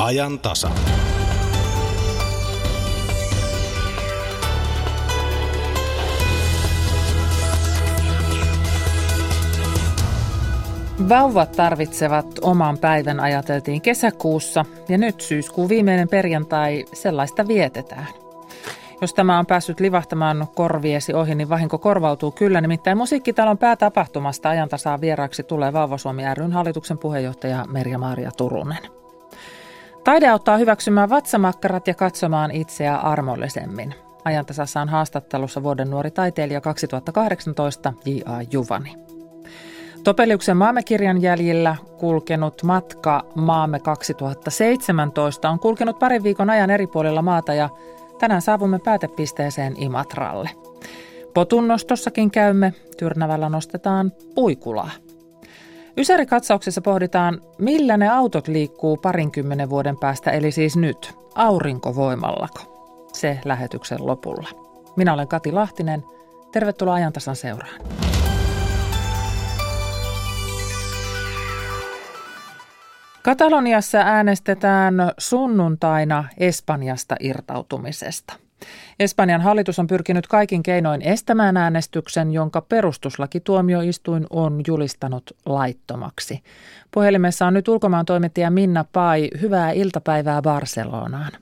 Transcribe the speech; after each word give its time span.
Ajan 0.00 0.38
tasa. 0.38 0.70
Vauvat 11.08 11.52
tarvitsevat 11.52 12.26
oman 12.42 12.78
päivän 12.78 13.20
ajateltiin 13.20 13.80
kesäkuussa 13.80 14.64
ja 14.88 14.98
nyt 14.98 15.20
syyskuun 15.20 15.68
viimeinen 15.68 16.08
perjantai 16.08 16.84
sellaista 16.92 17.48
vietetään. 17.48 18.06
Jos 19.00 19.14
tämä 19.14 19.38
on 19.38 19.46
päässyt 19.46 19.80
livahtamaan 19.80 20.46
korviesi 20.54 21.14
ohi, 21.14 21.34
niin 21.34 21.48
vahinko 21.48 21.78
korvautuu 21.78 22.30
kyllä. 22.30 22.60
Nimittäin 22.60 22.98
Musiikkitalon 22.98 23.58
päätapahtumasta 23.58 24.48
ajantasaa 24.48 25.00
vieraaksi 25.00 25.42
tulee 25.42 25.72
Vauvasuomi 25.72 26.22
ryn 26.34 26.52
hallituksen 26.52 26.98
puheenjohtaja 26.98 27.64
Merja-Maaria 27.68 28.30
Turunen. 28.36 29.00
Taide 30.04 30.28
auttaa 30.28 30.56
hyväksymään 30.56 31.10
vatsamakkarat 31.10 31.86
ja 31.86 31.94
katsomaan 31.94 32.50
itseä 32.50 32.96
armollisemmin. 32.96 33.94
Ajantasassa 34.24 34.80
on 34.80 34.88
haastattelussa 34.88 35.62
vuoden 35.62 35.90
nuori 35.90 36.10
taiteilija 36.10 36.60
2018 36.60 37.92
J.A. 38.04 38.42
Juvani. 38.52 38.96
Topeliuksen 40.04 40.56
maamekirjan 40.56 41.22
jäljillä 41.22 41.76
kulkenut 41.98 42.62
matka 42.62 43.24
Maamme 43.34 43.80
2017 43.80 45.50
on 45.50 45.58
kulkenut 45.58 45.98
parin 45.98 46.22
viikon 46.22 46.50
ajan 46.50 46.70
eri 46.70 46.86
puolilla 46.86 47.22
maata 47.22 47.54
ja 47.54 47.68
tänään 48.18 48.42
saavumme 48.42 48.78
päätepisteeseen 48.78 49.82
Imatralle. 49.82 50.50
Potunnostossakin 51.34 52.30
käymme, 52.30 52.74
Tyrnävällä 52.96 53.48
nostetaan 53.48 54.12
puikulaa. 54.34 54.90
Ysärikatsauksessa 56.00 56.80
pohditaan, 56.80 57.40
millä 57.58 57.96
ne 57.96 58.08
autot 58.08 58.48
liikkuu 58.48 58.96
parinkymmenen 58.96 59.70
vuoden 59.70 59.96
päästä, 59.96 60.30
eli 60.30 60.52
siis 60.52 60.76
nyt, 60.76 61.14
aurinkovoimallako. 61.34 62.60
Se 63.12 63.38
lähetyksen 63.44 64.06
lopulla. 64.06 64.48
Minä 64.96 65.14
olen 65.14 65.28
Kati 65.28 65.52
Lahtinen. 65.52 66.04
Tervetuloa 66.52 66.94
ajantasan 66.94 67.36
seuraan. 67.36 67.80
Kataloniassa 73.22 73.98
äänestetään 73.98 74.94
sunnuntaina 75.18 76.24
Espanjasta 76.38 77.16
irtautumisesta. 77.20 78.32
Espanjan 79.00 79.40
hallitus 79.40 79.78
on 79.78 79.86
pyrkinyt 79.86 80.26
kaikin 80.26 80.62
keinoin 80.62 81.02
estämään 81.02 81.56
äänestyksen, 81.56 82.32
jonka 82.32 82.60
perustuslakituomioistuin 82.60 84.26
on 84.30 84.60
julistanut 84.66 85.22
laittomaksi. 85.46 86.42
Puhelimessa 86.94 87.46
on 87.46 87.54
nyt 87.54 87.68
ulkomaan 87.68 88.06
toimittaja 88.06 88.50
Minna 88.50 88.84
Pai. 88.92 89.28
Hyvää 89.40 89.70
iltapäivää 89.70 90.42
Barcelonaan. 90.42 91.32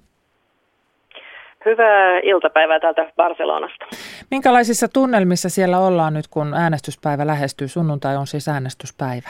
Hyvää 1.64 2.18
iltapäivää 2.22 2.80
täältä 2.80 3.12
Barcelonasta. 3.16 3.86
Minkälaisissa 4.30 4.88
tunnelmissa 4.88 5.48
siellä 5.48 5.78
ollaan 5.78 6.14
nyt, 6.14 6.28
kun 6.28 6.54
äänestyspäivä 6.54 7.26
lähestyy? 7.26 7.68
Sunnuntai 7.68 8.16
on 8.16 8.26
siis 8.26 8.48
äänestyspäivä. 8.48 9.28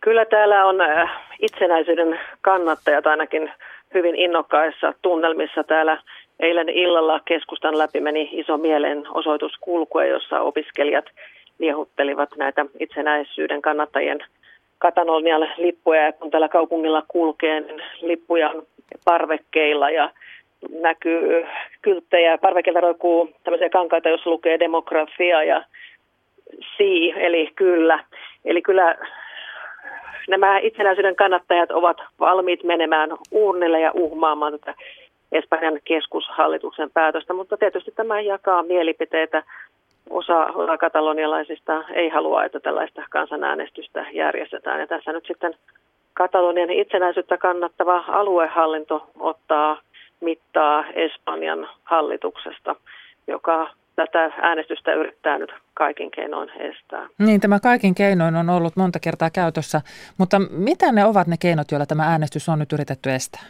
Kyllä 0.00 0.24
täällä 0.24 0.64
on 0.64 0.80
äh, 0.80 1.10
itsenäisyyden 1.38 2.20
kannattajat 2.40 3.06
ainakin 3.06 3.52
hyvin 3.94 4.16
innokkaissa 4.16 4.94
tunnelmissa 5.02 5.64
täällä. 5.64 5.98
Eilen 6.40 6.68
illalla 6.68 7.20
keskustan 7.24 7.78
läpi 7.78 8.00
meni 8.00 8.28
iso 8.32 8.58
mielenosoituskulkue, 8.58 10.08
jossa 10.08 10.40
opiskelijat 10.40 11.04
liehuttelivat 11.58 12.28
näitä 12.36 12.66
itsenäisyyden 12.80 13.62
kannattajien 13.62 14.24
Katalonian 14.78 15.48
lippuja. 15.56 16.02
Ja 16.02 16.12
kun 16.12 16.30
täällä 16.30 16.48
kaupungilla 16.48 17.02
kulkee, 17.08 17.60
niin 17.60 17.82
lippuja 18.00 18.50
on 18.50 18.62
parvekkeilla 19.04 19.90
ja 19.90 20.10
näkyy 20.80 21.46
kylttejä. 21.82 22.38
Parvekkeilta 22.38 22.80
roikkuu 22.80 23.30
tämmöisiä 23.44 23.68
kankaita, 23.68 24.08
jos 24.08 24.26
lukee 24.26 24.58
demografia 24.58 25.44
ja 25.44 25.64
si, 26.76 27.12
eli 27.16 27.50
kyllä. 27.56 28.04
Eli 28.44 28.62
kyllä 28.62 28.96
nämä 30.28 30.58
itsenäisyyden 30.58 31.16
kannattajat 31.16 31.70
ovat 31.70 31.96
valmiit 32.20 32.64
menemään 32.64 33.10
uurnille 33.30 33.80
ja 33.80 33.90
uhmaamaan 33.94 34.52
tätä 34.52 34.74
Espanjan 35.32 35.78
keskushallituksen 35.84 36.90
päätöstä, 36.90 37.34
mutta 37.34 37.56
tietysti 37.56 37.92
tämä 37.96 38.20
jakaa 38.20 38.62
mielipiteitä. 38.62 39.42
Osa, 40.10 40.46
katalonialaisista 40.80 41.84
ei 41.94 42.08
halua, 42.08 42.44
että 42.44 42.60
tällaista 42.60 43.02
kansanäänestystä 43.10 44.06
järjestetään. 44.12 44.80
Ja 44.80 44.86
tässä 44.86 45.12
nyt 45.12 45.26
sitten 45.26 45.54
Katalonian 46.14 46.70
itsenäisyyttä 46.70 47.38
kannattava 47.38 48.04
aluehallinto 48.08 49.06
ottaa 49.18 49.80
mittaa 50.20 50.84
Espanjan 50.94 51.68
hallituksesta, 51.84 52.76
joka 53.26 53.70
tätä 54.06 54.32
äänestystä 54.42 54.94
yrittää 54.94 55.38
nyt 55.38 55.52
kaikin 55.74 56.10
keinoin 56.10 56.50
estää. 56.50 57.06
Niin, 57.18 57.40
tämä 57.40 57.60
kaikin 57.60 57.94
keinoin 57.94 58.36
on 58.36 58.50
ollut 58.50 58.76
monta 58.76 58.98
kertaa 59.00 59.30
käytössä, 59.30 59.80
mutta 60.18 60.36
mitä 60.50 60.92
ne 60.92 61.04
ovat 61.04 61.26
ne 61.26 61.36
keinot, 61.40 61.70
joilla 61.70 61.86
tämä 61.86 62.02
äänestys 62.02 62.48
on 62.48 62.58
nyt 62.58 62.72
yritetty 62.72 63.10
estää? 63.10 63.42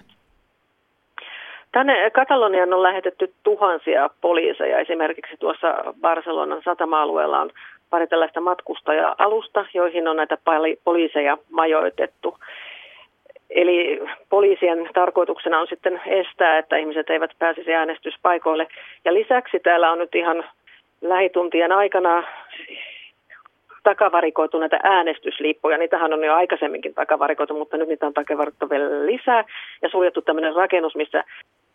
Tänne 1.72 2.10
Katalonian 2.10 2.74
on 2.74 2.82
lähetetty 2.82 3.34
tuhansia 3.42 4.10
poliiseja. 4.20 4.78
Esimerkiksi 4.78 5.36
tuossa 5.36 5.74
Barcelonan 6.00 6.62
satama-alueella 6.64 7.40
on 7.40 7.50
pari 7.90 8.06
tällaista 8.06 8.40
matkustaja-alusta, 8.40 9.64
joihin 9.74 10.08
on 10.08 10.16
näitä 10.16 10.38
poliiseja 10.84 11.38
majoitettu. 11.50 12.38
Eli 13.50 14.00
poliisien 14.28 14.88
tarkoituksena 14.94 15.60
on 15.60 15.66
sitten 15.66 16.00
estää, 16.06 16.58
että 16.58 16.76
ihmiset 16.76 17.10
eivät 17.10 17.30
pääsisi 17.38 17.74
äänestyspaikoille. 17.74 18.66
Ja 19.04 19.14
lisäksi 19.14 19.60
täällä 19.60 19.92
on 19.92 19.98
nyt 19.98 20.14
ihan 20.14 20.44
lähituntien 21.00 21.72
aikana 21.72 22.24
takavarikoitu 23.82 24.58
näitä 24.58 24.80
äänestyslippuja. 24.82 25.78
Niitähän 25.78 26.12
on 26.12 26.24
jo 26.24 26.34
aikaisemminkin 26.34 26.94
takavarikoitu, 26.94 27.54
mutta 27.54 27.76
nyt 27.76 27.88
niitä 27.88 28.06
on 28.06 28.14
takavarikoitu 28.14 28.70
vielä 28.70 29.06
lisää. 29.06 29.44
Ja 29.82 29.88
suljettu 29.88 30.22
tämmöinen 30.22 30.54
rakennus, 30.54 30.96
missä 30.96 31.24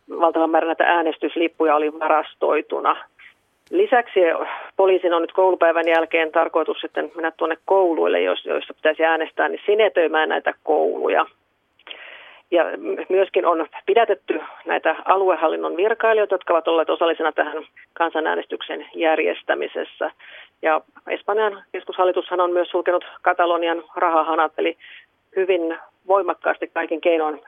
valtavan 0.09 0.49
määrä 0.49 0.67
näitä 0.67 0.83
äänestyslippuja 0.83 1.75
oli 1.75 1.99
varastoituna. 1.99 2.95
Lisäksi 3.71 4.19
poliisin 4.77 5.13
on 5.13 5.21
nyt 5.21 5.33
koulupäivän 5.33 5.87
jälkeen 5.87 6.31
tarkoitus 6.31 6.81
sitten 6.81 7.11
mennä 7.15 7.31
tuonne 7.31 7.57
kouluille, 7.65 8.21
joissa 8.21 8.73
pitäisi 8.73 9.05
äänestää, 9.05 9.49
niin 9.49 9.61
sinetöimään 9.65 10.29
näitä 10.29 10.53
kouluja. 10.63 11.25
Ja 12.55 12.63
myöskin 13.09 13.45
on 13.45 13.67
pidätetty 13.85 14.41
näitä 14.65 14.95
aluehallinnon 15.05 15.77
virkailijoita, 15.77 16.33
jotka 16.33 16.53
ovat 16.53 16.67
olleet 16.67 16.89
osallisena 16.89 17.31
tähän 17.31 17.63
kansanäänestyksen 17.93 18.85
järjestämisessä. 18.95 20.11
Ja 20.61 20.81
Espanjan 21.07 21.63
keskushallitushan 21.71 22.39
on 22.41 22.51
myös 22.51 22.69
sulkenut 22.69 23.05
Katalonian 23.21 23.83
rahahanat, 23.95 24.53
eli 24.57 24.77
hyvin 25.35 25.77
voimakkaasti 26.07 26.67
kaikin 26.67 27.01
keinoin 27.01 27.41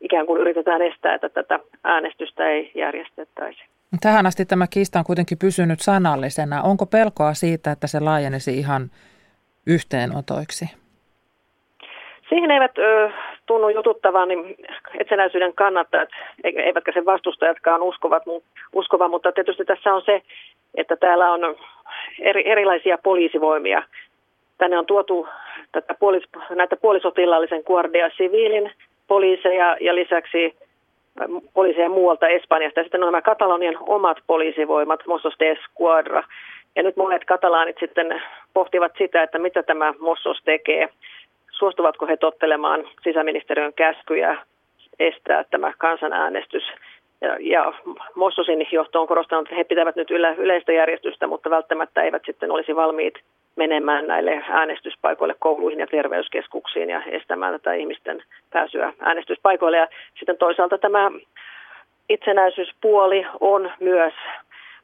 ikään 0.00 0.26
kuin 0.26 0.40
yritetään 0.40 0.82
estää, 0.82 1.14
että 1.14 1.28
tätä 1.28 1.58
äänestystä 1.84 2.48
ei 2.48 2.72
järjestettäisi. 2.74 3.60
Tähän 4.00 4.26
asti 4.26 4.44
tämä 4.44 4.66
kiista 4.70 4.98
on 4.98 5.04
kuitenkin 5.04 5.38
pysynyt 5.38 5.80
sanallisena. 5.80 6.62
Onko 6.62 6.86
pelkoa 6.86 7.34
siitä, 7.34 7.70
että 7.70 7.86
se 7.86 8.00
laajenisi 8.00 8.58
ihan 8.58 8.90
yhteenotoiksi? 9.66 10.64
Siihen 12.28 12.50
eivät 12.50 12.78
ö, 12.78 13.10
tunnu 13.48 13.68
jututtavan 13.68 14.28
niin 14.28 14.56
itsenäisyyden 15.00 15.54
kannattajat, 15.54 16.08
eivätkä 16.44 16.92
sen 16.92 17.04
vastustajatkaan 17.04 17.82
uskovat, 17.82 18.22
uskova, 18.72 19.08
mutta 19.08 19.32
tietysti 19.32 19.64
tässä 19.64 19.94
on 19.94 20.02
se, 20.02 20.22
että 20.74 20.96
täällä 20.96 21.32
on 21.32 21.56
eri, 22.20 22.50
erilaisia 22.50 22.98
poliisivoimia. 22.98 23.82
Tänne 24.58 24.78
on 24.78 24.86
tuotu 24.86 25.28
tätä 25.72 25.94
puolis, 25.94 26.24
näitä 26.50 26.76
puolisotilaallisen 26.76 27.62
Guardia 27.66 28.10
Civilin 28.10 28.70
poliiseja 29.06 29.76
ja 29.80 29.94
lisäksi 29.94 30.54
poliiseja 31.54 31.88
muualta 31.88 32.28
Espanjasta. 32.28 32.80
Ja 32.80 32.84
sitten 32.84 33.02
on 33.02 33.06
nämä 33.06 33.22
Katalonian 33.22 33.76
omat 33.80 34.18
poliisivoimat, 34.26 35.06
Mossos 35.06 35.34
de 35.40 35.50
Esquadra. 35.50 36.22
Ja 36.76 36.82
nyt 36.82 36.96
monet 36.96 37.24
katalaanit 37.24 37.76
sitten 37.80 38.22
pohtivat 38.54 38.92
sitä, 38.98 39.22
että 39.22 39.38
mitä 39.38 39.62
tämä 39.62 39.94
Mossos 39.98 40.38
tekee 40.44 40.88
suostuvatko 41.58 42.06
he 42.06 42.16
tottelemaan 42.16 42.88
sisäministeriön 43.02 43.72
käskyjä 43.72 44.38
estää 44.98 45.44
tämä 45.44 45.72
kansanäänestys. 45.78 46.62
Ja, 47.20 47.36
ja 47.40 47.72
Mossosin 48.14 48.66
johto 48.72 49.00
on 49.00 49.08
korostanut, 49.08 49.46
että 49.46 49.56
he 49.56 49.64
pitävät 49.64 49.96
nyt 49.96 50.10
yle, 50.10 50.34
yleistä 50.38 50.72
järjestystä, 50.72 51.26
mutta 51.26 51.50
välttämättä 51.50 52.02
eivät 52.02 52.22
sitten 52.26 52.50
olisi 52.50 52.76
valmiit 52.76 53.14
menemään 53.56 54.06
näille 54.06 54.44
äänestyspaikoille, 54.48 55.34
kouluihin 55.38 55.80
ja 55.80 55.86
terveyskeskuksiin 55.86 56.90
ja 56.90 57.02
estämään 57.02 57.52
tätä 57.52 57.72
ihmisten 57.72 58.22
pääsyä 58.52 58.92
äänestyspaikoille. 59.00 59.76
Ja 59.76 59.88
sitten 60.18 60.36
toisaalta 60.36 60.78
tämä 60.78 61.10
itsenäisyyspuoli 62.08 63.26
on 63.40 63.70
myös 63.80 64.14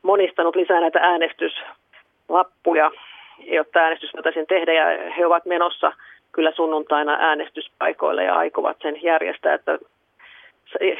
monistanut 0.03 0.57
lisää 0.57 0.81
näitä 0.81 0.99
äänestyslappuja, 1.03 2.91
jotta 3.39 3.79
äänestys 3.79 4.15
voitaisiin 4.15 4.47
tehdä 4.47 4.73
ja 4.73 5.11
he 5.19 5.27
ovat 5.27 5.45
menossa 5.45 5.93
kyllä 6.35 6.53
sunnuntaina 6.57 7.17
äänestyspaikoille 7.21 8.25
ja 8.25 8.35
aikovat 8.35 8.77
sen 8.83 9.03
järjestää, 9.03 9.55
että 9.55 9.79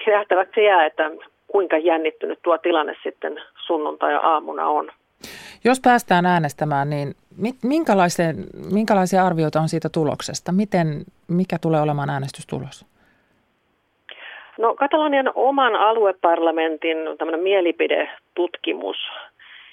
nähtäväksi 0.07 0.65
jää, 0.65 0.87
että 0.87 1.11
kuinka 1.47 1.79
jännittynyt 1.79 2.39
tuo 2.43 2.59
tilanne 2.59 2.97
sitten 3.03 3.41
sunnuntai-aamuna 3.67 4.67
on. 4.67 4.91
Jos 5.65 5.81
päästään 5.85 6.27
äänestämään, 6.27 6.91
niin 6.91 7.15
minkälaisia 8.73 9.27
arvioita 9.27 9.61
on 9.61 9.69
siitä 9.69 9.89
tuloksesta? 9.89 10.53
Miten, 10.53 10.87
mikä 11.29 11.57
tulee 11.63 11.81
olemaan 11.81 12.11
äänestystulos? 12.11 12.87
No 14.59 14.75
Katalonian 14.75 15.33
oman 15.35 15.77
alueparlamentin 15.77 16.97
tämmöinen 17.19 17.43
mielipidetutkimus, 17.43 18.97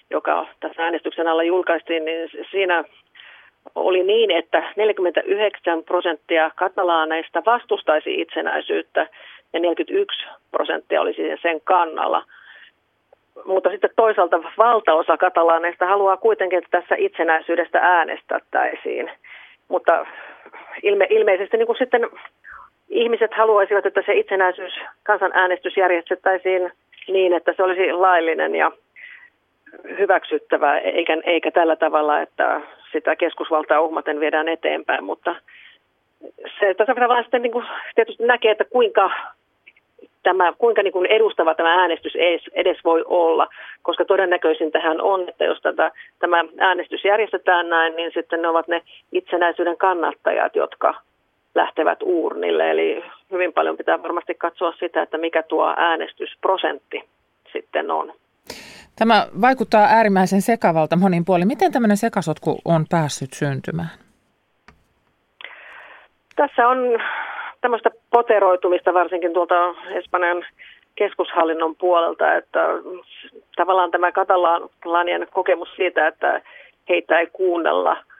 joka 0.09 0.47
tässä 0.59 0.83
äänestyksen 0.83 1.27
alla 1.27 1.43
julkaistiin, 1.43 2.05
niin 2.05 2.29
siinä 2.51 2.83
oli 3.75 4.03
niin, 4.03 4.31
että 4.31 4.63
49 4.75 5.83
prosenttia 5.83 6.51
katalaaneista 6.55 7.43
vastustaisi 7.45 8.21
itsenäisyyttä 8.21 9.07
ja 9.53 9.59
41 9.59 10.27
prosenttia 10.51 11.01
olisi 11.01 11.21
sen 11.41 11.61
kannalla. 11.61 12.23
Mutta 13.45 13.69
sitten 13.69 13.89
toisaalta 13.95 14.39
valtaosa 14.57 15.17
katalaaneista 15.17 15.85
haluaa 15.85 16.17
kuitenkin, 16.17 16.57
että 16.57 16.81
tässä 16.81 16.95
itsenäisyydestä 16.97 17.79
äänestettäisiin. 17.81 19.11
Mutta 19.67 20.05
ilme, 20.83 21.07
ilmeisesti 21.09 21.57
niin 21.57 21.67
kuin 21.67 21.77
sitten 21.77 22.09
ihmiset 22.89 23.33
haluaisivat, 23.33 23.85
että 23.85 24.03
se 24.05 24.13
itsenäisyys, 24.13 24.73
kansanäänestys 25.03 25.77
järjestettäisiin 25.77 26.71
niin, 27.07 27.33
että 27.33 27.53
se 27.57 27.63
olisi 27.63 27.91
laillinen 27.91 28.55
ja 28.55 28.71
hyväksyttävää, 29.99 30.79
eikä, 30.79 31.17
eikä 31.23 31.51
tällä 31.51 31.75
tavalla, 31.75 32.21
että 32.21 32.61
sitä 32.91 33.15
keskusvaltaa 33.15 33.81
uhmaten 33.81 34.19
viedään 34.19 34.47
eteenpäin, 34.47 35.03
mutta 35.03 35.35
se 36.59 36.73
tasavallan 36.73 37.23
sitten 37.23 37.41
niin 37.41 37.51
kuin 37.51 37.65
tietysti 37.95 38.25
näkee, 38.25 38.51
että 38.51 38.65
kuinka 38.65 39.11
tämä, 40.23 40.53
kuinka 40.57 40.83
niin 40.83 40.93
kuin 40.93 41.05
edustava 41.05 41.55
tämä 41.55 41.81
äänestys 41.81 42.15
edes, 42.15 42.41
edes 42.53 42.77
voi 42.83 43.03
olla, 43.05 43.47
koska 43.81 44.05
todennäköisin 44.05 44.71
tähän 44.71 45.01
on, 45.01 45.29
että 45.29 45.45
jos 45.45 45.61
tätä, 45.61 45.91
tämä 46.19 46.45
äänestys 46.57 47.05
järjestetään 47.05 47.69
näin, 47.69 47.95
niin 47.95 48.11
sitten 48.13 48.41
ne 48.41 48.47
ovat 48.47 48.67
ne 48.67 48.81
itsenäisyyden 49.11 49.77
kannattajat, 49.77 50.55
jotka 50.55 50.95
lähtevät 51.55 51.99
uurnille. 52.03 52.71
Eli 52.71 53.03
hyvin 53.31 53.53
paljon 53.53 53.77
pitää 53.77 54.03
varmasti 54.03 54.33
katsoa 54.33 54.73
sitä, 54.79 55.01
että 55.01 55.17
mikä 55.17 55.43
tuo 55.43 55.73
äänestysprosentti 55.77 57.03
sitten 57.53 57.91
on. 57.91 58.13
Tämä 58.95 59.27
vaikuttaa 59.41 59.81
äärimmäisen 59.81 60.41
sekavalta 60.41 60.95
monin 60.95 61.25
puolin. 61.25 61.47
Miten 61.47 61.71
tämmöinen 61.71 61.97
sekasotku 61.97 62.59
on 62.65 62.85
päässyt 62.89 63.33
syntymään? 63.33 63.89
Tässä 66.35 66.67
on 66.67 66.77
tämmöistä 67.61 67.89
poteroitumista 68.09 68.93
varsinkin 68.93 69.33
tuolta 69.33 69.55
Espanjan 69.89 70.45
keskushallinnon 70.95 71.75
puolelta, 71.75 72.35
että 72.35 72.59
tavallaan 73.55 73.91
tämä 73.91 74.11
katalanien 74.11 75.27
kokemus 75.31 75.69
siitä, 75.75 76.07
että 76.07 76.41
heitä 76.89 77.19
ei 77.19 77.27
kuunnella– 77.27 77.97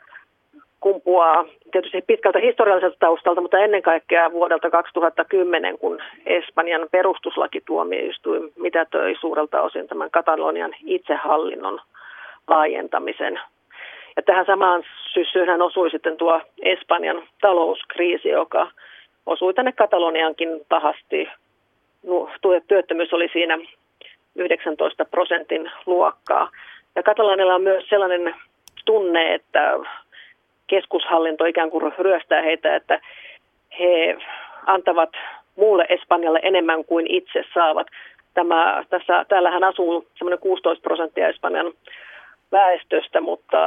kumpuaa 0.82 1.46
tietysti 1.72 2.02
pitkältä 2.08 2.40
historialliselta 2.40 2.96
taustalta, 3.00 3.42
mutta 3.42 3.60
ennen 3.60 3.82
kaikkea 3.82 4.32
vuodelta 4.32 4.70
2010, 4.70 5.78
kun 5.78 6.00
Espanjan 6.26 6.88
perustuslakituomioistuin 6.92 8.52
mitätöi 8.56 9.16
suurelta 9.20 9.62
osin 9.62 9.88
tämän 9.88 10.12
Katalonian 10.12 10.76
itsehallinnon 10.86 11.82
laajentamisen. 12.48 13.40
Ja 14.16 14.22
tähän 14.22 14.46
samaan 14.46 14.84
syssyyn 15.14 15.62
osui 15.62 15.90
sitten 15.90 16.18
tuo 16.18 16.42
Espanjan 16.62 17.24
talouskriisi, 17.42 18.30
joka 18.30 18.72
osui 19.26 19.54
tänne 19.54 19.72
Kataloniankin 19.72 20.50
pahasti. 20.70 21.30
Työttömyys 22.68 23.14
oli 23.14 23.30
siinä 23.34 23.58
19 24.36 25.06
prosentin 25.06 25.72
luokkaa. 25.86 26.50
Ja 26.96 27.04
Katalonilla 27.04 27.56
on 27.56 27.62
myös 27.62 27.90
sellainen 27.90 28.36
tunne, 28.86 29.34
että 29.34 29.80
keskushallinto 30.72 31.46
ikään 31.46 31.70
kuin 31.70 31.94
ryöstää 31.98 32.42
heitä, 32.42 32.76
että 32.76 33.00
he 33.80 34.18
antavat 34.66 35.10
muulle 35.56 35.86
Espanjalle 35.90 36.40
enemmän 36.44 36.86
kuin 36.86 37.08
itse 37.10 37.44
saavat. 37.54 37.88
Tämä, 38.34 38.84
tässä, 38.90 39.26
täällähän 39.28 39.64
asuu 39.64 40.08
semmoinen 40.18 40.40
16 40.40 40.82
prosenttia 40.82 41.28
Espanjan 41.28 41.74
väestöstä, 42.52 43.22
mutta 43.22 43.60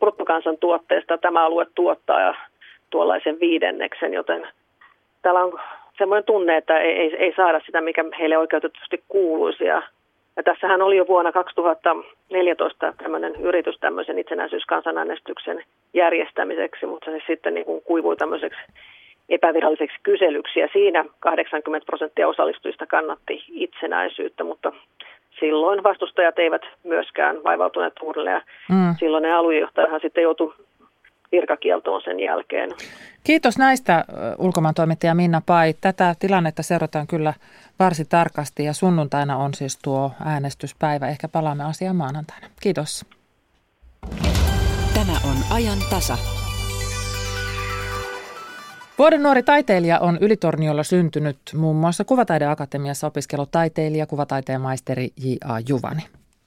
bruttokansantuotteesta 0.00 1.18
tämä 1.18 1.44
alue 1.46 1.66
tuottaa 1.74 2.34
tuollaisen 2.90 3.40
viidenneksen, 3.40 4.14
joten 4.14 4.48
täällä 5.22 5.44
on 5.44 5.60
semmoinen 5.98 6.24
tunne, 6.24 6.56
että 6.56 6.78
ei, 6.78 6.92
ei, 6.92 7.16
ei 7.16 7.32
saada 7.36 7.60
sitä, 7.66 7.80
mikä 7.80 8.04
heille 8.18 8.38
oikeutetusti 8.38 9.04
kuuluisi. 9.08 9.64
Ja 9.64 9.82
ja 10.36 10.42
tässähän 10.42 10.82
oli 10.82 10.96
jo 10.96 11.06
vuonna 11.06 11.32
2014 11.32 12.92
tämmöinen 13.02 13.36
yritys 13.36 13.78
tämmöisen 13.80 14.18
itsenäisyyskansanäänestyksen 14.18 15.64
järjestämiseksi, 15.94 16.86
mutta 16.86 17.10
se 17.10 17.18
sitten 17.26 17.54
niin 17.54 17.66
kuin 17.66 17.82
kuivui 17.82 18.16
tämmöiseksi 18.16 18.60
epäviralliseksi 19.28 19.96
kyselyksi 20.02 20.60
ja 20.60 20.68
siinä 20.72 21.04
80 21.20 21.86
prosenttia 21.86 22.28
osallistujista 22.28 22.86
kannatti 22.86 23.44
itsenäisyyttä, 23.48 24.44
mutta 24.44 24.72
silloin 25.40 25.82
vastustajat 25.82 26.38
eivät 26.38 26.62
myöskään 26.84 27.44
vaivautuneet 27.44 27.92
uudelleen. 28.02 28.42
Mm. 28.70 28.94
Silloin 28.98 29.22
ne 29.22 29.32
aluejohtajahan 29.32 30.00
sitten 30.00 30.22
joutui 30.22 30.54
virkakieltoon 31.32 32.00
sen 32.04 32.20
jälkeen. 32.20 32.70
Kiitos 33.24 33.58
näistä 33.58 34.04
ulkomaan 34.38 34.74
toimittaja 34.74 35.14
Minna 35.14 35.42
Pai. 35.46 35.74
Tätä 35.80 36.14
tilannetta 36.18 36.62
seurataan 36.62 37.06
kyllä 37.06 37.34
varsin 37.78 38.06
tarkasti 38.08 38.64
ja 38.64 38.72
sunnuntaina 38.72 39.36
on 39.36 39.54
siis 39.54 39.78
tuo 39.82 40.10
äänestyspäivä. 40.24 41.08
Ehkä 41.08 41.28
palaamme 41.28 41.64
asiaan 41.64 41.96
maanantaina. 41.96 42.46
Kiitos. 42.60 43.06
Tämä 44.94 45.12
on 45.24 45.36
ajan 45.50 45.78
tasa. 45.90 46.18
Vuoden 48.98 49.22
nuori 49.22 49.42
taiteilija 49.42 49.98
on 49.98 50.18
Ylitorniolla 50.20 50.82
syntynyt 50.82 51.38
muun 51.56 51.76
muassa 51.76 52.04
Kuvataideakatemiassa 52.04 53.06
opiskellut 53.06 53.50
taiteilija, 53.50 54.06
kuvataiteen 54.06 54.60
maisteri 54.60 55.10
J.A. 55.16 55.60
Juvani. 55.68 56.02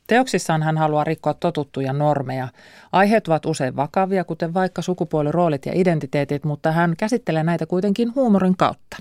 Teoksissaan 0.10 0.64
hän 0.64 0.78
haluaa 0.78 1.04
rikkoa 1.04 1.34
totuttuja 1.34 1.94
normeja. 1.94 2.48
Aiheet 2.92 3.28
ovat 3.28 3.46
usein 3.46 3.76
vakavia, 3.76 4.24
kuten 4.24 4.54
vaikka 4.54 4.82
sukupuoliroolit 4.82 5.66
ja 5.66 5.72
identiteetit, 5.76 6.44
mutta 6.44 6.72
hän 6.72 6.94
käsittelee 6.98 7.44
näitä 7.44 7.66
kuitenkin 7.66 8.16
huumorin 8.16 8.58
kautta. 8.58 8.98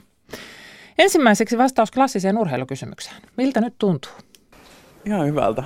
Ensimmäiseksi 0.98 1.58
vastaus 1.58 1.90
klassiseen 1.90 2.38
urheilukysymykseen. 2.38 3.16
Miltä 3.36 3.60
nyt 3.60 3.74
tuntuu? 3.78 4.10
Ihan 5.04 5.26
hyvältä. 5.26 5.62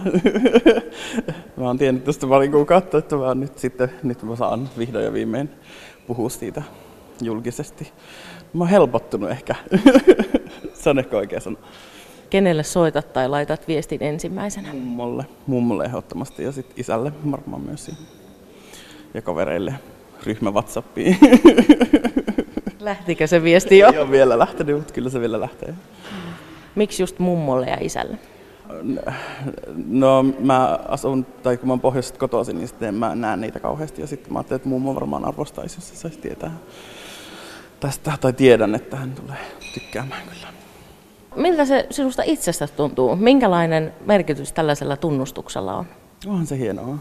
mä 1.56 1.64
oon 1.66 1.78
tiennyt 1.78 2.04
tästä 2.04 2.26
pari 2.26 2.48
kuukautta, 2.48 2.98
että 2.98 3.16
mä 3.16 3.34
nyt 3.34 3.58
sitten 3.58 3.90
nyt 4.02 4.22
mä 4.22 4.36
saan 4.36 4.68
vihdoin 4.78 5.04
ja 5.04 5.12
viimein 5.12 5.50
puhua 6.06 6.28
siitä 6.28 6.62
julkisesti. 7.20 7.92
Mä 8.52 8.64
oon 8.64 8.70
helpottunut 8.70 9.30
ehkä. 9.30 9.54
Se 10.82 10.90
on 10.90 10.98
ehkä 10.98 11.16
oikea 11.16 11.40
sana. 11.40 11.58
Kenelle 12.32 12.62
soitat 12.62 13.12
tai 13.12 13.28
laitat 13.28 13.68
viestin 13.68 14.02
ensimmäisenä? 14.02 14.72
Mummolle, 14.72 15.26
mummolle 15.46 15.84
ehdottomasti 15.84 16.42
ja 16.42 16.52
sitten 16.52 16.74
isälle 16.76 17.12
varmaan 17.30 17.62
myös. 17.62 17.90
Ja 19.14 19.22
kavereille 19.22 19.74
ryhmä 20.22 20.50
Whatsappiin. 20.50 21.18
Lähtikö 22.80 23.26
se 23.26 23.42
viesti 23.42 23.78
jo? 23.78 23.90
Ei 23.92 23.98
ole 23.98 24.10
vielä 24.10 24.38
lähtenyt, 24.38 24.76
mutta 24.76 24.94
kyllä 24.94 25.10
se 25.10 25.20
vielä 25.20 25.40
lähtee. 25.40 25.74
Miksi 26.74 27.02
just 27.02 27.18
mummolle 27.18 27.66
ja 27.66 27.78
isälle? 27.80 28.18
No 29.86 30.22
mä 30.22 30.78
asun, 30.88 31.26
tai 31.42 31.56
kun 31.56 31.66
mä 31.66 31.72
oon 31.72 31.80
pohjoisesta 31.80 32.18
kotoisin, 32.18 32.56
niin 32.56 32.68
sitten 32.68 32.94
mä 32.94 33.14
näen 33.14 33.40
niitä 33.40 33.60
kauheasti. 33.60 34.00
Ja 34.00 34.06
sitten 34.06 34.32
mä 34.32 34.38
ajattelin, 34.38 34.58
että 34.58 34.68
mummo 34.68 34.94
varmaan 34.94 35.24
arvostaisi, 35.24 35.76
jos 35.76 35.88
se 35.88 35.96
saisi 35.96 36.18
tietää 36.18 36.52
tästä. 37.80 38.12
Tai 38.20 38.32
tiedän, 38.32 38.74
että 38.74 38.96
hän 38.96 39.12
tulee 39.12 39.38
tykkäämään 39.74 40.22
kyllä. 40.28 40.61
Miltä 41.36 41.64
se 41.64 41.86
sinusta 41.90 42.22
itsestä 42.22 42.68
tuntuu? 42.76 43.16
Minkälainen 43.16 43.92
merkitys 44.06 44.52
tällaisella 44.52 44.96
tunnustuksella 44.96 45.74
on? 45.74 45.86
Onhan 46.26 46.46
se 46.46 46.58
hienoa 46.58 46.98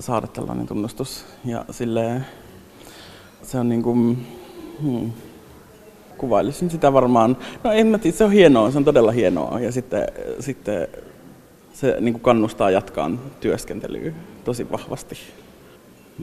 saada 0.00 0.26
tällainen 0.26 0.66
tunnustus. 0.66 1.24
Ja 1.44 1.64
silleen, 1.70 2.26
se 3.42 3.58
on 3.58 3.68
niin 3.68 3.82
kuin, 3.82 4.26
hmm, 4.82 5.12
kuvailisin 6.18 6.70
sitä 6.70 6.92
varmaan, 6.92 7.36
no 7.64 7.72
en 7.72 7.86
mä 7.86 7.98
tiedä, 7.98 8.16
se 8.16 8.24
on 8.24 8.32
hienoa, 8.32 8.70
se 8.70 8.78
on 8.78 8.84
todella 8.84 9.12
hienoa. 9.12 9.60
Ja 9.60 9.72
sitten, 9.72 10.08
sitten 10.40 10.88
se 11.72 11.96
niin 12.00 12.14
kuin 12.14 12.22
kannustaa 12.22 12.70
jatkaan 12.70 13.20
työskentelyä 13.40 14.12
tosi 14.44 14.70
vahvasti. 14.72 15.16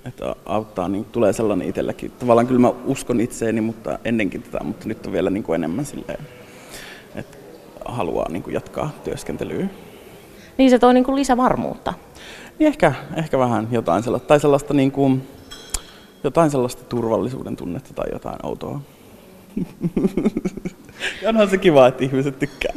Että 0.05 0.35
auttaa, 0.45 0.87
niin 0.89 1.05
tulee 1.05 1.33
sellainen 1.33 1.69
itselläkin. 1.69 2.11
Tavallaan 2.11 2.47
kyllä 2.47 2.59
mä 2.59 2.73
uskon 2.85 3.19
itseeni, 3.19 3.61
mutta 3.61 3.99
ennenkin 4.05 4.41
tätä, 4.41 4.63
mutta 4.63 4.87
nyt 4.87 5.05
on 5.05 5.13
vielä 5.13 5.29
niin 5.29 5.43
kuin 5.43 5.55
enemmän 5.55 5.85
silleen 5.85 6.19
haluaa 7.85 8.29
niin 8.29 8.43
kuin 8.43 8.53
jatkaa 8.53 8.89
työskentelyä. 9.03 9.65
Niin 10.57 10.69
se 10.69 10.79
toi 10.79 10.93
niin 10.93 11.03
kuin 11.03 11.15
lisävarmuutta. 11.15 11.93
Niin 12.59 12.67
ehkä, 12.67 12.93
ehkä 13.15 13.39
vähän 13.39 13.67
jotain 13.71 14.03
sellaista, 14.03 14.27
tai 14.27 14.39
sellaista 14.39 14.73
niin 14.73 14.91
kuin, 14.91 15.27
jotain 16.23 16.51
sellaista 16.51 16.83
turvallisuuden 16.83 17.55
tunnetta 17.55 17.93
tai 17.93 18.05
jotain 18.11 18.37
outoa. 18.43 18.79
ja 21.21 21.29
onhan 21.29 21.49
se 21.49 21.57
kiva, 21.57 21.87
että 21.87 22.03
ihmiset 22.03 22.39
tykkää. 22.39 22.73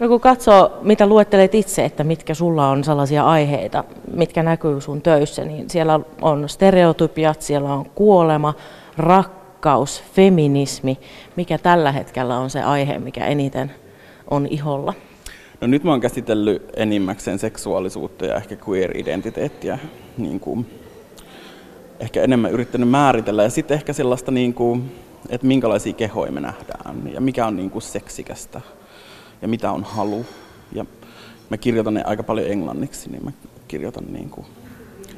No 0.00 0.08
kun 0.08 0.20
katsoo, 0.20 0.78
mitä 0.82 1.06
luettelet 1.06 1.54
itse, 1.54 1.84
että 1.84 2.04
mitkä 2.04 2.34
sulla 2.34 2.68
on 2.68 2.84
sellaisia 2.84 3.26
aiheita, 3.26 3.84
mitkä 4.14 4.42
näkyy 4.42 4.80
sun 4.80 5.02
töissä, 5.02 5.44
niin 5.44 5.70
siellä 5.70 6.00
on 6.22 6.48
stereotypiat, 6.48 7.42
siellä 7.42 7.74
on 7.74 7.86
kuolema, 7.94 8.54
rakkaus, 8.96 9.37
feminismi. 10.14 10.98
Mikä 11.36 11.58
tällä 11.58 11.92
hetkellä 11.92 12.38
on 12.38 12.50
se 12.50 12.62
aihe, 12.62 12.98
mikä 12.98 13.26
eniten 13.26 13.72
on 14.30 14.46
iholla? 14.46 14.94
No 15.60 15.66
nyt 15.66 15.84
mä 15.84 15.90
oon 15.90 16.00
käsitellyt 16.00 16.62
enimmäkseen 16.76 17.38
seksuaalisuutta 17.38 18.26
ja 18.26 18.36
ehkä 18.36 18.56
queer-identiteettiä, 18.68 19.78
niin 20.18 20.40
kuin, 20.40 20.66
ehkä 22.00 22.22
enemmän 22.22 22.52
yrittänyt 22.52 22.88
määritellä 22.88 23.42
ja 23.42 23.50
sitten 23.50 23.74
ehkä 23.74 23.92
sellaista, 23.92 24.30
niin 24.30 24.54
kuin, 24.54 24.92
että 25.28 25.46
minkälaisia 25.46 25.92
kehoja 25.92 26.32
me 26.32 26.40
nähdään 26.40 27.08
ja 27.12 27.20
mikä 27.20 27.46
on 27.46 27.56
niin 27.56 27.70
kuin 27.70 27.82
seksikästä 27.82 28.60
ja 29.42 29.48
mitä 29.48 29.72
on 29.72 29.84
halu. 29.84 30.26
Ja 30.72 30.84
mä 31.50 31.56
kirjoitan 31.56 31.94
ne 31.94 32.02
aika 32.02 32.22
paljon 32.22 32.50
englanniksi, 32.50 33.10
niin 33.10 33.24
mä 33.24 33.32
kirjoitan 33.68 34.04
niin 34.12 34.30
kuin 34.30 34.46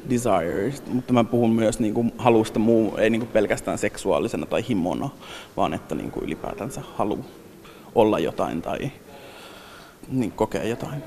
desires, 0.09 0.83
mutta 0.87 1.13
mä 1.13 1.23
puhun 1.23 1.55
myös 1.55 1.79
niin 1.79 1.93
kuin 1.93 2.13
halusta 2.17 2.59
muu, 2.59 2.97
ei 2.97 3.09
niin 3.09 3.21
kuin 3.21 3.31
pelkästään 3.31 3.77
seksuaalisena 3.77 4.45
tai 4.45 4.63
himona, 4.69 5.09
vaan 5.57 5.73
että 5.73 5.95
niin 5.95 6.11
kuin 6.11 6.25
ylipäätänsä 6.25 6.81
halu 6.95 7.19
olla 7.95 8.19
jotain 8.19 8.61
tai 8.61 8.91
niin 10.11 10.31
kokea 10.31 10.63
jotain. 10.63 11.03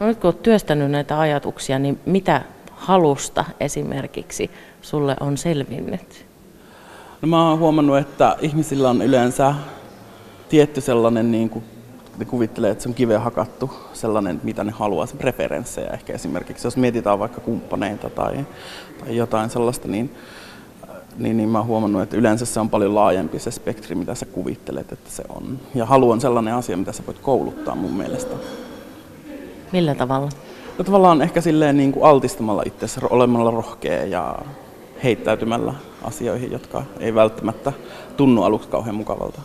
No 0.00 0.06
nyt 0.06 0.18
kun 0.18 0.28
olet 0.28 0.42
työstänyt 0.42 0.90
näitä 0.90 1.20
ajatuksia, 1.20 1.78
niin 1.78 1.98
mitä 2.06 2.42
halusta 2.72 3.44
esimerkiksi 3.60 4.50
sulle 4.82 5.16
on 5.20 5.36
selvinnyt? 5.36 6.26
No 7.22 7.28
mä 7.28 7.48
oon 7.48 7.58
huomannut, 7.58 7.98
että 7.98 8.36
ihmisillä 8.40 8.90
on 8.90 9.02
yleensä 9.02 9.54
tietty 10.48 10.80
sellainen, 10.80 11.30
niin 11.30 11.50
kuin, 11.50 11.64
ne 12.18 12.24
kuvittelee, 12.24 12.70
että 12.70 12.82
se 12.82 12.88
on 12.88 12.94
kiveen 12.94 13.20
hakattu, 13.20 13.70
sellainen, 13.92 14.40
mitä 14.44 14.64
ne 14.64 14.72
haluaa, 14.72 15.06
se 15.06 15.16
preferenssejä 15.16 15.90
ehkä 15.90 16.12
esimerkiksi. 16.12 16.66
Jos 16.66 16.76
mietitään 16.76 17.18
vaikka 17.18 17.40
kumppaneita 17.40 18.10
tai, 18.10 18.46
tai 19.00 19.16
jotain 19.16 19.50
sellaista, 19.50 19.88
niin, 19.88 20.14
niin, 21.18 21.36
niin 21.36 21.48
mä 21.48 21.58
oon 21.58 21.66
huomannut, 21.66 22.02
että 22.02 22.16
yleensä 22.16 22.46
se 22.46 22.60
on 22.60 22.70
paljon 22.70 22.94
laajempi 22.94 23.38
se 23.38 23.50
spektri, 23.50 23.94
mitä 23.94 24.14
sä 24.14 24.26
kuvittelet, 24.26 24.92
että 24.92 25.10
se 25.10 25.22
on. 25.28 25.58
Ja 25.74 25.86
halu 25.86 26.10
on 26.10 26.20
sellainen 26.20 26.54
asia, 26.54 26.76
mitä 26.76 26.92
sä 26.92 27.02
voit 27.06 27.18
kouluttaa 27.18 27.74
mun 27.74 27.92
mielestä. 27.92 28.36
Millä 29.72 29.94
tavalla? 29.94 30.28
No 30.78 30.84
tavallaan 30.84 31.22
ehkä 31.22 31.40
silleen 31.40 31.76
niin 31.76 31.92
kuin 31.92 32.04
altistamalla 32.04 32.62
itsessä, 32.66 33.00
olemalla 33.10 33.50
rohkea 33.50 34.04
ja 34.04 34.38
heittäytymällä 35.04 35.74
asioihin, 36.02 36.52
jotka 36.52 36.82
ei 37.00 37.14
välttämättä 37.14 37.72
tunnu 38.16 38.42
aluksi 38.42 38.68
kauhean 38.68 38.96
mukavalta. 38.96 39.40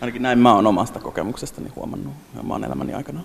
Ainakin 0.00 0.22
näin 0.22 0.38
mä 0.38 0.54
oon 0.54 0.66
omasta 0.66 1.00
kokemuksestani 1.00 1.68
huomannut 1.76 2.14
oon 2.48 2.64
elämäni 2.64 2.94
aikana. 2.94 3.20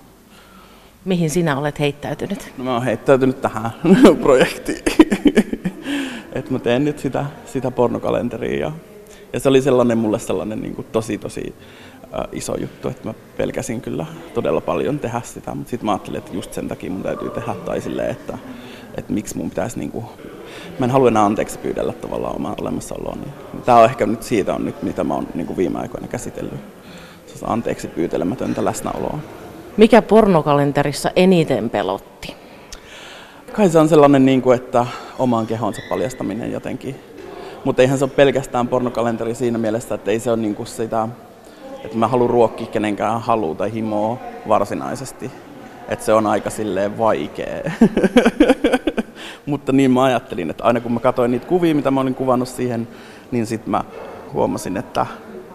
Mihin 1.06 1.30
sinä 1.30 1.58
olet 1.58 1.80
heittäytynyt? 1.80 2.54
No 2.58 2.64
mä 2.64 2.74
oon 2.74 2.84
heittäytynyt 2.84 3.42
tähän 3.42 3.72
projektiin. 4.22 4.84
että 6.36 6.52
mä 6.52 6.60
teen 6.60 6.86
nyt 6.86 7.00
sitä, 7.00 7.26
sitä 7.46 7.72
pornokalenteria 7.72 8.60
ja, 8.60 8.72
ja 9.34 9.40
se 9.40 9.50
oli 9.50 9.62
sellainen 9.62 9.98
mulle 9.98 10.20
sellainen 10.20 10.62
niin 10.62 10.76
kuin 10.76 10.88
tosi 10.92 11.18
tosi 11.18 11.56
äh, 12.04 12.28
iso 12.32 12.58
juttu, 12.58 12.90
että 12.90 13.08
mä 13.08 13.14
pelkäsin 13.38 13.82
kyllä 13.82 14.06
todella 14.34 14.62
paljon 14.62 15.00
tehdä 15.00 15.22
sitä, 15.26 15.56
mutta 15.56 15.70
sitten 15.70 15.86
mä 15.86 15.92
ajattelin, 15.92 16.18
että 16.18 16.34
just 16.34 16.54
sen 16.54 16.68
takia 16.68 16.92
mun 16.92 17.04
täytyy 17.04 17.30
tehdä 17.30 17.56
tai 17.66 17.82
silleen, 17.82 18.10
että, 18.10 18.38
että 18.98 19.14
miksi 19.14 19.38
mun 19.38 19.50
pitäisi 19.50 19.80
niin 19.80 19.92
kuin, 19.92 20.06
mä 20.80 20.86
en 20.86 20.92
halua 20.92 21.08
enää 21.08 21.26
anteeksi 21.26 21.60
pyydellä 21.60 21.94
tavallaan 21.94 22.36
omaa 22.36 22.56
olemassaoloa. 22.62 23.16
Niin 23.16 23.64
tämä 23.66 23.78
on 23.78 23.86
ehkä 23.86 24.06
nyt 24.06 24.24
siitä 24.24 24.54
on 24.54 24.66
nyt, 24.66 24.84
mitä 24.84 25.04
mä 25.04 25.14
oon 25.14 25.28
niin 25.34 25.48
kuin 25.48 25.58
viime 25.58 25.80
aikoina 25.80 26.08
käsitellyt. 26.08 26.60
Se 27.28 27.46
anteeksi 27.48 27.88
pyytelemätöntä 27.88 28.66
läsnäoloa. 28.66 29.20
Mikä 29.78 30.02
pornokalenterissa 30.02 31.12
eniten 31.16 31.70
pelotti? 31.70 32.36
Kai 33.54 33.70
se 33.70 33.80
on 33.80 33.90
sellainen, 33.90 34.26
niin 34.26 34.42
kuin, 34.42 34.56
että 34.56 34.86
oman 35.20 35.48
kehonsa 35.48 35.82
paljastaminen 35.90 36.52
jotenkin. 36.52 36.96
Mutta 37.64 37.82
eihän 37.82 37.98
se 37.98 38.04
ole 38.04 38.12
pelkästään 38.16 38.68
pornokalenteri 38.68 39.36
siinä 39.36 39.58
mielessä, 39.58 39.96
että 39.96 40.12
ei 40.12 40.20
se 40.20 40.32
ole 40.32 40.38
niin 40.38 40.56
kuin 40.56 40.68
sitä, 40.68 41.08
että 41.84 41.98
mä 41.98 42.08
haluan 42.08 42.30
ruokkia 42.30 42.68
kenenkään 42.68 43.22
halu 43.22 43.56
tai 43.56 43.74
himoa 43.74 44.18
varsinaisesti. 44.48 45.32
Että 45.90 46.06
se 46.06 46.14
on 46.14 46.28
aika 46.28 46.50
silleen 46.50 46.98
vaikea. 46.98 47.72
Mutta 49.46 49.72
niin 49.72 49.92
mä 49.92 50.04
ajattelin, 50.04 50.50
että 50.50 50.64
aina 50.64 50.80
kun 50.80 50.94
mä 50.94 51.00
katsoin 51.00 51.32
niitä 51.32 51.48
kuvia, 51.48 51.76
mitä 51.76 51.92
mä 51.92 52.02
olin 52.02 52.16
kuvannut 52.16 52.48
siihen, 52.48 52.88
niin 53.32 53.46
sitten 53.46 53.72
mä 53.72 53.84
huomasin, 54.34 54.78
että, 54.78 55.06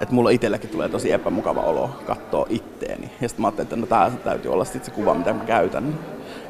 että 0.01 0.15
mulla 0.15 0.31
itselläkin 0.31 0.71
tulee 0.71 0.89
tosi 0.89 1.13
epämukava 1.13 1.61
olo 1.61 1.91
katsoa 2.07 2.47
itteeni. 2.49 3.11
Ja 3.21 3.29
sitten 3.29 3.43
mä 3.43 3.49
ajattelin, 3.49 3.67
että 3.67 3.77
no 3.77 3.87
tää 3.87 4.11
täytyy 4.25 4.53
olla 4.53 4.65
sitten 4.65 4.85
se 4.85 4.91
kuva, 4.91 5.15
mitä 5.15 5.33
mä 5.33 5.45
käytän. 5.45 5.99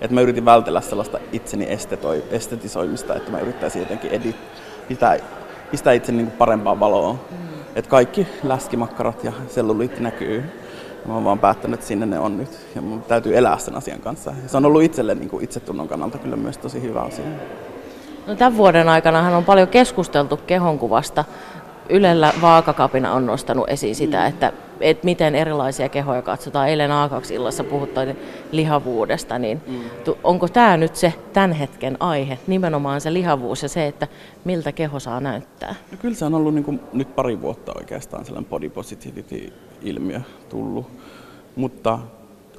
Että 0.00 0.15
mä 0.15 0.21
yritin 0.21 0.45
vältellä 0.45 0.81
sellaista 0.81 1.19
itseni 1.33 1.67
estetoi, 1.69 2.25
estetisoimista, 2.31 3.15
että 3.15 3.31
mä 3.31 3.41
yrittäisin 3.41 3.83
jotenkin 3.83 4.11
edit, 4.11 4.37
pitää, 4.88 5.17
pistää 5.71 5.93
itseni 5.93 6.23
niin 6.23 6.31
parempaan 6.31 6.81
valoon. 6.81 7.21
Mm. 7.31 7.37
Että 7.77 7.91
kaikki 7.91 8.27
läskimakkarat 8.43 9.25
ja 9.25 9.33
selluliitti 9.49 10.00
näkyy. 10.00 10.45
Mä 11.09 11.15
oon 11.15 11.25
vaan 11.25 11.38
päättänyt, 11.38 11.75
että 11.75 11.87
sinne 11.87 12.07
ne 12.07 12.19
on 12.19 12.38
nyt. 12.38 12.59
Ja 12.75 12.83
mun 12.83 13.03
täytyy 13.03 13.37
elää 13.37 13.59
sen 13.59 13.77
asian 13.77 14.00
kanssa. 14.00 14.31
Ja 14.43 14.49
se 14.49 14.57
on 14.57 14.65
ollut 14.67 14.83
itselle 14.83 15.15
niin 15.15 15.31
kuin 15.31 15.45
itsetunnon 15.45 15.88
kannalta 15.88 16.19
kyllä 16.19 16.37
myös 16.37 16.59
tosi 16.59 16.83
hyvä 16.83 17.00
asia. 17.00 17.25
No, 18.27 18.35
tämän 18.35 18.57
vuoden 18.57 18.88
aikana 18.88 19.37
on 19.37 19.45
paljon 19.45 19.69
keskusteltu 19.69 20.37
kehonkuvasta. 20.37 21.25
Ylellä 21.88 22.33
Vaakakapina 22.40 23.12
on 23.12 23.26
nostanut 23.26 23.68
esiin 23.68 23.95
sitä, 23.95 24.26
että, 24.26 24.52
että 24.80 25.04
miten 25.04 25.35
erilaisia 25.35 25.88
kehoja 25.88 26.23
katsotaan. 26.23 26.68
Eilen 26.68 26.90
A2-illassa 26.90 27.64
puhuttiin 27.64 28.16
lihavuudesta, 28.52 29.38
niin 29.38 29.62
mm. 29.66 29.80
onko 30.25 30.49
tämä 30.49 30.76
nyt 30.76 30.97
se 30.97 31.14
tämän 31.33 31.52
hetken 31.52 31.97
aihe, 32.00 32.38
nimenomaan 32.47 33.00
se 33.00 33.12
lihavuus 33.12 33.62
ja 33.62 33.68
se, 33.68 33.87
että 33.87 34.09
miltä 34.45 34.73
keho 34.73 35.00
saa 35.00 35.21
näyttää? 35.21 35.75
No 35.90 35.99
kyllä 36.00 36.14
se 36.14 36.25
on 36.25 36.35
ollut 36.35 36.54
niin 36.54 36.64
kuin 36.64 36.80
nyt 36.92 37.14
pari 37.14 37.40
vuotta 37.40 37.73
oikeastaan 37.76 38.25
sellainen 38.25 38.50
body 38.50 38.71
positivity-ilmiö 38.71 40.21
tullut, 40.49 40.87
mutta 41.57 41.99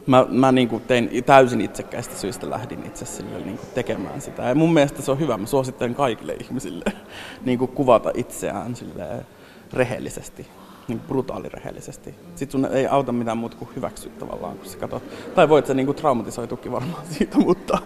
mä, 0.09 0.25
mä 0.29 0.51
niin 0.51 0.69
kuin 0.69 0.83
tein 0.87 1.23
täysin 1.25 1.61
itsekkäistä 1.61 2.15
syistä 2.15 2.49
lähdin 2.49 2.85
itse 2.85 3.05
sille 3.05 3.39
niin 3.39 3.57
kuin 3.57 3.69
tekemään 3.73 4.21
sitä. 4.21 4.43
Ja 4.43 4.55
mun 4.55 4.73
mielestä 4.73 5.01
se 5.01 5.11
on 5.11 5.19
hyvä. 5.19 5.37
Mä 5.37 5.45
suosittelen 5.45 5.95
kaikille 5.95 6.33
ihmisille 6.33 6.85
niin 7.45 7.59
kuin 7.59 7.71
kuvata 7.71 8.11
itseään 8.13 8.75
sille 8.75 9.25
rehellisesti, 9.73 10.47
niin 10.87 10.99
brutaalirehellisesti. 10.99 12.15
Sitten 12.35 12.61
sun 12.61 12.71
ei 12.71 12.87
auta 12.87 13.11
mitään 13.11 13.37
muuta 13.37 13.57
kuin 13.57 13.69
hyväksyä 13.75 14.11
tavallaan, 14.19 14.57
kun 14.57 14.65
sä 14.65 14.77
katsot. 14.77 15.03
Tai 15.35 15.49
voit 15.49 15.67
sä 15.67 15.73
niin 15.73 15.95
traumatisoitukin 15.95 16.71
varmaan 16.71 17.03
siitä, 17.17 17.37
mutta 17.37 17.77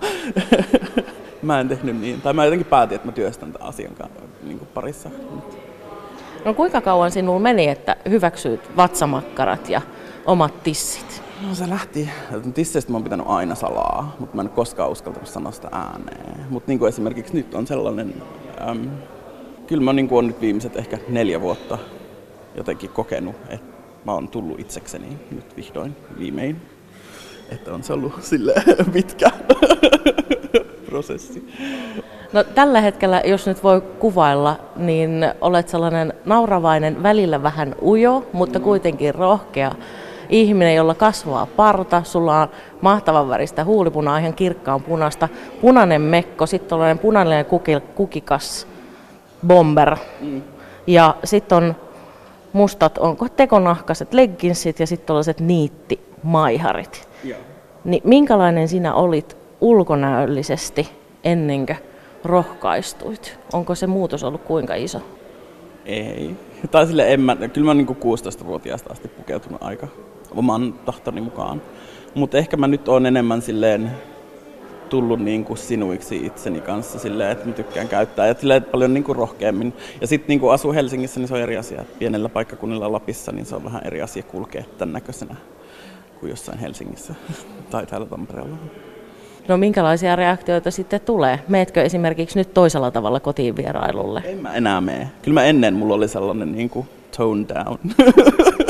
mä 1.42 1.60
en 1.60 1.70
tehnyt 1.70 2.02
niin. 2.02 2.22
Tai 2.22 2.34
mä 2.34 2.46
jotenkin 2.46 2.68
päätin, 2.68 2.96
että 2.96 3.08
mä 3.08 3.12
työstän 3.12 3.54
tämän 3.54 3.68
asian 3.68 3.94
niin 4.44 4.60
kuin 4.60 4.70
parissa. 4.74 5.10
No 6.46 6.54
kuinka 6.54 6.82
kauan 6.82 7.12
sinulla 7.12 7.40
meni, 7.40 7.68
että 7.68 7.96
hyväksyit 8.10 8.78
vatsamakkarat 8.78 9.70
ja 9.70 9.82
omat 10.26 10.64
tissit? 10.64 11.23
No 11.48 11.56
se 11.56 11.70
lähti, 11.70 12.10
tisseistä 12.54 12.92
mä 12.92 12.96
oon 12.96 13.04
pitänyt 13.04 13.26
aina 13.30 13.56
salaa, 13.56 14.16
mutta 14.20 14.36
mä 14.36 14.42
en 14.42 14.50
koskaan 14.50 14.92
uskaltanut 14.92 15.30
sanoa 15.30 15.52
sitä 15.52 15.70
ääneen. 15.72 16.46
Mutta 16.50 16.72
niin 16.72 16.88
esimerkiksi 16.88 17.34
nyt 17.34 17.54
on 17.54 17.68
sellainen, 17.68 18.14
äm, 18.70 18.90
kyllä 19.68 19.84
mä 19.84 19.94
niin 19.94 20.08
kuin 20.08 20.20
on 20.20 20.28
nyt 20.28 20.42
viimeiset 20.42 20.76
ehkä 20.76 20.98
neljä 21.10 21.42
vuotta 21.42 21.78
jotenkin 22.56 22.90
kokenut, 22.90 23.36
että 23.50 23.74
mä 24.06 24.12
oon 24.14 24.28
tullut 24.28 24.60
itsekseni 24.60 25.18
nyt 25.32 25.56
vihdoin, 25.58 25.96
viimein. 26.20 26.62
Että 27.52 27.74
on 27.74 27.84
se 27.84 27.94
ollut 27.94 28.14
sille 28.24 28.54
pitkä 28.94 29.30
prosessi. 30.90 31.48
No, 32.34 32.44
tällä 32.44 32.82
hetkellä, 32.82 33.22
jos 33.26 33.48
nyt 33.48 33.64
voi 33.64 33.82
kuvailla, 33.82 34.60
niin 34.76 35.26
olet 35.42 35.70
sellainen 35.70 36.14
nauravainen, 36.26 37.04
välillä 37.04 37.44
vähän 37.44 37.76
ujo, 37.82 38.30
mutta 38.34 38.60
kuitenkin 38.60 39.16
rohkea 39.16 39.72
ihminen, 40.34 40.76
jolla 40.76 40.96
kasvaa 40.96 41.46
parta, 41.46 42.04
sulla 42.04 42.42
on 42.42 42.48
mahtavan 42.82 43.30
väristä 43.30 43.64
huulipunaa, 43.64 44.18
ihan 44.18 44.34
kirkkaan 44.34 44.84
punasta, 44.84 45.30
punainen 45.62 46.02
mekko, 46.02 46.46
sitten 46.46 46.78
on 46.78 47.00
punainen 47.00 47.46
kuki, 47.46 47.72
kukikas 47.96 48.68
bomber. 49.48 49.98
Mm. 50.22 50.42
Ja 50.88 51.16
sitten 51.24 51.56
on 51.56 51.76
mustat, 52.54 52.98
onko 52.98 53.30
tekonahkaiset 53.30 54.14
legginsit 54.14 54.80
ja 54.80 54.88
sitten 54.88 55.08
tällaiset 55.08 55.40
niittimaiharit. 55.40 57.10
Yeah. 57.26 57.42
Niin 57.84 58.02
minkälainen 58.06 58.68
sinä 58.68 58.94
olit 58.94 59.38
ulkonäöllisesti 59.62 60.90
ennen 61.24 61.66
kuin 61.66 61.78
rohkaistuit? 62.24 63.40
Onko 63.54 63.76
se 63.76 63.88
muutos 63.88 64.24
ollut 64.24 64.42
kuinka 64.42 64.76
iso? 64.76 65.02
Ei. 65.86 66.36
Tai 66.72 66.88
sille 66.88 67.14
en 67.14 67.22
mä, 67.22 67.36
kyllä 67.36 67.66
mä 67.66 67.74
niin 67.74 67.88
16-vuotiaasta 67.88 68.94
asti 68.94 69.08
pukeutunut 69.08 69.64
aika 69.64 69.88
oman 70.36 70.74
tahtoni 70.86 71.22
mukaan. 71.22 71.62
Mutta 72.16 72.38
ehkä 72.38 72.58
mä 72.58 72.68
nyt 72.68 72.88
oon 72.88 73.06
enemmän 73.06 73.42
silleen 73.42 73.92
tullut 74.90 75.20
niin 75.20 75.46
kuin 75.46 75.58
sinuiksi 75.58 76.26
itseni 76.26 76.62
kanssa 76.62 77.00
silleen, 77.00 77.32
että 77.32 77.46
mä 77.46 77.54
tykkään 77.54 77.88
käyttää 77.88 78.28
ja 78.28 78.34
silleen, 78.34 78.64
paljon 78.64 78.94
niin 78.94 79.04
kuin 79.04 79.16
rohkeammin. 79.16 79.74
Ja 80.02 80.08
sitten 80.08 80.28
niin 80.28 80.40
kuin 80.40 80.54
asuu 80.54 80.74
Helsingissä, 80.74 81.20
niin 81.20 81.28
se 81.28 81.34
on 81.34 81.42
eri 81.42 81.58
asia. 81.58 81.84
Pienellä 82.00 82.30
paikkakunnilla 82.30 82.92
Lapissa, 82.92 83.32
niin 83.32 83.46
se 83.46 83.56
on 83.56 83.64
vähän 83.64 83.82
eri 83.86 84.02
asia 84.02 84.24
kulkea 84.24 84.64
tämän 84.78 84.94
näköisenä 84.94 85.36
kuin 86.20 86.30
jossain 86.30 86.60
Helsingissä 86.60 87.14
tai 87.72 87.86
täällä 87.86 88.08
Tampereella. 88.08 88.58
No 89.48 89.58
minkälaisia 89.58 90.16
reaktioita 90.16 90.72
sitten 90.72 91.02
tulee? 91.02 91.40
Meetkö 91.48 91.84
esimerkiksi 91.84 92.40
nyt 92.40 92.54
toisella 92.54 92.92
tavalla 92.92 93.20
kotiin 93.20 93.56
vierailulle? 93.56 94.24
En 94.26 94.38
mä 94.38 94.54
enää 94.54 94.82
mene. 94.82 95.12
Kyllä 95.22 95.34
mä 95.34 95.46
ennen 95.46 95.74
mulla 95.74 95.94
oli 95.94 96.08
sellainen 96.08 96.52
niin 96.52 96.70
kuin 96.70 96.88
tone 97.18 97.46
down 97.48 97.78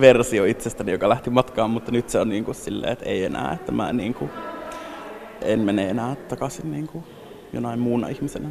versio 0.00 0.44
itsestäni, 0.44 0.92
joka 0.92 1.08
lähti 1.08 1.30
matkaan, 1.30 1.70
mutta 1.70 1.92
nyt 1.92 2.08
se 2.08 2.20
on 2.20 2.28
niin 2.28 2.44
kuin 2.44 2.54
silleen, 2.54 2.92
että 2.92 3.04
ei 3.04 3.24
enää, 3.24 3.52
että 3.52 3.72
mä 3.72 3.92
niin 3.92 4.14
kuin 4.14 4.30
en 5.42 5.60
mene 5.60 5.88
enää 5.88 6.14
takaisin 6.28 6.72
niin 6.72 6.86
kuin 6.86 7.04
jonain 7.52 7.78
muuna 7.78 8.08
ihmisenä. 8.08 8.48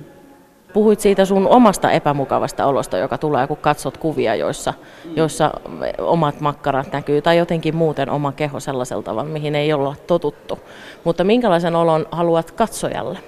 Puhuit 0.73 0.99
siitä 0.99 1.25
sun 1.25 1.47
omasta 1.47 1.91
epämukavasta 1.91 2.65
olosta, 2.65 2.97
joka 2.97 3.17
tulee, 3.17 3.47
kun 3.47 3.57
katsot 3.57 3.97
kuvia, 3.97 4.35
joissa, 4.35 4.73
joissa 5.15 5.51
omat 5.97 6.41
makkarat 6.41 6.91
näkyy, 6.91 7.21
tai 7.21 7.37
jotenkin 7.37 7.75
muuten 7.75 8.09
oma 8.09 8.31
keho 8.31 8.59
sellaisella 8.59 9.03
tavalla, 9.03 9.29
mihin 9.29 9.55
ei 9.55 9.73
olla 9.73 9.95
totuttu. 10.07 10.59
Mutta 11.03 11.23
minkälaisen 11.23 11.75
olon 11.75 12.05
haluat 12.11 12.51
katsojalle? 12.51 13.19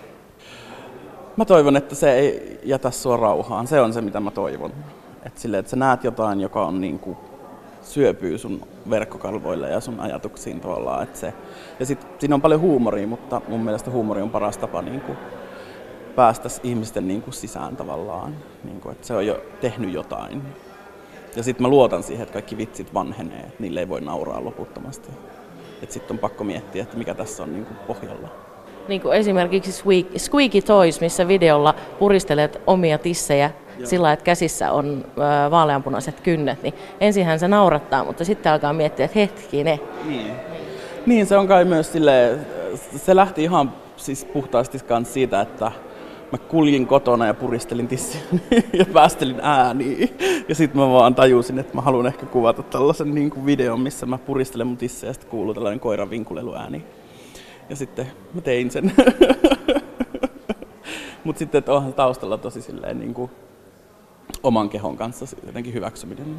Mä 1.38 1.46
toivon, 1.46 1.78
että 1.78 1.96
se 1.96 2.14
ei 2.14 2.60
jätä 2.64 2.92
sua 2.92 3.18
rauhaan. 3.18 3.68
Se 3.68 3.82
on 3.82 3.94
se, 3.94 4.02
mitä 4.02 4.20
mä 4.20 4.32
toivon. 4.32 4.72
Että 5.26 5.42
sille, 5.42 5.58
että 5.58 5.70
sä 5.70 5.76
näet 5.76 6.04
jotain, 6.04 6.42
joka 6.42 6.66
on 6.66 6.82
niin 6.82 7.00
kuin 7.00 7.18
syöpyy 7.94 8.38
sun 8.38 8.62
verkkokalvoille 8.90 9.70
ja 9.70 9.80
sun 9.80 10.00
ajatuksiin 10.00 10.62
tuolla. 10.62 11.04
Että 11.04 11.20
se, 11.20 11.34
ja 11.80 11.86
sit, 11.86 12.08
siinä 12.20 12.36
on 12.36 12.42
paljon 12.42 12.62
huumoria, 12.62 13.08
mutta 13.08 13.42
mun 13.48 13.64
mielestä 13.64 13.92
huumori 13.92 14.22
on 14.22 14.30
paras 14.30 14.58
tapa 14.58 14.82
niin 14.82 15.02
kuin 15.02 15.18
päästä 16.16 16.50
ihmisten 16.64 17.08
niin 17.08 17.22
kuin 17.22 17.34
sisään 17.34 17.76
tavallaan. 17.76 18.36
Niin 18.64 18.82
kuin, 18.82 18.92
että 18.92 19.08
se 19.08 19.14
on 19.14 19.28
jo 19.28 19.42
tehnyt 19.62 19.94
jotain. 19.94 20.42
Ja 21.36 21.44
sitten 21.44 21.62
mä 21.62 21.68
luotan 21.68 22.04
siihen, 22.04 22.24
että 22.24 22.34
kaikki 22.34 22.58
vitsit 22.58 22.94
vanhenee, 22.94 23.40
että 23.40 23.56
niille 23.60 23.80
ei 23.80 23.90
voi 23.90 24.02
nauraa 24.02 24.44
loputtomasti. 24.44 25.10
Että 25.82 25.94
sitten 25.94 26.16
on 26.16 26.20
pakko 26.20 26.44
miettiä, 26.44 26.84
että 26.84 26.98
mikä 26.98 27.14
tässä 27.14 27.44
on 27.44 27.54
niin 27.54 27.66
kuin 27.66 27.78
pohjalla. 27.78 28.30
Niin 28.88 29.02
kuin 29.02 29.18
esimerkiksi 29.18 29.84
Squeaky 30.18 30.62
Toys, 30.62 31.02
missä 31.02 31.28
videolla 31.28 31.76
puristelet 32.00 32.62
omia 32.68 32.98
tissejä. 32.98 33.52
Sillä 33.84 34.14
että 34.14 34.26
käsissä 34.26 34.72
on 34.72 35.06
vaaleanpunaiset 35.52 36.20
kynnet, 36.20 36.64
niin 36.64 36.74
ensinhän 37.00 37.40
se 37.40 37.48
naurattaa, 37.48 38.04
mutta 38.04 38.26
sitten 38.26 38.52
alkaa 38.52 38.74
miettiä, 38.74 39.06
että 39.06 39.20
hetkinen. 39.20 39.80
Niin. 40.06 40.32
niin, 41.06 41.26
se 41.26 41.38
on 41.38 41.48
kai 41.48 41.66
myös 41.66 41.92
sille, 41.92 42.38
se 42.96 43.16
lähti 43.16 43.44
ihan 43.44 43.74
siis 43.98 44.26
puhtaasti 44.26 44.80
siitä, 45.04 45.42
että 45.42 45.72
mä 46.32 46.38
kuljin 46.38 46.88
kotona 46.88 47.26
ja 47.26 47.34
puristelin 47.34 47.88
tissiä 47.88 48.22
ja 48.80 48.86
päästelin 48.86 49.40
ääniä. 49.42 50.08
Ja 50.50 50.56
sitten 50.56 50.82
mä 50.82 50.90
vaan 50.90 51.16
tajusin, 51.16 51.60
että 51.60 51.76
mä 51.76 51.82
haluan 51.82 52.08
ehkä 52.08 52.26
kuvata 52.26 52.64
tällaisen 52.64 53.16
niin 53.16 53.30
kuin 53.30 53.46
videon, 53.46 53.82
missä 53.82 54.06
mä 54.06 54.18
puristelen 54.18 54.68
mun 54.68 54.78
tissiä 54.78 55.10
ja 55.10 55.14
sitten 55.14 55.30
kuuluu 55.30 55.54
tällainen 55.54 55.80
koiran 55.80 56.10
vinkuleluääni. 56.10 56.84
Ja 57.70 57.76
sitten 57.76 58.08
mä 58.34 58.42
tein 58.42 58.72
sen. 58.72 58.92
Mutta 61.24 61.40
sitten 61.40 61.60
että 61.60 61.74
onhan 61.74 61.94
taustalla 61.94 62.38
tosi 62.38 62.62
silleen 62.62 63.00
niin 63.00 63.14
kuin 63.14 63.32
oman 64.48 64.70
kehon 64.70 64.98
kanssa 64.98 65.26
jotenkin 65.46 65.74
hyväksyminen. 65.74 66.38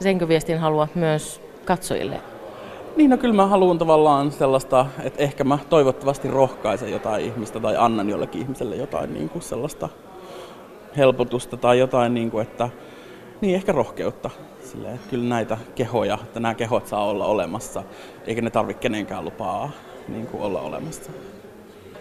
Senkö 0.00 0.28
viestin 0.28 0.58
haluat 0.58 0.94
myös 0.94 1.42
katsojille? 1.64 2.20
Niin, 2.96 3.10
no 3.10 3.16
kyllä 3.16 3.34
mä 3.34 3.46
haluan 3.46 3.78
tavallaan 3.78 4.32
sellaista, 4.32 4.86
että 5.02 5.22
ehkä 5.22 5.44
mä 5.44 5.58
toivottavasti 5.68 6.28
rohkaisen 6.28 6.92
jotain 6.92 7.24
ihmistä 7.24 7.60
tai 7.60 7.76
annan 7.76 8.08
jollekin 8.08 8.42
ihmiselle 8.42 8.76
jotain 8.76 9.14
niin 9.14 9.28
kuin 9.28 9.42
sellaista 9.42 9.88
helpotusta 10.96 11.56
tai 11.56 11.78
jotain, 11.78 12.14
niin 12.14 12.30
kuin, 12.30 12.42
että 12.42 12.68
niin 13.40 13.54
ehkä 13.54 13.72
rohkeutta. 13.72 14.30
Silleen, 14.60 14.94
että 14.94 15.10
kyllä 15.10 15.28
näitä 15.28 15.58
kehoja, 15.74 16.18
että 16.22 16.40
nämä 16.40 16.54
kehot 16.54 16.86
saa 16.86 17.04
olla 17.04 17.26
olemassa, 17.26 17.82
eikä 18.26 18.42
ne 18.42 18.50
tarvitse 18.50 18.80
kenenkään 18.80 19.24
lupaa 19.24 19.70
niin 20.08 20.26
kuin 20.26 20.42
olla 20.42 20.60
olemassa. 20.60 21.10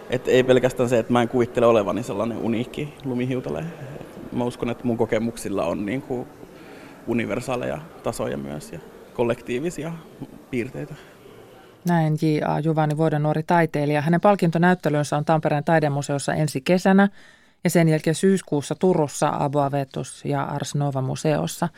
Et 0.09 0.27
ei 0.27 0.43
pelkästään 0.43 0.89
se, 0.89 0.99
että 0.99 1.13
mä 1.13 1.21
en 1.21 1.29
kuvittele 1.29 1.65
olevani 1.65 2.03
sellainen 2.03 2.37
uniikki 2.37 2.93
lumihiutale. 3.05 3.63
Mä 4.31 4.43
uskon, 4.43 4.69
että 4.69 4.83
mun 4.83 4.97
kokemuksilla 4.97 5.65
on 5.65 5.85
niin 5.85 6.01
kuin 6.01 6.27
universaaleja 7.07 7.81
tasoja 8.03 8.37
myös 8.37 8.71
ja 8.71 8.79
kollektiivisia 9.13 9.91
piirteitä. 10.51 10.95
Näin 11.87 12.17
J.A. 12.21 12.59
Juvani 12.59 12.97
Vuoden 12.97 13.23
nuori 13.23 13.43
taiteilija. 13.43 14.01
Hänen 14.01 14.21
palkintonäyttelynsä 14.21 15.17
on 15.17 15.25
Tampereen 15.25 15.63
taidemuseossa 15.63 16.33
ensi 16.33 16.61
kesänä 16.61 17.09
ja 17.63 17.69
sen 17.69 17.89
jälkeen 17.89 18.15
syyskuussa 18.15 18.75
Turussa 18.75 19.31
Aboavetus 19.39 20.25
ja 20.25 20.43
Ars 20.43 20.75
Nova 20.75 21.01
museossa. 21.01 21.69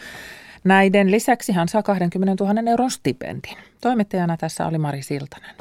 Näiden 0.63 1.11
lisäksi 1.11 1.51
hän 1.51 1.67
saa 1.67 1.83
20 1.83 2.43
000 2.43 2.71
euron 2.71 2.91
stipendin. 2.91 3.57
Toimittajana 3.81 4.37
tässä 4.37 4.65
oli 4.67 4.77
Mari 4.77 5.01
Siltanen. 5.01 5.55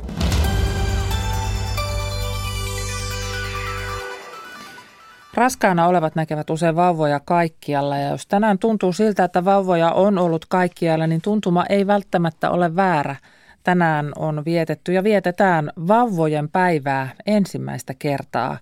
Raskaana 5.34 5.86
olevat 5.86 6.14
näkevät 6.14 6.50
usein 6.50 6.76
vauvoja 6.76 7.20
kaikkialla 7.20 7.96
ja 7.96 8.08
jos 8.08 8.26
tänään 8.26 8.58
tuntuu 8.58 8.92
siltä, 8.92 9.24
että 9.24 9.44
vauvoja 9.44 9.92
on 9.92 10.18
ollut 10.18 10.46
kaikkialla, 10.48 11.06
niin 11.06 11.22
tuntuma 11.22 11.64
ei 11.68 11.86
välttämättä 11.86 12.50
ole 12.50 12.76
väärä. 12.76 13.16
Tänään 13.62 14.12
on 14.16 14.44
vietetty 14.44 14.92
ja 14.92 15.04
vietetään 15.04 15.70
vauvojen 15.88 16.48
päivää 16.48 17.08
ensimmäistä 17.26 17.94
kertaa 17.98 18.58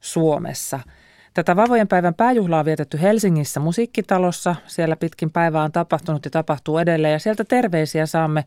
Suomessa. 0.00 0.80
Tätä 1.34 1.56
vauvojen 1.56 1.88
päivän 1.88 2.14
pääjuhlaa 2.14 2.60
on 2.60 2.66
vietetty 2.66 3.00
Helsingissä 3.02 3.60
musiikkitalossa. 3.60 4.56
Siellä 4.66 4.96
pitkin 4.96 5.30
päivää 5.30 5.62
on 5.62 5.72
tapahtunut 5.72 6.24
ja 6.24 6.30
tapahtuu 6.30 6.78
edelleen 6.78 7.12
ja 7.12 7.18
sieltä 7.18 7.44
terveisiä 7.44 8.06
saamme 8.06 8.44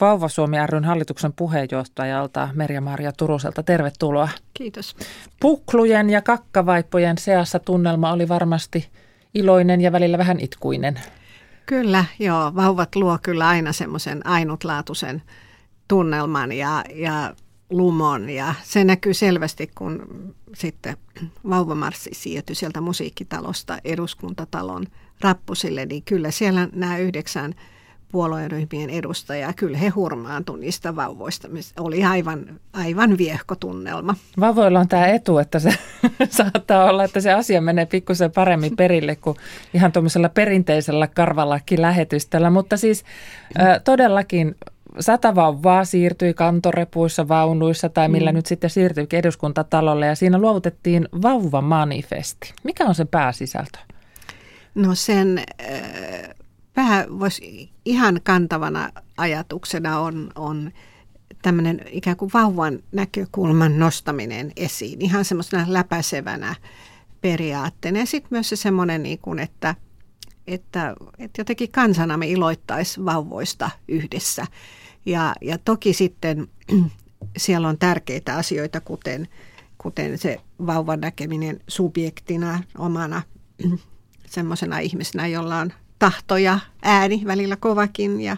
Vauva 0.00 0.28
Suomi 0.28 0.56
ryn 0.66 0.84
hallituksen 0.84 1.32
puheenjohtajalta 1.32 2.48
Merja-Maria 2.54 3.12
Turuselta. 3.12 3.62
Tervetuloa. 3.62 4.28
Kiitos. 4.54 4.96
Puklujen 5.40 6.10
ja 6.10 6.22
kakkavaippojen 6.22 7.18
seassa 7.18 7.58
tunnelma 7.58 8.12
oli 8.12 8.28
varmasti 8.28 8.88
iloinen 9.34 9.80
ja 9.80 9.92
välillä 9.92 10.18
vähän 10.18 10.40
itkuinen. 10.40 11.00
Kyllä, 11.66 12.04
joo. 12.18 12.54
Vauvat 12.54 12.96
luo 12.96 13.18
kyllä 13.22 13.48
aina 13.48 13.72
semmoisen 13.72 14.26
ainutlaatuisen 14.26 15.22
tunnelman 15.88 16.52
ja, 16.52 16.84
ja 16.94 17.34
lumon 17.70 18.30
ja 18.30 18.54
se 18.62 18.84
näkyy 18.84 19.14
selvästi, 19.14 19.70
kun 19.74 20.02
sitten 20.54 20.96
vauvamarssi 21.50 22.10
siirtyi 22.12 22.56
sieltä 22.56 22.80
musiikkitalosta 22.80 23.78
eduskuntatalon 23.84 24.86
rappusille, 25.20 25.86
niin 25.86 26.02
kyllä 26.02 26.30
siellä 26.30 26.68
nämä 26.72 26.98
yhdeksän 26.98 27.54
puolueryhmien 28.14 28.90
edustajaa. 28.90 29.52
Kyllä 29.52 29.78
he 29.78 29.88
hurmaantui 29.88 30.58
niistä 30.58 30.96
vauvoista. 30.96 31.48
Oli 31.80 32.04
aivan, 32.04 32.60
aivan 32.72 33.18
viehkotunnelma. 33.18 34.14
Vauvoilla 34.40 34.80
on 34.80 34.88
tämä 34.88 35.06
etu, 35.06 35.38
että 35.38 35.58
se 35.58 35.70
saattaa 36.30 36.90
olla, 36.90 37.04
että 37.04 37.20
se 37.20 37.32
asia 37.32 37.60
menee 37.60 37.86
pikkusen 37.86 38.30
paremmin 38.30 38.76
perille 38.76 39.16
kuin 39.16 39.36
ihan 39.74 39.92
tuollaisella 39.92 40.28
perinteisellä 40.28 41.06
karvallakin 41.06 41.82
lähetystöllä. 41.82 42.50
Mutta 42.50 42.76
siis 42.76 43.04
todellakin 43.84 44.54
sata 45.00 45.34
vauvaa 45.34 45.84
siirtyi 45.84 46.34
kantorepuissa, 46.34 47.28
vaunuissa 47.28 47.88
tai 47.88 48.08
millä 48.08 48.32
mm. 48.32 48.36
nyt 48.36 48.46
sitten 48.46 48.70
siirtyikin 48.70 49.18
eduskuntatalolle 49.18 50.06
ja 50.06 50.14
siinä 50.14 50.38
luovutettiin 50.38 51.08
vauvamanifesti. 51.22 52.54
Mikä 52.64 52.84
on 52.84 52.94
se 52.94 53.04
pääsisältö? 53.04 53.78
No 54.74 54.94
sen 54.94 55.38
äh, 55.38 56.34
vähän 56.76 57.18
voisi 57.20 57.73
ihan 57.84 58.20
kantavana 58.24 58.90
ajatuksena 59.16 60.00
on, 60.00 60.30
on 60.34 60.72
tämmöinen 61.42 61.80
ikään 61.90 62.16
kuin 62.16 62.30
vauvan 62.34 62.78
näkökulman 62.92 63.78
nostaminen 63.78 64.52
esiin, 64.56 65.02
ihan 65.02 65.24
semmoisena 65.24 65.64
läpäisevänä 65.68 66.54
periaatteena. 67.20 67.98
Ja 67.98 68.06
sitten 68.06 68.28
myös 68.30 68.48
se 68.48 68.56
semmoinen, 68.56 69.02
niin 69.02 69.18
kuin, 69.18 69.38
että, 69.38 69.74
että, 70.46 70.94
että 71.18 71.40
jotenkin 71.40 71.72
kansana 71.72 72.16
me 72.16 72.28
iloittaisi 72.28 73.04
vauvoista 73.04 73.70
yhdessä. 73.88 74.46
Ja, 75.06 75.34
ja 75.40 75.58
toki 75.58 75.92
sitten 75.92 76.48
siellä 77.36 77.68
on 77.68 77.78
tärkeitä 77.78 78.36
asioita, 78.36 78.80
kuten, 78.80 79.28
kuten 79.78 80.18
se 80.18 80.40
vauvan 80.66 81.00
näkeminen 81.00 81.60
subjektina, 81.68 82.62
omana 82.78 83.22
semmoisena 84.26 84.78
ihmisenä, 84.78 85.26
jolla 85.26 85.58
on 85.58 85.72
tahto 86.04 86.36
ja 86.36 86.58
ääni, 86.82 87.22
välillä 87.26 87.56
kovakin 87.56 88.20
ja, 88.20 88.36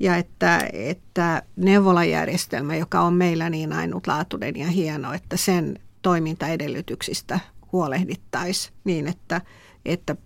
ja 0.00 0.16
että, 0.16 0.68
että 0.72 1.42
neuvolajärjestelmä, 1.56 2.76
joka 2.76 3.00
on 3.00 3.14
meillä 3.14 3.50
niin 3.50 3.72
ainutlaatuinen 3.72 4.56
ja 4.56 4.66
hieno, 4.66 5.12
että 5.12 5.36
sen 5.36 5.78
toimintaedellytyksistä 6.02 7.40
huolehdittaisiin 7.72 8.74
niin, 8.84 9.06
että, 9.06 9.40
että 9.84 10.16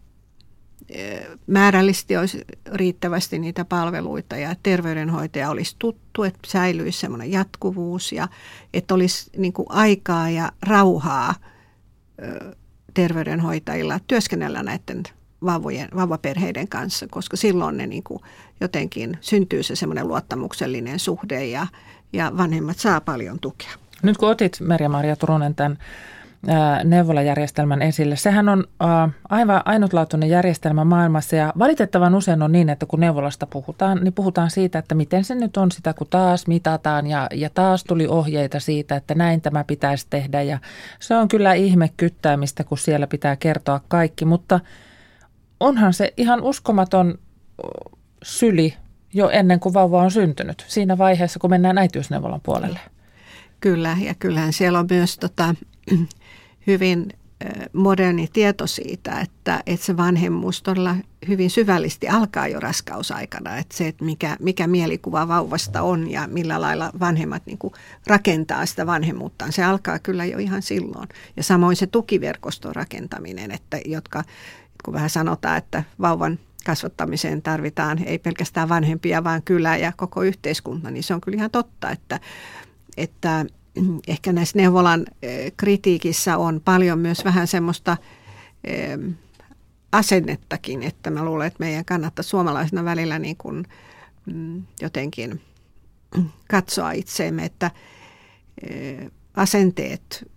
määrällisesti 1.47 2.17
olisi 2.17 2.45
riittävästi 2.73 3.39
niitä 3.39 3.65
palveluita 3.65 4.37
ja 4.37 4.55
terveydenhoitaja 4.63 5.51
olisi 5.51 5.77
tuttu, 5.79 6.23
että 6.23 6.41
säilyisi 6.47 7.01
semmoinen 7.01 7.33
jatkuvuus 7.33 8.13
ja 8.13 8.29
että 8.75 8.95
olisi 8.95 9.31
niin 9.37 9.53
kuin 9.53 9.67
aikaa 9.69 10.31
ja 10.31 10.53
rauhaa 10.63 11.35
terveydenhoitajilla 12.95 14.01
työskennellä 14.07 14.63
näiden 14.63 15.03
vauvojen, 15.45 15.89
vauvaperheiden 15.97 16.69
kanssa, 16.69 17.07
koska 17.11 17.37
silloin 17.37 17.77
ne 17.77 17.87
niin 17.87 18.03
kuin 18.03 18.21
jotenkin 18.61 19.19
syntyy 19.21 19.63
se 19.63 19.77
semmoinen 19.77 20.09
luottamuksellinen 20.09 20.99
suhde 20.99 21.47
ja, 21.47 21.67
ja 22.13 22.33
vanhemmat 22.37 22.79
saa 22.79 23.01
paljon 23.01 23.39
tukea. 23.41 23.71
Nyt 24.03 24.17
kun 24.19 24.29
otit 24.29 24.61
Merja-Maria 24.61 25.17
Turunen 25.17 25.55
tämän 25.55 25.79
neuvolajärjestelmän 26.85 27.83
esille. 27.83 28.17
Sehän 28.17 28.49
on 28.49 28.65
aivan 29.29 29.63
ainutlaatuinen 29.65 30.29
järjestelmä 30.29 30.85
maailmassa 30.85 31.37
ja 31.37 31.53
valitettavan 31.59 32.15
usein 32.15 32.43
on 32.43 32.53
niin, 32.53 32.69
että 32.69 32.87
kun 32.87 33.01
neuvolasta 33.01 33.47
puhutaan, 33.47 33.99
niin 34.05 34.13
puhutaan 34.13 34.51
siitä, 34.51 34.79
että 34.79 34.95
miten 34.95 35.25
se 35.25 35.35
nyt 35.35 35.57
on 35.57 35.73
sitä, 35.73 35.95
kun 35.95 36.07
taas 36.11 36.47
mitataan 36.47 37.07
ja, 37.07 37.27
ja 37.35 37.51
taas 37.51 37.85
tuli 37.85 38.07
ohjeita 38.07 38.61
siitä, 38.61 38.97
että 38.97 39.15
näin 39.15 39.41
tämä 39.41 39.65
pitäisi 39.65 40.07
tehdä 40.11 40.43
ja 40.43 40.59
se 41.01 41.17
on 41.17 41.29
kyllä 41.29 41.55
ihme 41.55 41.91
kyttäämistä, 41.97 42.65
kun 42.65 42.79
siellä 42.79 43.07
pitää 43.07 43.37
kertoa 43.37 43.81
kaikki, 43.89 44.25
mutta 44.25 44.61
onhan 45.61 45.95
se 45.95 46.13
ihan 46.17 46.43
uskomaton 46.43 47.19
syli 48.23 48.75
jo 49.13 49.31
ennen 49.31 49.61
kuin 49.61 49.75
vauva 49.75 50.03
on 50.03 50.11
syntynyt, 50.11 50.65
siinä 50.69 50.99
vaiheessa, 50.99 51.39
kun 51.39 51.51
mennään 51.51 51.79
äitiysneuvolan 51.79 52.41
puolelle. 52.41 52.81
Kyllä, 53.61 53.97
ja 54.01 54.15
kyllähän 54.15 54.53
siellä 54.53 54.79
on 54.79 54.87
myös 54.91 55.19
tota, 55.19 55.55
hyvin 56.67 57.13
moderni 57.73 58.29
tieto 58.33 58.67
siitä, 58.67 59.21
että, 59.21 59.63
että 59.67 59.87
se 59.87 59.97
vanhemmuus 59.97 60.63
todella 60.63 60.97
hyvin 61.29 61.51
syvällisesti 61.51 62.09
alkaa 62.09 62.49
jo 62.49 62.61
raskausaikana. 62.61 63.57
Että 63.57 63.77
se, 63.77 63.89
että 63.89 64.05
mikä, 64.05 64.37
mikä 64.41 64.67
mielikuva 64.67 65.29
vauvasta 65.29 65.83
on 65.83 66.11
ja 66.11 66.29
millä 66.29 66.61
lailla 66.61 66.91
vanhemmat 67.01 67.47
niin 67.47 67.59
kuin 67.59 67.75
rakentaa 68.07 68.67
sitä 68.67 68.87
vanhemmuuttaan, 68.87 69.53
se 69.53 69.65
alkaa 69.65 69.99
kyllä 69.99 70.25
jo 70.25 70.39
ihan 70.39 70.63
silloin. 70.63 71.09
Ja 71.37 71.43
samoin 71.43 71.77
se 71.77 71.87
tukiverkoston 71.87 72.77
rakentaminen, 72.77 73.51
että 73.51 73.81
jotka, 73.85 74.25
kun 74.85 74.95
vähän 74.95 75.11
sanotaan, 75.11 75.59
että 75.59 75.85
vauvan 76.01 76.39
kasvattamiseen 76.65 77.43
tarvitaan 77.43 77.99
ei 78.05 78.19
pelkästään 78.19 78.69
vanhempia, 78.69 79.25
vaan 79.25 79.43
kyllä 79.43 79.77
ja 79.77 79.93
koko 79.97 80.23
yhteiskunta, 80.23 80.91
niin 80.91 81.03
se 81.03 81.15
on 81.15 81.21
kyllä 81.21 81.37
ihan 81.37 81.51
totta, 81.51 81.91
että, 81.91 82.21
että 82.97 83.47
ehkä 84.09 84.33
näissä 84.33 84.59
neuvolan 84.59 85.07
eh, 85.23 85.53
kritiikissä 85.57 86.37
on 86.37 86.61
paljon 86.65 86.99
myös 86.99 87.25
vähän 87.25 87.47
semmoista 87.47 87.97
asennettakin, 89.93 90.83
että 90.83 91.11
mä 91.11 91.25
luulen, 91.25 91.47
että 91.47 91.65
meidän 91.65 91.85
kannattaa 91.85 92.23
suomalaisena 92.23 92.85
välillä 92.85 93.19
niin 93.19 93.37
kuin 93.37 93.67
mm, 94.27 94.63
jotenkin 94.81 95.41
katsoa 96.51 96.93
itseemme, 96.93 97.45
että 97.45 97.71
eh, 98.71 99.11
asenteet 99.41 100.29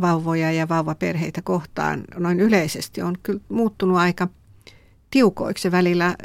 vauvoja 0.00 0.52
ja 0.52 0.68
vauvaperheitä 0.68 1.42
kohtaan 1.42 2.04
noin 2.16 2.40
yleisesti 2.40 3.02
on 3.02 3.16
kyllä 3.22 3.40
muuttunut 3.48 3.96
aika 3.96 4.28
tiukoiksi. 5.10 5.72
Välillä 5.72 6.16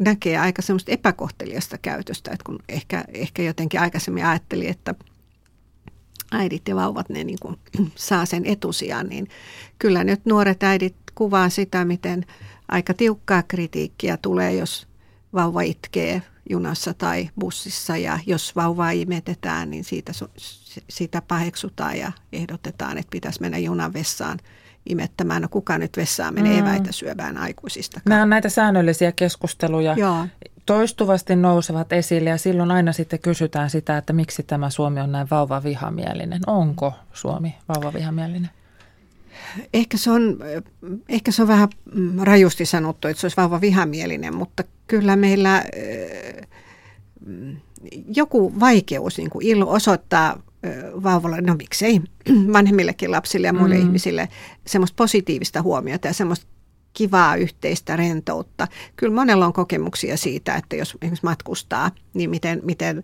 näkee 0.00 0.38
aika 0.38 0.62
semmoista 0.62 0.92
epäkohteliasta 0.92 1.78
käytöstä, 1.78 2.30
että 2.30 2.44
kun 2.44 2.58
ehkä, 2.68 3.04
ehkä 3.14 3.42
jotenkin 3.42 3.80
aikaisemmin 3.80 4.26
ajatteli, 4.26 4.68
että– 4.68 4.94
äidit 6.32 6.68
ja 6.68 6.76
vauvat 6.76 7.08
ne 7.08 7.24
niin 7.24 7.38
kuin 7.42 7.56
saa 7.94 8.26
sen 8.26 8.46
etusijan, 8.46 9.06
niin 9.06 9.28
kyllä 9.78 10.04
nyt 10.04 10.26
nuoret 10.26 10.62
äidit 10.62 10.96
kuvaa 11.14 11.48
sitä, 11.48 11.84
miten 11.84 12.26
aika 12.68 12.94
tiukkaa 12.94 13.42
kritiikkiä 13.42 14.16
tulee, 14.16 14.54
jos 14.54 14.88
vauva 15.34 15.60
itkee 15.60 16.22
junassa 16.50 16.94
tai 16.94 17.30
bussissa 17.40 17.96
ja 17.96 18.18
jos 18.26 18.56
vauvaa 18.56 18.90
imetetään, 18.90 19.70
niin 19.70 19.84
siitä, 19.84 20.12
siitä 20.88 21.22
paheksutaan 21.28 21.98
ja 21.98 22.12
ehdotetaan, 22.32 22.98
että 22.98 23.10
pitäisi 23.10 23.40
mennä 23.40 23.58
junan 23.58 23.92
vessaan 23.92 24.38
imettämään. 24.86 25.42
No 25.42 25.48
kuka 25.48 25.78
nyt 25.78 25.96
vessaan 25.96 26.34
menee 26.34 26.60
mm. 26.60 26.66
eväitä 26.66 26.92
syömään 26.92 27.36
aikuisista. 27.36 28.00
Nämä 28.04 28.22
on 28.22 28.30
näitä 28.30 28.48
säännöllisiä 28.48 29.12
keskusteluja. 29.12 29.94
Joo 29.94 30.26
toistuvasti 30.68 31.36
nousevat 31.36 31.92
esille 31.92 32.30
ja 32.30 32.38
silloin 32.38 32.70
aina 32.70 32.92
sitten 32.92 33.18
kysytään 33.18 33.70
sitä, 33.70 33.98
että 33.98 34.12
miksi 34.12 34.42
tämä 34.42 34.70
Suomi 34.70 35.00
on 35.00 35.12
näin 35.12 35.30
vauvavihamielinen. 35.30 36.40
Onko 36.46 36.92
Suomi 37.12 37.54
vauvavihamielinen? 37.68 38.50
Ehkä 39.74 39.96
se 39.96 40.10
on, 40.10 40.38
ehkä 41.08 41.32
se 41.32 41.42
on 41.42 41.48
vähän 41.48 41.68
rajusti 42.20 42.66
sanottu, 42.66 43.08
että 43.08 43.20
se 43.20 43.24
olisi 43.24 43.36
vauvavihamielinen, 43.36 44.34
mutta 44.34 44.64
kyllä 44.86 45.16
meillä 45.16 45.64
joku 48.16 48.60
vaikeus 48.60 49.18
niin 49.18 49.30
kuin 49.30 49.64
osoittaa 49.64 50.42
vauvalle, 51.02 51.40
no 51.40 51.54
miksei 51.54 52.00
vanhemmillekin 52.52 53.10
lapsille 53.10 53.46
ja 53.46 53.52
muille 53.52 53.74
mm. 53.74 53.80
ihmisille 53.80 54.28
semmoista 54.66 54.96
positiivista 54.96 55.62
huomiota 55.62 56.08
ja 56.08 56.14
semmoista 56.14 56.46
kivaa 56.92 57.36
yhteistä 57.36 57.96
rentoutta. 57.96 58.68
Kyllä 58.96 59.14
monella 59.14 59.46
on 59.46 59.52
kokemuksia 59.52 60.16
siitä, 60.16 60.54
että 60.54 60.76
jos 60.76 60.96
esimerkiksi 61.02 61.24
matkustaa, 61.24 61.90
niin 62.14 62.30
miten, 62.30 62.60
miten 62.64 63.02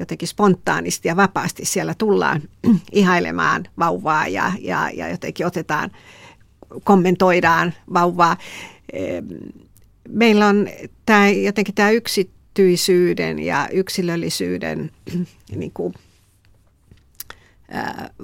jotenkin 0.00 0.28
spontaanisti 0.28 1.08
ja 1.08 1.16
vapaasti 1.16 1.64
siellä 1.64 1.94
tullaan 1.98 2.42
ihailemaan 2.92 3.64
vauvaa 3.78 4.28
ja, 4.28 4.52
ja, 4.60 4.90
ja 4.94 5.08
jotenkin 5.08 5.46
otetaan, 5.46 5.90
kommentoidaan 6.84 7.74
vauvaa. 7.94 8.36
Meillä 10.08 10.46
on 10.46 10.68
tämä, 11.06 11.28
jotenkin 11.28 11.74
tämä 11.74 11.90
yksityisyyden 11.90 13.38
ja 13.38 13.68
yksilöllisyyden 13.72 14.90
niin 15.56 15.72
kuin 15.74 15.94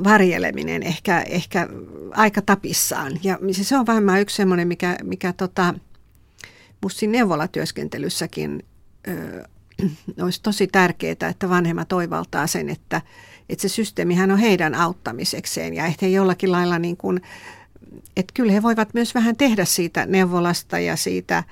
varjeleminen 0.05 0.83
ehkä, 0.83 1.21
ehkä 1.21 1.69
aika 2.11 2.43
tapissaan. 2.43 3.13
Ja 3.23 3.39
se 3.53 3.77
on 3.77 3.87
vähemmän 3.87 4.21
yksi 4.21 4.37
semmoinen, 4.37 4.69
mikä, 4.69 4.97
mikä 5.03 5.33
tota, 5.33 5.75
musta 6.83 6.99
siinä 6.99 7.13
neuvolatyöskentelyssäkin 7.13 8.65
ö, 9.09 9.45
olisi 10.25 10.43
tosi 10.43 10.67
tärkeää, 10.67 11.29
että 11.31 11.49
vanhemmat 11.49 11.93
oivaltaa 11.93 12.47
sen, 12.47 12.69
että, 12.69 13.03
että 13.49 13.63
se 13.63 13.69
systeemihän 13.69 14.31
on 14.31 14.39
heidän 14.39 14.75
auttamisekseen 14.75 15.75
ja 15.75 15.93
he 16.03 16.09
jollakin 16.09 16.53
lailla 16.53 16.79
niin 16.79 16.97
kuin, 16.97 17.21
että 18.17 18.33
kyllä 18.35 18.53
he 18.53 18.63
voivat 18.63 18.95
myös 18.95 19.15
vähän 19.15 19.37
tehdä 19.37 19.65
siitä 19.65 20.07
neuvolasta 20.07 20.79
ja 20.79 20.97
siitä 20.97 21.45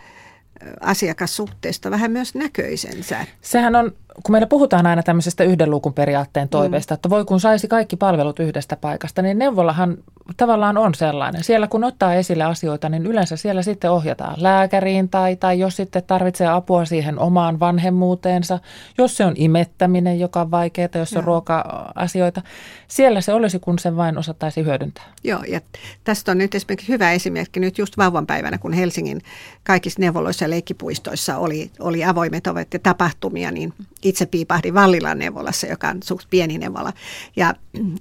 asiakassuhteesta 0.81 1.91
vähän 1.91 2.11
myös 2.11 2.35
näköisensä. 2.35 3.27
Sehän 3.41 3.77
on 3.77 3.93
kun 4.23 4.33
meillä 4.33 4.47
puhutaan 4.47 4.87
aina 4.87 5.03
tämmöisestä 5.03 5.45
yhden 5.45 5.71
luukun 5.71 5.95
periaatteen 5.95 6.47
mm. 6.47 6.51
toiveesta, 6.51 6.95
mm. 6.95 6.97
että 6.97 7.11
voi 7.11 7.25
kun 7.25 7.41
saisi 7.41 7.69
kaikki 7.69 7.97
palvelut 7.97 8.39
yhdestä 8.39 8.77
paikasta, 8.77 9.23
niin 9.23 9.39
neuvolahan 9.39 9.97
tavallaan 10.37 10.79
on 10.79 10.95
sellainen. 10.95 11.45
Siellä 11.45 11.67
kun 11.67 11.85
ottaa 11.85 12.15
esille 12.15 12.45
asioita, 12.45 12.89
niin 12.89 13.07
yleensä 13.07 13.37
siellä 13.37 13.63
sitten 13.63 13.91
ohjataan 13.91 14.35
lääkäriin 14.39 15.09
tai, 15.09 15.37
tai 15.37 15.59
jos 15.59 15.77
sitten 15.77 16.03
tarvitsee 16.07 16.47
apua 16.47 16.85
siihen 16.85 17.19
omaan 17.19 17.61
vanhemmuuteensa, 17.61 18.59
jos 18.99 19.17
se 19.17 19.25
on 19.25 19.35
imettäminen, 19.37 20.21
joka 20.21 20.41
on 20.41 20.51
vaikeaa, 20.51 20.89
jos 20.95 21.13
on 21.13 21.25
ruoka-asioita. 21.25 22.43
Siellä 22.89 23.21
se 23.21 23.33
olisi, 23.33 23.59
kun 23.59 23.79
sen 23.79 23.97
vain 23.97 24.19
osattaisi 24.19 24.65
hyödyntää. 24.65 25.05
Joo, 25.25 25.43
ja 25.49 25.61
tästä 26.05 26.33
on 26.33 26.39
nyt 26.39 26.55
esimerkiksi 26.55 26.89
hyvä 26.89 27.13
esimerkki 27.13 27.61
nyt 27.61 27.79
just 27.79 27.99
vauvan 27.99 28.27
päivänä, 28.27 28.59
kun 28.59 28.73
Helsingin 28.73 29.21
kaikissa 29.65 30.01
neuvoloissa 30.01 30.45
ja 30.45 30.51
leikkipuistoissa 30.51 31.39
oli, 31.39 31.71
oli 31.81 32.05
avoimet 32.05 32.47
ovet 32.47 32.73
ja 32.73 32.79
tapahtumia, 32.79 33.51
niin 33.51 33.73
itse 34.11 34.27
piipahdin 34.27 34.75
Vallilan 34.75 35.19
neuvolassa, 35.19 35.67
joka 35.67 35.89
on 35.89 36.03
suht 36.05 36.27
pieni 36.31 36.59
neuvola. 36.59 36.93
Ja, 37.37 37.55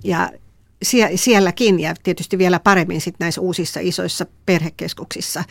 ja 0.03 0.29
sie, 0.83 1.11
sielläkin 1.15 1.79
ja 1.79 1.93
tietysti 2.03 2.37
vielä 2.37 2.59
paremmin 2.59 3.01
sit 3.01 3.15
näissä 3.19 3.41
uusissa 3.41 3.79
isoissa 3.79 4.25
perhekeskuksissa, 4.45 5.43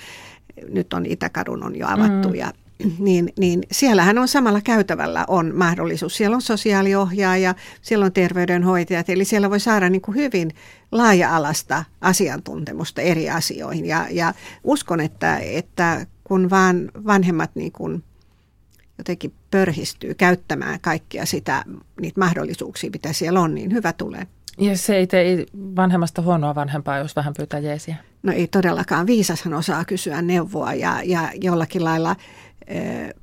nyt 0.69 0.93
on 0.93 1.07
Itäkadun 1.07 1.63
on 1.63 1.77
jo 1.77 1.87
avattu 1.87 2.29
mm. 2.29 2.35
ja 2.35 2.53
niin, 2.99 3.33
niin 3.39 3.63
siellähän 3.73 4.19
on 4.19 4.29
samalla 4.29 4.61
käytävällä 4.61 5.25
on 5.29 5.55
mahdollisuus. 5.55 6.17
Siellä 6.17 6.35
on 6.35 6.43
sosiaaliohjaaja, 6.43 7.55
siellä 7.83 8.07
on 8.07 8.13
terveydenhoitajat, 8.13 9.09
eli 9.11 9.25
siellä 9.25 9.51
voi 9.51 9.61
saada 9.61 9.91
niin 9.91 10.03
kuin 10.03 10.15
hyvin 10.15 10.51
laaja-alasta 10.93 11.85
asiantuntemusta 12.01 13.01
eri 13.01 13.31
asioihin. 13.31 13.87
Ja, 13.87 14.07
ja 14.11 14.35
uskon, 14.65 15.01
että, 15.01 15.37
että 15.37 16.07
kun 16.25 16.51
vaan 16.51 16.91
vanhemmat 17.07 17.51
niin 17.55 17.73
kuin 17.73 18.05
jotenkin 18.99 19.35
pörhistyy 19.51 20.15
käyttämään 20.15 20.81
kaikkia 20.81 21.27
sitä, 21.27 21.65
niitä 22.01 22.21
mahdollisuuksia, 22.21 22.91
mitä 22.91 23.13
siellä 23.13 23.41
on, 23.41 23.55
niin 23.55 23.73
hyvä 23.73 23.93
tulee. 23.93 24.27
Ja 24.59 24.77
se 24.77 24.97
ei 24.97 25.07
tee 25.07 25.47
vanhemmasta 25.77 26.23
huonoa 26.23 26.55
vanhempaa, 26.55 26.99
jos 26.99 27.17
vähän 27.17 27.35
pyytää 27.37 27.61
jeesiä. 27.61 27.97
No 28.23 28.33
ei 28.33 28.47
todellakaan. 28.47 29.07
Viisashan 29.07 29.55
osaa 29.55 29.85
kysyä 29.85 30.23
neuvoa 30.23 30.75
ja, 30.75 31.01
ja 31.05 31.31
jollakin 31.35 31.85
lailla 31.85 32.17
ö, 32.71 33.15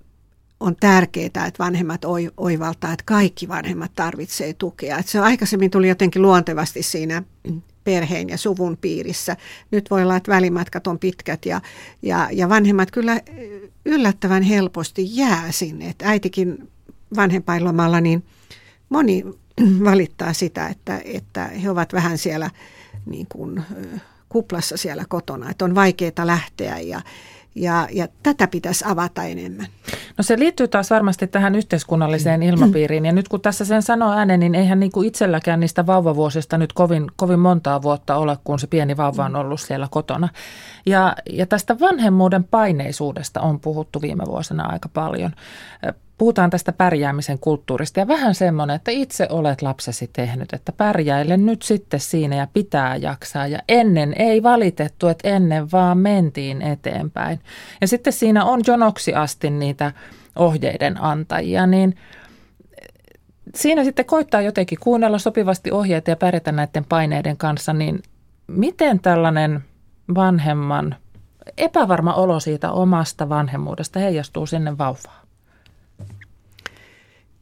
on 0.59 0.75
tärkeää, 0.79 1.25
että 1.25 1.63
vanhemmat 1.63 2.01
oivaltaa, 2.37 2.93
että 2.93 3.03
kaikki 3.05 3.47
vanhemmat 3.47 3.91
tarvitsee 3.95 4.53
tukea. 4.53 4.97
Että 4.97 5.11
se 5.11 5.19
aikaisemmin 5.19 5.71
tuli 5.71 5.89
jotenkin 5.89 6.21
luontevasti 6.21 6.83
siinä 6.83 7.23
perheen 7.85 8.29
ja 8.29 8.37
suvun 8.37 8.77
piirissä. 8.77 9.37
Nyt 9.71 9.91
voi 9.91 10.03
olla, 10.03 10.15
että 10.15 10.31
välimatkat 10.31 10.87
on 10.87 10.99
pitkät 10.99 11.45
ja, 11.45 11.61
ja, 12.01 12.29
ja 12.31 12.49
vanhemmat 12.49 12.91
kyllä 12.91 13.21
yllättävän 13.85 14.43
helposti 14.43 15.17
jää 15.17 15.51
sinne. 15.51 15.89
Että 15.89 16.09
äitikin 16.09 16.69
vanhempainlomalla, 17.15 18.01
niin 18.01 18.25
moni 18.89 19.23
valittaa 19.89 20.33
sitä, 20.33 20.67
että, 20.67 21.01
että 21.05 21.43
he 21.45 21.69
ovat 21.69 21.93
vähän 21.93 22.17
siellä 22.17 22.49
niin 23.05 23.27
kuin, 23.29 23.63
kuplassa 24.29 24.77
siellä 24.77 25.05
kotona, 25.09 25.49
että 25.49 25.65
on 25.65 25.75
vaikeaa 25.75 26.11
lähteä 26.27 26.79
ja, 26.79 27.01
ja, 27.55 27.87
ja 27.91 28.07
tätä 28.23 28.47
pitäisi 28.47 28.85
avata 28.87 29.23
enemmän. 29.23 29.67
No 30.17 30.23
se 30.23 30.39
liittyy 30.39 30.67
taas 30.67 30.89
varmasti 30.89 31.27
tähän 31.27 31.55
yhteiskunnalliseen 31.55 32.43
ilmapiiriin. 32.43 33.05
Ja 33.05 33.11
nyt 33.11 33.27
kun 33.27 33.41
tässä 33.41 33.65
sen 33.65 33.81
sanoo 33.81 34.11
ääneen, 34.11 34.39
niin 34.39 34.55
eihän 34.55 34.79
niin 34.79 34.91
kuin 34.91 35.07
itselläkään 35.07 35.59
niistä 35.59 35.85
vauvavuosista 35.85 36.57
nyt 36.57 36.73
kovin, 36.73 37.07
kovin 37.15 37.39
montaa 37.39 37.81
vuotta 37.81 38.15
ole, 38.15 38.37
kun 38.43 38.59
se 38.59 38.67
pieni 38.67 38.97
vauva 38.97 39.25
on 39.25 39.35
ollut 39.35 39.61
siellä 39.61 39.87
kotona. 39.91 40.29
Ja, 40.85 41.15
ja 41.29 41.45
tästä 41.45 41.79
vanhemmuuden 41.79 42.43
paineisuudesta 42.43 43.41
on 43.41 43.59
puhuttu 43.59 44.01
viime 44.01 44.23
vuosina 44.25 44.65
aika 44.65 44.89
paljon 44.89 45.31
puhutaan 46.17 46.49
tästä 46.49 46.73
pärjäämisen 46.73 47.39
kulttuurista 47.39 47.99
ja 47.99 48.07
vähän 48.07 48.35
semmoinen, 48.35 48.75
että 48.75 48.91
itse 48.91 49.27
olet 49.29 49.61
lapsesi 49.61 50.09
tehnyt, 50.13 50.53
että 50.53 50.71
pärjäile 50.71 51.37
nyt 51.37 51.61
sitten 51.61 51.99
siinä 51.99 52.35
ja 52.35 52.47
pitää 52.53 52.95
jaksaa. 52.95 53.47
Ja 53.47 53.59
ennen 53.69 54.13
ei 54.17 54.43
valitettu, 54.43 55.07
että 55.07 55.29
ennen 55.29 55.71
vaan 55.71 55.97
mentiin 55.97 56.61
eteenpäin. 56.61 57.39
Ja 57.81 57.87
sitten 57.87 58.13
siinä 58.13 58.45
on 58.45 58.61
jonoksi 58.67 59.13
asti 59.13 59.49
niitä 59.49 59.91
ohjeiden 60.35 61.01
antajia, 61.01 61.67
niin 61.67 61.95
siinä 63.55 63.83
sitten 63.83 64.05
koittaa 64.05 64.41
jotenkin 64.41 64.79
kuunnella 64.79 65.19
sopivasti 65.19 65.71
ohjeita 65.71 66.09
ja 66.09 66.15
pärjätä 66.15 66.51
näiden 66.51 66.85
paineiden 66.85 67.37
kanssa, 67.37 67.73
niin 67.73 68.03
miten 68.47 68.99
tällainen 68.99 69.63
vanhemman 70.15 70.95
epävarma 71.57 72.13
olo 72.13 72.39
siitä 72.39 72.71
omasta 72.71 73.29
vanhemmuudesta 73.29 73.99
heijastuu 73.99 74.45
sinne 74.45 74.77
vauvaan? 74.77 75.24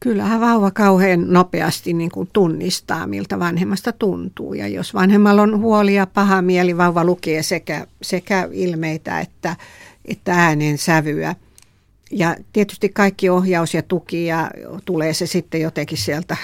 Kyllähän 0.04 0.40
vauva 0.40 0.70
kauhean 0.70 1.32
nopeasti 1.32 1.92
niin 1.92 2.10
kuin 2.10 2.28
tunnistaa, 2.32 3.06
miltä 3.06 3.38
vanhemmasta 3.38 3.92
tuntuu. 3.92 4.54
Ja 4.54 4.68
jos 4.68 4.94
vanhemmalla 4.94 5.42
on 5.42 5.60
huoli 5.60 5.94
ja 5.94 6.06
paha 6.06 6.42
mieli, 6.42 6.76
vauva 6.76 7.04
lukee 7.04 7.42
sekä, 7.42 7.86
sekä 8.02 8.48
ilmeitä 8.52 9.20
että, 9.20 9.56
että 10.04 10.34
äänen 10.34 10.78
sävyä. 10.78 11.34
Ja 12.10 12.36
tietysti 12.52 12.88
kaikki 12.88 13.28
ohjaus 13.28 13.74
ja 13.74 13.82
tuki 13.82 14.26
ja 14.26 14.50
tulee 14.84 15.14
se 15.14 15.26
sitten 15.26 15.60
jotenkin 15.60 15.98
sieltä 15.98 16.36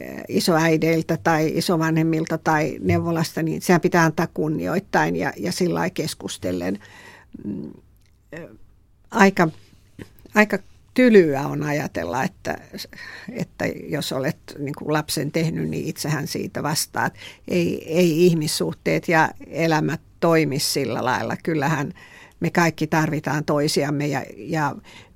eh, 0.00 0.22
isoäideiltä 0.28 1.18
tai 1.24 1.52
isovanhemmilta 1.54 2.38
tai 2.38 2.78
neuvolasta, 2.80 3.42
niin 3.42 3.62
sehän 3.62 3.80
pitää 3.80 4.04
antaa 4.04 4.28
kunnioittain 4.34 5.16
ja, 5.16 5.32
ja 5.36 5.52
sillä 5.52 5.90
keskustellen. 5.90 6.78
Mm, 7.44 7.70
eh, 8.32 8.48
aika, 9.10 9.48
aika 10.34 10.58
tylyä 10.94 11.40
on 11.40 11.62
ajatella, 11.62 12.24
että, 12.24 12.58
että 13.32 13.64
jos 13.88 14.12
olet 14.12 14.38
niin 14.58 14.74
kuin 14.78 14.92
lapsen 14.92 15.32
tehnyt, 15.32 15.68
niin 15.68 15.86
itsehän 15.86 16.26
siitä 16.26 16.62
vastaat. 16.62 17.14
Ei, 17.48 17.94
ei 17.98 18.26
ihmissuhteet 18.26 19.08
ja 19.08 19.30
elämä 19.46 19.98
toimi 20.20 20.58
sillä 20.58 21.04
lailla. 21.04 21.36
Kyllähän 21.42 21.92
me 22.40 22.50
kaikki 22.50 22.86
tarvitaan 22.86 23.44
toisiamme 23.44 24.06
ja, 24.06 24.24
ja 24.36 24.74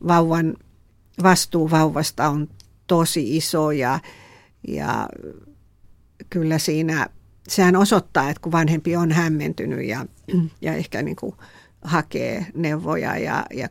vauvan 0.09 0.57
vastuu 1.23 1.71
vauvasta 1.71 2.29
on 2.29 2.49
tosi 2.87 3.37
iso 3.37 3.71
ja, 3.71 4.01
ja 4.69 5.09
kyllä 6.31 6.59
siinä, 6.59 7.07
sehän 7.49 7.77
osoittaa, 7.77 8.31
että 8.31 8.41
kun 8.41 8.53
vanhempi 8.53 8.97
on 8.97 9.13
hämmentynyt 9.13 9.87
ja, 9.87 10.07
ja 10.61 10.75
ehkä 10.75 11.03
niin 11.03 11.17
kuin 11.17 11.35
hakee 11.83 12.47
neuvoja 12.55 13.19
ja, 13.19 13.47
ja 13.55 13.69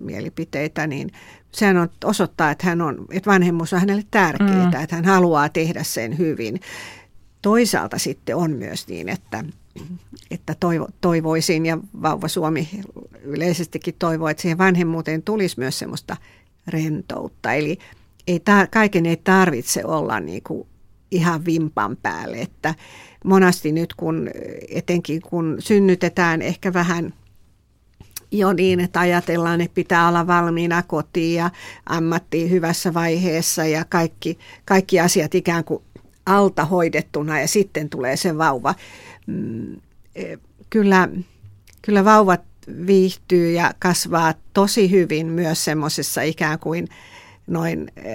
mielipiteitä, 0.00 0.86
niin 0.86 1.12
sehän 1.52 1.76
on, 1.76 1.88
osoittaa, 2.04 2.50
että, 2.50 2.66
hän 2.66 2.82
on, 2.82 3.06
että 3.10 3.30
vanhemmuus 3.30 3.72
on 3.72 3.80
hänelle 3.80 4.04
tärkeää, 4.10 4.70
mm. 4.70 4.82
että 4.82 4.96
hän 4.96 5.04
haluaa 5.04 5.48
tehdä 5.48 5.82
sen 5.82 6.18
hyvin. 6.18 6.60
Toisaalta 7.42 7.98
sitten 7.98 8.36
on 8.36 8.50
myös 8.50 8.88
niin, 8.88 9.08
että, 9.08 9.44
että 10.30 10.54
toivo, 10.60 10.88
toivoisin 11.00 11.66
ja 11.66 11.78
Vauva 12.02 12.28
Suomi 12.28 12.68
yleisestikin 13.22 13.94
toivoo, 13.98 14.28
että 14.28 14.40
siihen 14.40 14.58
vanhemmuuteen 14.58 15.22
tulisi 15.22 15.58
myös 15.58 15.78
semmoista 15.78 16.16
rentoutta. 16.66 17.52
Eli 17.52 17.78
ei 18.26 18.40
ta, 18.40 18.66
kaiken 18.66 19.06
ei 19.06 19.16
tarvitse 19.16 19.84
olla 19.84 20.20
niin 20.20 20.42
kuin 20.42 20.68
ihan 21.10 21.44
vimpan 21.44 21.96
päälle, 22.02 22.36
että 22.36 22.74
monasti 23.24 23.72
nyt 23.72 23.94
kun 23.94 24.30
etenkin 24.68 25.22
kun 25.22 25.56
synnytetään 25.58 26.42
ehkä 26.42 26.72
vähän– 26.72 27.14
jo 28.30 28.52
niin, 28.52 28.80
että 28.80 29.00
ajatellaan, 29.00 29.60
että 29.60 29.74
pitää 29.74 30.08
olla 30.08 30.26
valmiina 30.26 30.82
kotiin 30.82 31.34
ja 31.34 31.50
ammattiin 31.86 32.50
hyvässä 32.50 32.94
vaiheessa 32.94 33.64
ja 33.64 33.84
kaikki, 33.84 34.38
kaikki 34.64 35.00
asiat 35.00 35.34
ikään 35.34 35.64
kuin 35.64 35.82
alta 36.26 36.64
hoidettuna 36.64 37.40
ja 37.40 37.48
sitten 37.48 37.88
tulee 37.88 38.16
se 38.16 38.38
vauva. 38.38 38.74
Mm, 39.26 39.76
e, 40.14 40.36
kyllä, 40.70 41.08
kyllä 41.82 42.04
vauvat 42.04 42.40
viihtyy 42.86 43.50
ja 43.50 43.74
kasvaa 43.78 44.34
tosi 44.52 44.90
hyvin 44.90 45.26
myös 45.26 45.64
semmoisessa 45.64 46.22
ikään 46.22 46.58
kuin 46.58 46.88
noin, 47.46 47.92
e, 47.96 48.12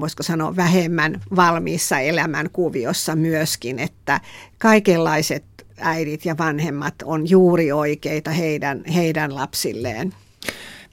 voisiko 0.00 0.22
sanoa, 0.22 0.56
vähemmän 0.56 1.20
valmiissa 1.36 1.98
elämänkuviossa 1.98 3.16
myöskin, 3.16 3.78
että 3.78 4.20
kaikenlaiset 4.58 5.44
äidit 5.80 6.24
ja 6.24 6.38
vanhemmat 6.38 6.94
on 7.04 7.30
juuri 7.30 7.72
oikeita 7.72 8.30
heidän, 8.30 8.84
heidän 8.94 9.34
lapsilleen. 9.34 10.12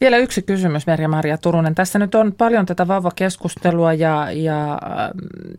Vielä 0.01 0.17
yksi 0.17 0.41
kysymys, 0.41 0.87
Merja-Maria 0.87 1.37
Turunen. 1.37 1.75
Tässä 1.75 1.99
nyt 1.99 2.15
on 2.15 2.33
paljon 2.33 2.65
tätä 2.65 2.87
vauvakeskustelua 2.87 3.93
ja, 3.93 4.31
ja, 4.31 4.79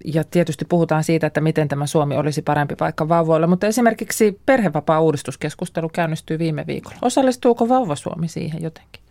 ja 0.04 0.24
tietysti 0.24 0.64
puhutaan 0.64 1.04
siitä, 1.04 1.26
että 1.26 1.40
miten 1.40 1.68
tämä 1.68 1.86
Suomi 1.86 2.16
olisi 2.16 2.42
parempi 2.42 2.76
paikka 2.76 3.08
vauvoille, 3.08 3.46
mutta 3.46 3.66
esimerkiksi 3.66 4.40
perhevapaa-uudistuskeskustelu 4.46 5.88
käynnistyy 5.88 6.38
viime 6.38 6.66
viikolla. 6.66 6.96
Osallistuuko 7.02 7.68
Vauva 7.68 7.96
Suomi 7.96 8.28
siihen 8.28 8.62
jotenkin? 8.62 9.02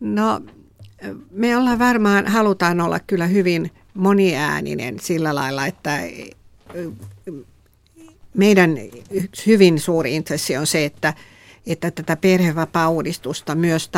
No 0.00 0.40
me 1.30 1.56
ollaan 1.56 1.78
varmaan, 1.78 2.26
halutaan 2.26 2.80
olla 2.80 3.00
kyllä 3.06 3.26
hyvin 3.26 3.70
moniääninen 3.94 5.00
sillä 5.00 5.34
lailla, 5.34 5.66
että 5.66 5.98
meidän 8.34 8.78
hyvin 9.46 9.80
suuri 9.80 10.16
intressi 10.16 10.56
on 10.56 10.66
se, 10.66 10.84
että, 10.84 11.14
että 11.66 11.90
tätä 11.90 12.16
perhevapaa-uudistusta 12.16 13.54
myös 13.54 13.90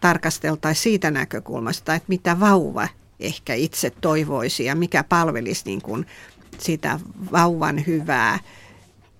tarkasteltaisiin 0.00 0.82
siitä 0.82 1.10
näkökulmasta, 1.10 1.94
että 1.94 2.08
mitä 2.08 2.40
vauva 2.40 2.88
ehkä 3.20 3.54
itse 3.54 3.90
toivoisi 3.90 4.64
ja 4.64 4.74
mikä 4.74 5.04
palvelisi 5.04 5.62
niin 5.64 5.82
kuin 5.82 6.06
sitä 6.58 7.00
vauvan 7.32 7.86
hyvää 7.86 8.38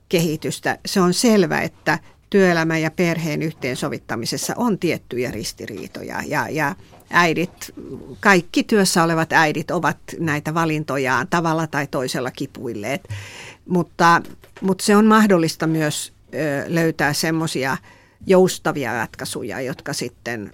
kehitystä. 0.09 0.79
Se 0.87 1.01
on 1.01 1.15
selvä, 1.15 1.61
että 1.61 1.99
työelämä 2.31 2.79
ja 2.79 2.91
perheen 2.91 3.43
yhteensovittamisessa 3.43 4.55
on 4.57 4.79
tiettyjä 4.79 5.31
ristiriitoja 5.31 6.23
ja, 6.27 6.49
ja 6.49 6.75
äidit, 7.11 7.75
kaikki 8.21 8.65
työssä 8.65 9.03
olevat 9.03 9.33
äidit 9.33 9.71
ovat 9.71 9.97
näitä 10.19 10.55
valintojaan 10.55 11.27
tavalla 11.31 11.67
tai 11.67 11.87
toisella 11.87 12.31
kipuilleet. 12.31 13.09
Mutta, 13.69 14.23
mutta 14.61 14.85
se 14.85 14.97
on 14.97 15.07
mahdollista 15.07 15.67
myös 15.67 16.13
löytää 16.67 17.13
semmoisia 17.13 17.77
joustavia 18.27 18.93
ratkaisuja, 18.93 19.61
jotka 19.61 19.93
sitten 19.93 20.53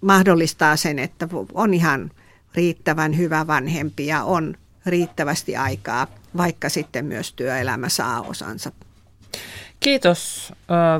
mahdollistaa 0.00 0.76
sen, 0.76 0.98
että 0.98 1.28
on 1.54 1.74
ihan 1.74 2.10
riittävän 2.54 3.18
hyvä 3.18 3.46
vanhempi 3.46 4.06
ja 4.06 4.24
on 4.24 4.54
riittävästi 4.86 5.56
aikaa, 5.56 6.06
vaikka 6.36 6.68
sitten 6.68 7.04
myös 7.04 7.32
työelämä 7.32 7.88
saa 7.88 8.20
osansa. 8.20 8.72
Kiitos 9.80 10.52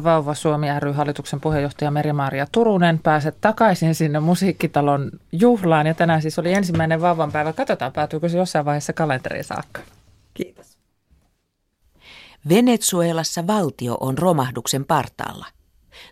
Vauva 0.05 0.35
Suomi 0.35 0.67
ry 0.81 0.93
hallituksen 0.93 1.41
puheenjohtaja 1.41 1.91
Meri-Maria 1.91 2.47
Turunen. 2.53 2.99
Pääset 2.99 3.37
takaisin 3.41 3.95
sinne 3.95 4.21
musiikkitalon 4.21 5.11
juhlaan 5.33 5.87
ja 5.87 5.95
tänään 5.95 6.23
siis 6.23 6.39
oli 6.39 6.53
ensimmäinen 6.53 7.01
vauvanpäivä. 7.01 7.53
Katsotaan 7.53 7.93
päätyykö 7.93 8.29
se 8.29 8.39
jossain 8.39 8.65
vaiheessa 8.65 8.93
kalenteriin 8.93 9.45
saakka. 9.45 9.81
Kiitos. 10.35 10.79
Venezuelassa 12.49 13.47
valtio 13.47 13.97
on 14.01 14.19
romahduksen 14.19 14.85
partaalla. 14.85 15.47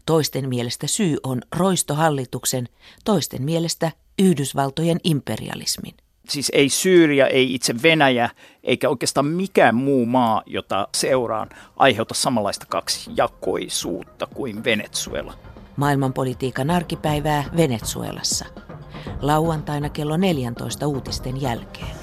Toisten 0.07 0.49
mielestä 0.49 0.87
syy 0.87 1.17
on 1.23 1.43
roistohallituksen, 1.57 2.69
toisten 3.05 3.43
mielestä 3.43 3.93
Yhdysvaltojen 4.19 5.01
imperialismin. 5.05 5.95
Siis 6.29 6.51
ei 6.55 6.69
Syyria, 6.69 7.27
ei 7.27 7.55
itse 7.55 7.75
Venäjä, 7.83 8.31
eikä 8.63 8.89
oikeastaan 8.89 9.27
mikään 9.27 9.75
muu 9.75 10.07
maa, 10.07 10.43
jota 10.47 10.89
seuraan, 10.95 11.49
aiheuta 11.77 12.15
samanlaista 12.15 12.67
kaksijakoisuutta 12.69 14.27
kuin 14.27 14.65
Venezuela. 14.65 15.35
Maailmanpolitiikan 15.77 16.71
arkipäivää 16.71 17.45
Venezuelassa. 17.57 18.45
Lauantaina 19.21 19.89
kello 19.89 20.17
14 20.17 20.87
uutisten 20.87 21.43
jälkeen. 21.43 21.97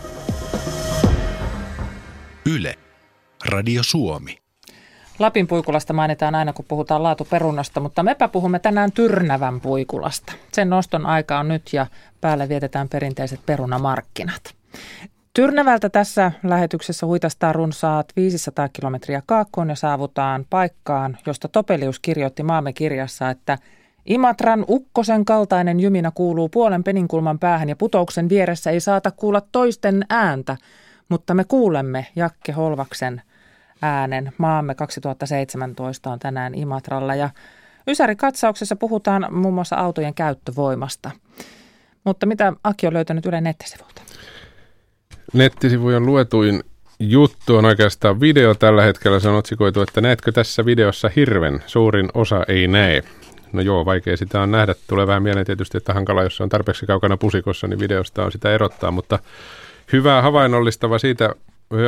Yle. 2.46 2.76
Radio 3.46 3.84
Suomi. 3.84 4.41
Lapin 5.20 5.48
puikulasta 5.48 5.94
mainitaan 5.94 6.36
aina, 6.36 6.54
kun 6.54 6.66
puhutaan 6.68 7.04
laatuperunasta, 7.04 7.80
mutta 7.80 8.04
mepä 8.04 8.28
puhumme 8.28 8.60
tänään 8.60 8.92
Tyrnävän 8.92 9.62
puikulasta. 9.62 10.34
Sen 10.52 10.70
noston 10.70 11.06
aika 11.06 11.40
on 11.40 11.48
nyt 11.48 11.74
ja 11.74 11.88
päälle 12.22 12.50
vietetään 12.50 12.90
perinteiset 12.90 13.40
perunamarkkinat. 13.46 14.42
Tyrnävältä 15.34 15.90
tässä 15.90 16.32
lähetyksessä 16.44 17.06
huitastaa 17.06 17.54
runsaat 17.54 18.14
500 18.16 18.70
kilometriä 18.70 19.22
kaakkoon 19.26 19.70
ja 19.70 19.76
saavutaan 19.76 20.46
paikkaan, 20.50 21.18
josta 21.26 21.48
Topelius 21.48 22.00
kirjoitti 22.00 22.44
maamme 22.44 22.74
kirjassa, 22.74 23.30
että 23.30 23.58
Imatran 24.06 24.66
ukkosen 24.70 25.26
kaltainen 25.26 25.80
jymina 25.80 26.12
kuuluu 26.16 26.50
puolen 26.50 26.84
peninkulman 26.84 27.40
päähän 27.40 27.70
ja 27.70 27.76
putouksen 27.76 28.30
vieressä 28.30 28.72
ei 28.72 28.80
saata 28.80 29.12
kuulla 29.12 29.42
toisten 29.52 30.06
ääntä, 30.10 30.58
mutta 31.10 31.34
me 31.34 31.44
kuulemme 31.44 32.08
Jakke 32.16 32.52
Holvaksen 32.52 33.22
äänen. 33.82 34.34
Maamme 34.38 34.76
2017 34.76 36.10
on 36.12 36.20
tänään 36.20 36.56
Imatralla 36.56 37.16
ja 37.16 37.30
Ysäri 37.88 38.16
katsauksessa 38.16 38.76
puhutaan 38.76 39.28
muun 39.32 39.54
muassa 39.54 39.76
autojen 39.76 40.14
käyttövoimasta. 40.14 41.12
Mutta 42.04 42.26
mitä 42.26 42.54
Aki 42.64 42.88
on 42.88 42.94
löytänyt 42.94 43.26
Ylen 43.26 43.44
nettisivulta? 43.44 44.02
Nettisivujen 45.34 46.06
luetuin 46.06 46.64
juttu 47.00 47.56
on 47.56 47.66
oikeastaan 47.66 48.20
video 48.20 48.56
tällä 48.56 48.84
hetkellä. 48.84 49.20
Se 49.20 49.30
on 49.30 49.36
otsikoitu, 49.36 49.82
että 49.82 50.02
näetkö 50.02 50.32
tässä 50.32 50.66
videossa 50.66 51.10
hirven? 51.16 51.64
Suurin 51.66 52.10
osa 52.14 52.44
ei 52.48 52.68
näe. 52.68 53.04
No 53.54 53.62
joo, 53.62 53.86
vaikea 53.86 54.18
sitä 54.18 54.42
on 54.42 54.52
nähdä. 54.52 54.76
Tulee 54.88 55.08
vähän 55.08 55.24
mieleen 55.24 55.46
tietysti, 55.46 55.78
että 55.78 55.94
hankala, 55.94 56.24
jos 56.24 56.42
on 56.42 56.50
tarpeeksi 56.50 56.86
kaukana 56.86 57.18
pusikossa, 57.18 57.68
niin 57.68 57.80
videosta 57.80 58.26
on 58.26 58.32
sitä 58.32 58.54
erottaa, 58.54 58.92
mutta 58.92 59.20
hyvä 59.94 60.22
havainnollistava, 60.22 61.00
siitä, 61.00 61.36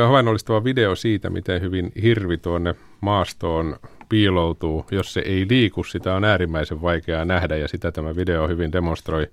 havainnollistava 0.06 0.64
video 0.64 0.96
siitä, 0.96 1.30
miten 1.30 1.60
hyvin 1.60 1.92
hirvi 2.02 2.36
tuonne 2.36 2.74
maastoon 3.00 3.76
piiloutuu. 4.08 4.86
Jos 4.90 5.12
se 5.12 5.20
ei 5.20 5.46
liiku, 5.50 5.84
sitä 5.84 6.14
on 6.14 6.24
äärimmäisen 6.24 6.82
vaikeaa 6.82 7.24
nähdä 7.24 7.56
ja 7.56 7.68
sitä 7.68 7.92
tämä 7.92 8.16
video 8.16 8.48
hyvin 8.48 8.72
demonstroi. 8.72 9.26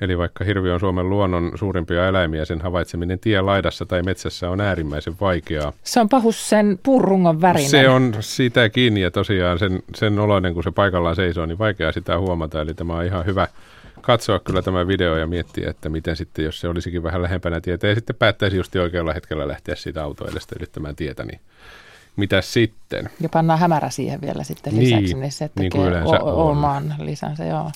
Eli 0.00 0.18
vaikka 0.18 0.44
hirvi 0.44 0.70
on 0.70 0.80
Suomen 0.80 1.10
luonnon 1.10 1.52
suurimpia 1.54 2.08
eläimiä, 2.08 2.44
sen 2.44 2.60
havaitseminen 2.60 3.18
tien 3.18 3.46
laidassa 3.46 3.86
tai 3.86 4.02
metsässä 4.02 4.50
on 4.50 4.60
äärimmäisen 4.60 5.14
vaikeaa. 5.20 5.72
Se 5.82 6.00
on 6.00 6.08
pahus 6.08 6.48
sen 6.48 6.78
puurungon 6.82 7.40
värinen. 7.40 7.70
Se 7.70 7.88
on 7.88 8.14
sitä 8.20 8.68
kiinni 8.68 9.00
ja 9.00 9.10
tosiaan 9.10 9.58
sen, 9.58 9.82
sen 9.94 10.18
oloinen, 10.18 10.54
kun 10.54 10.62
se 10.62 10.70
paikallaan 10.70 11.16
seisoo, 11.16 11.46
niin 11.46 11.58
vaikea 11.58 11.92
sitä 11.92 12.18
huomata. 12.18 12.60
Eli 12.60 12.74
tämä 12.74 12.94
on 12.94 13.04
ihan 13.04 13.26
hyvä 13.26 13.48
katsoa 14.02 14.38
kyllä 14.38 14.62
tämä 14.62 14.86
video 14.86 15.16
ja 15.16 15.26
miettiä, 15.26 15.70
että 15.70 15.88
miten 15.88 16.16
sitten, 16.16 16.44
jos 16.44 16.60
se 16.60 16.68
olisikin 16.68 17.02
vähän 17.02 17.22
lähempänä 17.22 17.60
tietä 17.60 17.86
ja 17.86 17.94
sitten 17.94 18.16
päättäisi 18.16 18.56
just 18.56 18.76
oikealla 18.76 19.12
hetkellä 19.12 19.48
lähteä 19.48 19.74
siitä 19.74 20.02
autoilestä 20.04 20.54
yrittämään 20.56 20.96
tietä, 20.96 21.24
niin 21.24 21.40
mitä 22.16 22.40
sitten? 22.40 23.10
Ja 23.20 23.28
pannaan 23.28 23.58
hämärä 23.58 23.90
siihen 23.90 24.20
vielä 24.20 24.44
sitten 24.44 24.74
Niin, 24.74 24.96
lisäksi, 24.96 25.14
niin, 25.14 25.32
se 25.32 25.44
niin 25.44 25.52
tekee 25.54 25.70
kuin 25.70 25.88
yleensä 25.88 26.24
o- 26.24 26.50
oman 26.50 26.94
lisänsä, 26.98 27.44
joo. 27.44 27.70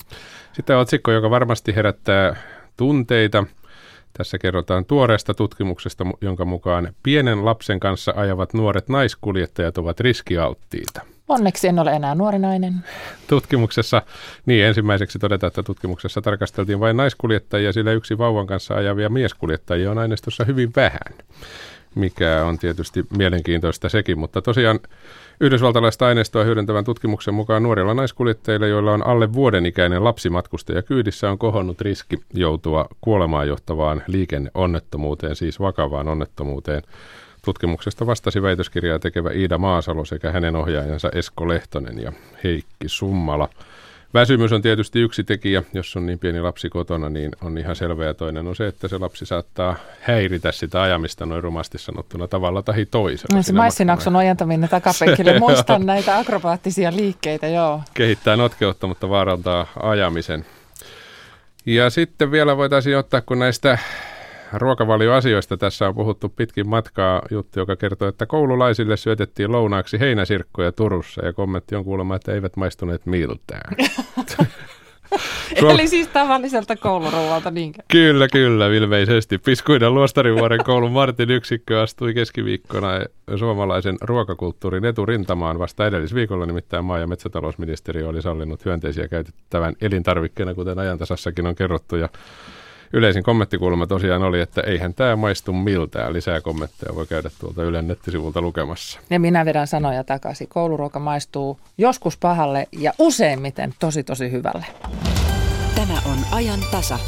Sitten 0.53 0.77
otsikko, 0.77 1.11
joka 1.11 1.29
varmasti 1.29 1.75
herättää 1.75 2.35
tunteita. 2.77 3.43
Tässä 4.17 4.37
kerrotaan 4.37 4.85
tuoreesta 4.85 5.33
tutkimuksesta, 5.33 6.03
mu- 6.03 6.17
jonka 6.21 6.45
mukaan 6.45 6.93
pienen 7.03 7.45
lapsen 7.45 7.79
kanssa 7.79 8.13
ajavat 8.15 8.53
nuoret 8.53 8.89
naiskuljettajat 8.89 9.77
ovat 9.77 9.99
riskialttiita. 9.99 11.01
Onneksi 11.27 11.67
en 11.67 11.79
ole 11.79 11.91
enää 11.91 12.15
nuori 12.15 12.39
nainen. 12.39 12.73
Tutkimuksessa, 13.27 14.01
niin 14.45 14.65
ensimmäiseksi 14.65 15.19
todetaan, 15.19 15.47
että 15.47 15.63
tutkimuksessa 15.63 16.21
tarkasteltiin 16.21 16.79
vain 16.79 16.97
naiskuljettajia, 16.97 17.73
sillä 17.73 17.91
yksi 17.91 18.17
vauvan 18.17 18.47
kanssa 18.47 18.75
ajavia 18.75 19.09
mieskuljettajia 19.09 19.91
on 19.91 19.97
aineistossa 19.97 20.45
hyvin 20.45 20.71
vähän, 20.75 21.13
mikä 21.95 22.45
on 22.45 22.57
tietysti 22.57 23.05
mielenkiintoista 23.17 23.89
sekin, 23.89 24.19
mutta 24.19 24.41
tosiaan 24.41 24.79
Yhdysvaltalaista 25.41 26.05
aineistoa 26.05 26.43
hyödyntävän 26.43 26.83
tutkimuksen 26.83 27.33
mukaan 27.33 27.63
nuorilla 27.63 27.93
naiskuljettajilla, 27.93 28.67
joilla 28.67 28.93
on 28.93 29.07
alle 29.07 29.33
vuoden 29.33 29.65
ikäinen 29.65 30.03
lapsimatkustaja 30.03 30.81
kyydissä, 30.81 31.29
on 31.31 31.37
kohonnut 31.37 31.81
riski 31.81 32.17
joutua 32.33 32.85
kuolemaan 33.01 33.47
johtavaan 33.47 34.03
liikenneonnettomuuteen, 34.07 35.35
siis 35.35 35.59
vakavaan 35.59 36.07
onnettomuuteen. 36.07 36.83
Tutkimuksesta 37.47 38.05
vastasi 38.05 38.41
väitöskirjaa 38.41 38.99
tekevä 38.99 39.31
Iida 39.31 39.57
Maasalo 39.57 40.05
sekä 40.05 40.31
hänen 40.31 40.55
ohjaajansa 40.55 41.09
Esko 41.13 41.47
Lehtonen 41.47 41.99
ja 41.99 42.11
Heikki 42.43 42.87
Summala. 42.87 43.49
Väsymys 44.13 44.51
on 44.53 44.61
tietysti 44.61 44.99
yksi 44.99 45.23
tekijä, 45.23 45.63
jos 45.73 45.95
on 45.95 46.05
niin 46.05 46.19
pieni 46.19 46.41
lapsi 46.41 46.69
kotona, 46.69 47.09
niin 47.09 47.31
on 47.41 47.57
ihan 47.57 47.75
selvä. 47.75 48.13
Toinen 48.13 48.47
on 48.47 48.55
se, 48.55 48.67
että 48.67 48.87
se 48.87 48.97
lapsi 48.97 49.25
saattaa 49.25 49.75
häiritä 50.01 50.51
sitä 50.51 50.81
ajamista 50.81 51.25
noin 51.25 51.43
rumasti 51.43 51.77
sanottuna 51.77 52.27
tavalla 52.27 52.61
tai 52.61 52.85
toisella. 52.85 53.35
No, 53.35 53.43
se 53.43 53.53
maissinakson 53.53 54.15
ojentaminen 54.15 54.69
takapenkille. 54.69 55.39
Muistan 55.47 55.85
näitä 55.85 56.17
akrobaattisia 56.17 56.95
liikkeitä, 56.95 57.47
joo. 57.47 57.81
kehittää 57.93 58.35
notkeutta, 58.35 58.87
mutta 58.87 59.09
vaarantaa 59.09 59.67
ajamisen. 59.83 60.45
Ja 61.65 61.89
sitten 61.89 62.31
vielä 62.31 62.57
voitaisiin 62.57 62.97
ottaa, 62.97 63.21
kun 63.21 63.39
näistä 63.39 63.77
ruokavalioasioista 64.53 65.57
tässä 65.57 65.87
on 65.87 65.95
puhuttu 65.95 66.29
pitkin 66.29 66.69
matkaa 66.69 67.21
juttu, 67.31 67.59
joka 67.59 67.75
kertoo, 67.75 68.07
että 68.07 68.25
koululaisille 68.25 68.97
syötettiin 68.97 69.51
lounaaksi 69.51 69.99
heinäsirkkoja 69.99 70.71
Turussa 70.71 71.25
ja 71.25 71.33
kommentti 71.33 71.75
on 71.75 71.83
kuulemma, 71.83 72.15
että 72.15 72.33
eivät 72.33 72.55
maistuneet 72.55 73.05
miltään. 73.05 73.75
Suom- 75.59 75.71
Eli 75.71 75.87
siis 75.87 76.07
tavalliselta 76.07 76.75
kouluruualta 76.75 77.51
niinkö? 77.51 77.81
Kyllä, 77.91 78.27
kyllä, 78.27 78.67
ilmeisesti. 78.67 79.37
Piskuinen 79.37 79.93
Luostarivuoren 79.93 80.63
koulun 80.63 80.91
Martin 80.91 81.31
yksikkö 81.31 81.81
astui 81.81 82.13
keskiviikkona 82.13 82.89
suomalaisen 83.35 83.97
ruokakulttuurin 84.01 84.85
eturintamaan 84.85 85.59
vasta 85.59 85.87
edellisviikolla, 85.87 86.45
nimittäin 86.45 86.85
maa- 86.85 86.99
ja 86.99 87.07
metsätalousministeriö 87.07 88.07
oli 88.07 88.21
sallinut 88.21 88.65
hyönteisiä 88.65 89.07
käytettävän 89.07 89.75
elintarvikkeena, 89.81 90.53
kuten 90.53 90.79
ajantasassakin 90.79 91.47
on 91.47 91.55
kerrottu. 91.55 91.95
Ja 91.95 92.09
yleisin 92.93 93.23
kommenttikulma 93.23 93.87
tosiaan 93.87 94.23
oli, 94.23 94.41
että 94.41 94.61
eihän 94.61 94.93
tämä 94.93 95.15
maistu 95.15 95.53
miltään. 95.53 96.13
Lisää 96.13 96.41
kommentteja 96.41 96.95
voi 96.95 97.07
käydä 97.07 97.29
tuolta 97.39 97.63
Ylen 97.63 97.87
nettisivulta 97.87 98.41
lukemassa. 98.41 98.99
Ja 99.09 99.19
minä 99.19 99.45
vedän 99.45 99.67
sanoja 99.67 100.03
takaisin. 100.03 100.47
Kouluruoka 100.47 100.99
maistuu 100.99 101.59
joskus 101.77 102.17
pahalle 102.17 102.67
ja 102.71 102.93
useimmiten 102.99 103.73
tosi 103.79 104.03
tosi 104.03 104.31
hyvälle. 104.31 104.65
Tämä 105.75 105.93
on 106.05 106.17
ajan 106.31 106.59
tasa. 106.71 106.99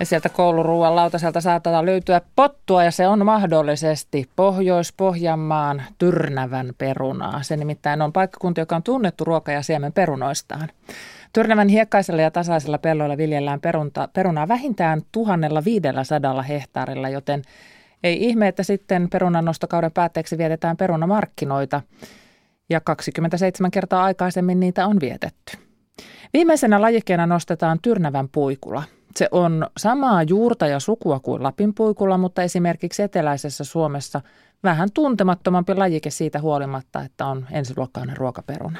Ja 0.00 0.06
sieltä 0.06 0.28
kouluruuan 0.28 0.96
lautaselta 0.96 1.40
saattaa 1.40 1.86
löytyä 1.86 2.20
pottua 2.36 2.84
ja 2.84 2.90
se 2.90 3.08
on 3.08 3.24
mahdollisesti 3.24 4.28
Pohjois-Pohjanmaan 4.36 5.82
Tyrnävän 5.98 6.72
perunaa. 6.78 7.42
Se 7.42 7.56
nimittäin 7.56 8.02
on 8.02 8.12
paikkakunta, 8.12 8.60
joka 8.60 8.76
on 8.76 8.82
tunnettu 8.82 9.24
ruoka- 9.24 9.52
ja 9.52 9.62
siemen 9.62 9.92
perunoistaan. 9.92 10.68
Tyrnävän 11.32 11.68
hiekkaisella 11.68 12.22
ja 12.22 12.30
tasaisella 12.30 12.78
pelloilla 12.78 13.16
viljellään 13.16 13.60
perunta, 13.60 14.08
perunaa 14.12 14.48
vähintään 14.48 15.02
1500 15.12 16.42
hehtaarilla, 16.42 17.08
joten 17.08 17.42
ei 18.02 18.24
ihme, 18.24 18.48
että 18.48 18.62
sitten 18.62 19.08
perunannostokauden 19.10 19.92
päätteeksi 19.92 20.38
vietetään 20.38 20.76
perunamarkkinoita. 20.76 21.80
Ja 22.70 22.80
27 22.80 23.70
kertaa 23.70 24.04
aikaisemmin 24.04 24.60
niitä 24.60 24.86
on 24.86 25.00
vietetty. 25.00 25.58
Viimeisenä 26.32 26.80
lajikkeena 26.80 27.26
nostetaan 27.26 27.78
Tyrnävän 27.82 28.28
puikula. 28.28 28.82
Se 29.16 29.28
on 29.30 29.66
samaa 29.76 30.22
juurta 30.22 30.66
ja 30.66 30.80
sukua 30.80 31.20
kuin 31.20 31.42
Lapin 31.42 31.74
puikula, 31.74 32.18
mutta 32.18 32.42
esimerkiksi 32.42 33.02
eteläisessä 33.02 33.64
Suomessa 33.64 34.20
vähän 34.62 34.88
tuntemattomampi 34.94 35.74
lajike 35.74 36.10
siitä 36.10 36.40
huolimatta, 36.40 37.02
että 37.02 37.26
on 37.26 37.46
ensiluokkainen 37.50 38.16
ruokaperuna. 38.16 38.78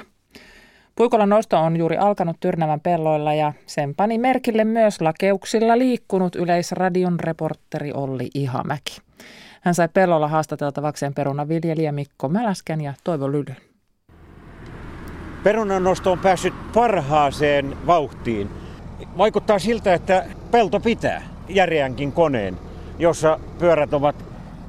Puikulan 0.96 1.28
nosto 1.28 1.58
on 1.58 1.76
juuri 1.76 1.96
alkanut 1.96 2.36
Tyrnävän 2.40 2.80
pelloilla 2.80 3.34
ja 3.34 3.52
sen 3.66 3.94
pani 3.94 4.18
merkille 4.18 4.64
myös 4.64 5.00
lakeuksilla 5.00 5.78
liikkunut 5.78 6.36
Yleisradion 6.36 7.20
reporteri 7.20 7.92
Olli 7.92 8.30
Ihamäki. 8.34 8.98
Hän 9.60 9.74
sai 9.74 9.88
pellolla 9.88 10.28
haastateltavakseen 10.28 11.14
perunaviljelijä 11.14 11.92
Mikko 11.92 12.28
Mäläskän 12.28 12.80
ja 12.80 12.94
Toivo 13.04 13.32
Lylyn. 13.32 13.56
Perunannosto 15.42 16.12
on 16.12 16.18
päässyt 16.18 16.54
parhaaseen 16.74 17.76
vauhtiin. 17.86 18.50
Vaikuttaa 19.18 19.58
siltä, 19.58 19.94
että 19.94 20.26
pelto 20.50 20.80
pitää 20.80 21.22
järeänkin 21.48 22.12
koneen, 22.12 22.58
jossa 22.98 23.40
pyörät 23.58 23.94
ovat 23.94 24.24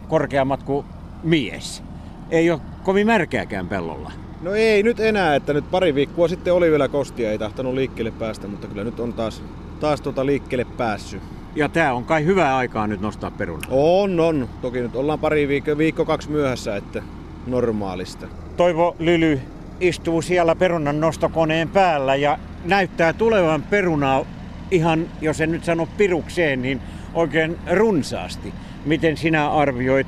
korkeammat 0.07 0.63
kuin 0.63 0.85
mies. 1.23 1.83
Ei 2.31 2.51
ole 2.51 2.61
kovin 2.83 3.07
märkääkään 3.07 3.67
pellolla. 3.67 4.22
No 4.43 4.53
ei 4.53 4.83
nyt 4.83 4.99
enää, 4.99 5.35
että 5.35 5.53
nyt 5.53 5.71
pari 5.71 5.95
viikkoa 5.95 6.27
sitten 6.27 6.53
oli 6.53 6.71
vielä 6.71 6.87
kostia, 6.87 7.31
ei 7.31 7.37
tahtonut 7.37 7.73
liikkeelle 7.73 8.11
päästä, 8.11 8.47
mutta 8.47 8.67
kyllä 8.67 8.83
nyt 8.83 8.99
on 8.99 9.13
taas, 9.13 9.43
taas 9.79 10.01
tuota 10.01 10.25
liikkeelle 10.25 10.65
päässyt. 10.77 11.21
Ja 11.55 11.69
tää 11.69 11.93
on 11.93 12.03
kai 12.03 12.25
hyvää 12.25 12.57
aikaa 12.57 12.87
nyt 12.87 13.01
nostaa 13.01 13.31
perunaa. 13.31 13.67
On, 13.71 14.19
on. 14.19 14.49
Toki 14.61 14.79
nyt 14.79 14.95
ollaan 14.95 15.19
pari 15.19 15.47
viikko, 15.47 15.77
viikko 15.77 16.05
kaksi 16.05 16.31
myöhässä, 16.31 16.75
että 16.75 17.03
normaalista. 17.47 18.27
Toivo 18.57 18.95
Lyly 18.99 19.41
istuu 19.79 20.21
siellä 20.21 20.55
perunan 20.55 20.99
nostokoneen 20.99 21.69
päällä 21.69 22.15
ja 22.15 22.37
näyttää 22.65 23.13
tulevan 23.13 23.63
perunaa 23.63 24.25
ihan, 24.71 25.05
jos 25.21 25.41
en 25.41 25.51
nyt 25.51 25.63
sano 25.63 25.87
pirukseen, 25.97 26.61
niin 26.61 26.81
oikein 27.13 27.57
runsaasti. 27.71 28.53
Miten 28.85 29.17
sinä 29.17 29.51
arvioit 29.51 30.07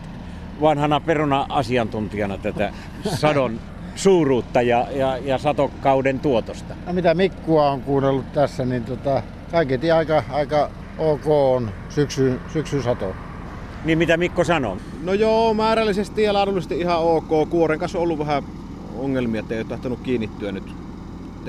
vanhana 0.62 1.00
peruna-asiantuntijana 1.00 2.38
tätä 2.38 2.74
sadon 3.22 3.60
suuruutta 3.96 4.62
ja, 4.62 4.88
ja, 4.92 5.18
ja 5.18 5.38
satokauden 5.38 6.20
tuotosta? 6.20 6.76
No 6.86 6.94
mitä 6.94 7.14
Mikkua 7.14 7.70
on 7.70 7.82
kuunnellut 7.82 8.34
tässä, 8.34 8.66
niin 8.66 8.84
tota, 8.84 9.22
kaiketi 9.52 9.92
aika, 9.92 10.24
aika 10.30 10.70
ok 10.98 11.28
on 11.28 11.72
syksy, 11.90 12.40
syksyn 12.54 12.84
sato. 12.84 13.16
Niin 13.86 13.98
mitä 13.98 14.18
Mikko 14.18 14.44
sanoo? 14.44 14.78
No 15.04 15.14
joo, 15.14 15.54
määrällisesti 15.54 16.24
ja 16.24 16.34
laadullisesti 16.34 16.80
ihan 16.80 17.00
ok. 17.00 17.50
Kuoren 17.50 17.80
kanssa 17.80 17.98
on 17.98 18.04
ollut 18.04 18.20
vähän 18.20 18.44
ongelmia, 18.98 19.40
että 19.40 19.54
ei 19.54 19.60
ole 19.60 19.68
tahtonut 19.70 20.00
kiinnittyä 20.04 20.52
nyt 20.52 20.64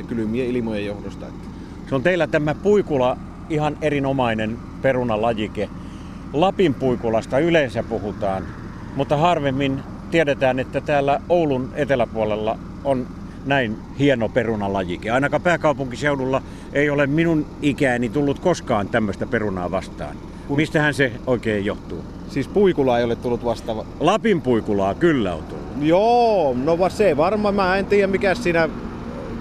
kylmien 0.09 0.47
ilmojen 0.47 0.87
johdosta. 0.87 1.27
Se 1.89 1.95
on 1.95 2.03
teillä 2.03 2.27
tämä 2.27 2.55
puikula 2.55 3.17
ihan 3.51 3.77
erinomainen 3.83 4.59
perunalajike. 4.83 5.69
Lapin 6.33 6.75
puikulasta 6.75 7.39
yleensä 7.39 7.83
puhutaan, 7.83 8.43
mutta 8.97 9.17
harvemmin 9.17 9.83
tiedetään, 10.11 10.59
että 10.59 10.81
täällä 10.81 11.21
Oulun 11.29 11.69
eteläpuolella 11.75 12.59
on 12.85 13.07
näin 13.47 13.77
hieno 13.99 14.29
perunalajike. 14.29 15.11
Ainakaan 15.11 15.43
pääkaupunkiseudulla 15.43 16.43
ei 16.73 16.91
ole 16.91 17.07
minun 17.07 17.47
ikääni 17.63 18.09
tullut 18.09 18.39
koskaan 18.39 18.89
tämmöistä 18.89 19.27
perunaa 19.27 19.71
vastaan. 19.71 20.17
Mistähän 20.57 20.95
se 20.95 21.13
oikein 21.27 21.65
johtuu? 21.65 22.05
Siis 22.29 22.49
puikula 22.49 22.99
ei 22.99 23.05
ole 23.05 23.17
tullut 23.17 23.45
vastaava. 23.45 23.87
Lapin 24.01 24.43
puikulaa 24.43 24.95
kyllä 24.95 25.35
on 25.35 25.43
tullut. 25.43 25.67
Joo, 25.81 26.57
no 26.65 26.89
se 26.89 27.17
varmaan, 27.17 27.55
mä 27.55 27.77
en 27.77 27.87
tiedä 27.87 28.07
mikä 28.07 28.35
siinä, 28.35 28.69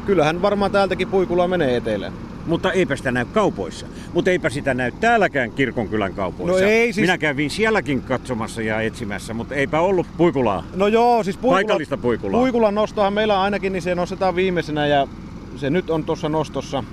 kyllähän 0.05 0.41
varmaan 0.41 0.71
täältäkin 0.71 1.07
puikula 1.07 1.47
menee 1.47 1.75
etelään. 1.75 2.13
Mutta 2.45 2.71
eipä 2.71 2.95
sitä 2.95 3.11
näy 3.11 3.25
kaupoissa. 3.25 3.85
Mutta 4.13 4.31
eipä 4.31 4.49
sitä 4.49 4.73
näy 4.73 4.91
täälläkään 4.91 5.51
kirkonkylän 5.51 6.13
kaupoissa. 6.13 6.61
No 6.61 6.69
ei, 6.69 6.93
siis... 6.93 7.07
Minä 7.07 7.17
kävin 7.17 7.49
sielläkin 7.49 8.01
katsomassa 8.01 8.61
ja 8.61 8.81
etsimässä, 8.81 9.33
mutta 9.33 9.55
eipä 9.55 9.79
ollut 9.79 10.07
puikulaa. 10.17 10.63
No 10.75 10.87
joo, 10.87 11.23
siis 11.23 11.37
puikula, 11.37 11.55
Paikallista 11.55 11.97
puikulaa. 11.97 12.41
Puikulan 12.41 12.75
nostohan 12.75 13.13
meillä 13.13 13.41
ainakin, 13.41 13.73
niin 13.73 13.81
se 13.81 13.95
nostetaan 13.95 14.35
viimeisenä 14.35 14.87
ja 14.87 15.07
se 15.55 15.69
nyt 15.69 15.89
on 15.89 16.03
tuossa 16.03 16.29
nostossa. 16.29 16.83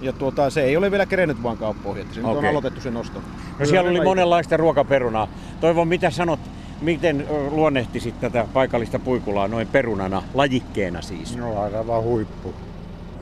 Ja 0.00 0.12
tuota, 0.12 0.50
se 0.50 0.62
ei 0.62 0.76
ole 0.76 0.90
vielä 0.90 1.06
kerennyt 1.06 1.42
vaan 1.42 1.58
kauppoihin, 1.58 2.02
että 2.02 2.14
se 2.14 2.20
okay. 2.20 2.34
nyt 2.34 2.44
on 2.44 2.50
aloitettu 2.50 2.80
se 2.80 2.90
nosto. 2.90 3.22
No 3.58 3.66
siellä 3.66 3.90
oli 3.90 4.00
monenlaista 4.00 4.56
ruokaperunaa. 4.56 5.28
Toivon, 5.60 5.88
mitä 5.88 6.10
sanot, 6.10 6.40
miten 6.80 7.26
luonnehtisit 7.50 8.20
tätä 8.20 8.46
paikallista 8.52 8.98
puikulaa 8.98 9.48
noin 9.48 9.66
perunana, 9.66 10.22
lajikkeena 10.34 11.02
siis? 11.02 11.36
No 11.36 11.62
aivan 11.62 12.02
huippu. 12.02 12.54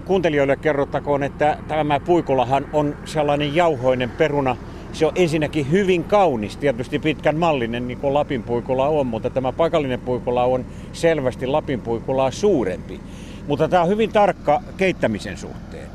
Kuuntelijoille 0.06 0.56
kerrottakoon, 0.56 1.22
että 1.22 1.58
tämä 1.68 2.00
puikulahan 2.00 2.66
on 2.72 2.96
sellainen 3.04 3.54
jauhoinen 3.54 4.10
peruna. 4.10 4.56
Se 4.92 5.06
on 5.06 5.12
ensinnäkin 5.14 5.70
hyvin 5.70 6.04
kaunis, 6.04 6.56
tietysti 6.56 6.98
pitkän 6.98 7.36
mallinen, 7.36 7.88
niin 7.88 7.98
kuin 7.98 8.14
Lapin 8.14 8.42
puikula 8.42 8.88
on, 8.88 9.06
mutta 9.06 9.30
tämä 9.30 9.52
paikallinen 9.52 10.00
puikula 10.00 10.44
on 10.44 10.66
selvästi 10.92 11.46
Lapin 11.46 11.80
puikulaa 11.80 12.30
suurempi. 12.30 13.00
Mutta 13.46 13.68
tämä 13.68 13.82
on 13.82 13.88
hyvin 13.88 14.12
tarkka 14.12 14.62
keittämisen 14.76 15.36
suhteen. 15.36 15.88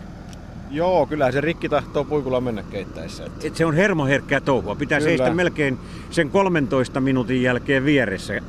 Joo, 0.71 1.05
kyllä 1.05 1.31
se 1.31 1.41
rikki 1.41 1.69
tahtoo 1.69 2.05
puikulla 2.05 2.41
mennä 2.41 2.63
keittäessä. 2.63 3.25
Että... 3.25 3.47
Et 3.47 3.55
se 3.55 3.65
on 3.65 3.75
hermoherkkää 3.75 4.41
touhua. 4.41 4.75
Pitää 4.75 4.99
kyllä. 4.99 5.09
seistä 5.09 5.33
melkein 5.33 5.77
sen 6.09 6.29
13 6.29 7.01
minuutin 7.01 7.43
jälkeen 7.43 7.85
vieressä 7.85 8.41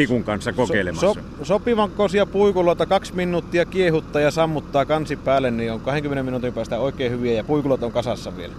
tikun 0.00 0.24
kanssa 0.24 0.52
kokeilemassa. 0.52 1.14
So, 1.14 1.20
so, 1.38 1.44
sopivan 1.44 1.90
kosia 1.90 2.26
puikuloita 2.26 2.86
kaksi 2.86 3.14
minuuttia 3.14 3.64
kiehuttaa 3.64 4.22
ja 4.22 4.30
sammuttaa 4.30 4.84
kansi 4.84 5.16
päälle, 5.16 5.50
niin 5.50 5.72
on 5.72 5.80
20 5.80 6.22
minuutin 6.22 6.52
päästä 6.52 6.78
oikein 6.78 7.12
hyviä 7.12 7.32
ja 7.32 7.44
puikulot 7.44 7.82
on 7.82 7.92
kasassa 7.92 8.36
vielä. 8.36 8.54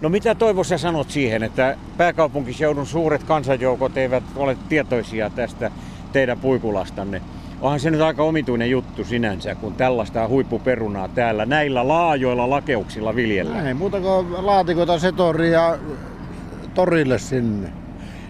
No 0.00 0.08
mitä 0.08 0.34
Toivo 0.34 0.64
sä 0.64 0.78
sanot 0.78 1.10
siihen, 1.10 1.42
että 1.42 1.76
pääkaupunkiseudun 1.96 2.86
suuret 2.86 3.22
kansanjoukot 3.22 3.96
eivät 3.96 4.24
ole 4.36 4.56
tietoisia 4.68 5.30
tästä 5.30 5.70
teidän 6.12 6.38
puikulastanne? 6.38 7.22
Onhan 7.60 7.80
se 7.80 7.90
nyt 7.90 8.00
aika 8.00 8.22
omituinen 8.22 8.70
juttu 8.70 9.04
sinänsä, 9.04 9.54
kun 9.54 9.74
tällaista 9.74 10.28
huippuperunaa 10.28 11.08
täällä 11.08 11.46
näillä 11.46 11.88
laajoilla 11.88 12.50
lakeuksilla 12.50 13.16
viljellään. 13.16 13.66
Ei 13.66 13.74
muuta 13.74 14.00
kuin 14.00 14.46
laatikoita 14.46 14.98
setoria 14.98 15.78
torille 16.74 17.18
sinne. 17.18 17.81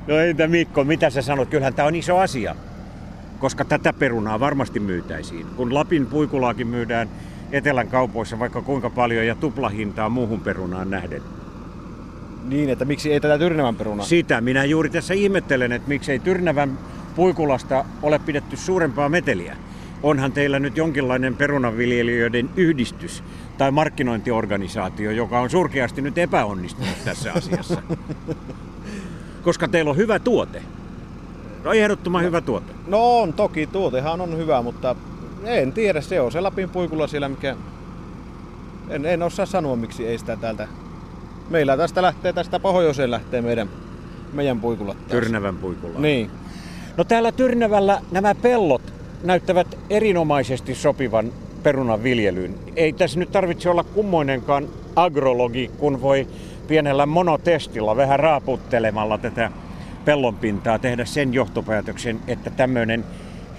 No 0.06 0.18
entä 0.18 0.48
Mikko, 0.48 0.84
mitä 0.84 1.10
sä 1.10 1.22
sanot? 1.22 1.48
Kyllähän 1.48 1.74
tämä 1.74 1.88
on 1.88 1.94
iso 1.94 2.18
asia, 2.18 2.56
koska 3.38 3.64
tätä 3.64 3.92
perunaa 3.92 4.40
varmasti 4.40 4.80
myytäisiin. 4.80 5.46
Kun 5.56 5.74
Lapin 5.74 6.06
puikulaakin 6.06 6.66
myydään 6.66 7.08
etelän 7.52 7.88
kaupoissa 7.88 8.38
vaikka 8.38 8.62
kuinka 8.62 8.90
paljon 8.90 9.26
ja 9.26 9.34
tuplahintaa 9.34 10.08
muuhun 10.08 10.40
perunaan 10.40 10.90
nähden. 10.90 11.22
Niin, 12.48 12.70
että 12.70 12.84
miksi 12.84 13.12
ei 13.12 13.20
tätä 13.20 13.38
Tyrnävän 13.38 13.76
perunaa? 13.76 14.06
Sitä 14.06 14.40
minä 14.40 14.64
juuri 14.64 14.90
tässä 14.90 15.14
ihmettelen, 15.14 15.72
että 15.72 15.88
miksi 15.88 16.12
ei 16.12 16.18
Tyrnävän 16.18 16.78
puikulasta 17.16 17.84
ole 18.02 18.18
pidetty 18.18 18.56
suurempaa 18.56 19.08
meteliä. 19.08 19.56
Onhan 20.02 20.32
teillä 20.32 20.58
nyt 20.58 20.76
jonkinlainen 20.76 21.36
perunanviljelijöiden 21.36 22.50
yhdistys 22.56 23.24
tai 23.58 23.70
markkinointiorganisaatio, 23.70 25.10
joka 25.10 25.40
on 25.40 25.50
surkeasti 25.50 26.02
nyt 26.02 26.18
epäonnistunut 26.18 27.04
tässä 27.04 27.32
asiassa. 27.32 27.82
Koska 29.42 29.68
teillä 29.68 29.90
on 29.90 29.96
hyvä 29.96 30.18
tuote. 30.18 30.62
No 31.64 31.72
ehdottoman 31.72 32.22
no, 32.22 32.26
hyvä 32.26 32.40
tuote. 32.40 32.72
No 32.86 33.20
on 33.20 33.32
toki, 33.32 33.66
tuotehan 33.66 34.20
on 34.20 34.36
hyvä, 34.36 34.62
mutta 34.62 34.96
en 35.44 35.72
tiedä, 35.72 36.00
se 36.00 36.20
on 36.20 36.32
se 36.32 36.40
Lapin 36.40 36.70
puikulla 36.70 37.06
siellä, 37.06 37.28
mikä... 37.28 37.56
En, 38.88 39.06
en 39.06 39.22
osaa 39.22 39.46
sanoa, 39.46 39.76
miksi 39.76 40.06
ei 40.06 40.18
sitä 40.18 40.36
täältä... 40.36 40.68
Meillä 41.50 41.76
tästä 41.76 42.02
lähtee, 42.02 42.32
tästä 42.32 42.60
pohjoiseen 42.60 43.10
lähtee 43.10 43.42
meidän, 43.42 43.68
meidän 44.32 44.60
puikulla. 44.60 44.96
Tyrnävän 45.08 45.56
puikulla. 45.56 45.98
Niin. 45.98 46.30
No 46.96 47.04
täällä 47.04 47.32
Tyrnävällä 47.32 48.00
nämä 48.10 48.34
pellot 48.34 48.82
näyttävät 49.22 49.78
erinomaisesti 49.90 50.74
sopivan 50.74 51.32
perunan 51.62 52.02
viljelyyn. 52.02 52.54
Ei 52.76 52.92
tässä 52.92 53.18
nyt 53.18 53.32
tarvitse 53.32 53.70
olla 53.70 53.84
kummoinenkaan 53.84 54.68
agrologi, 54.96 55.70
kun 55.78 56.02
voi 56.02 56.26
pienellä 56.66 57.06
monotestilla 57.06 57.96
vähän 57.96 58.20
raaputtelemalla 58.20 59.18
tätä 59.18 59.50
pellonpintaa 60.04 60.78
tehdä 60.78 61.04
sen 61.04 61.34
johtopäätöksen, 61.34 62.20
että 62.26 62.50
tämmöinen 62.50 63.04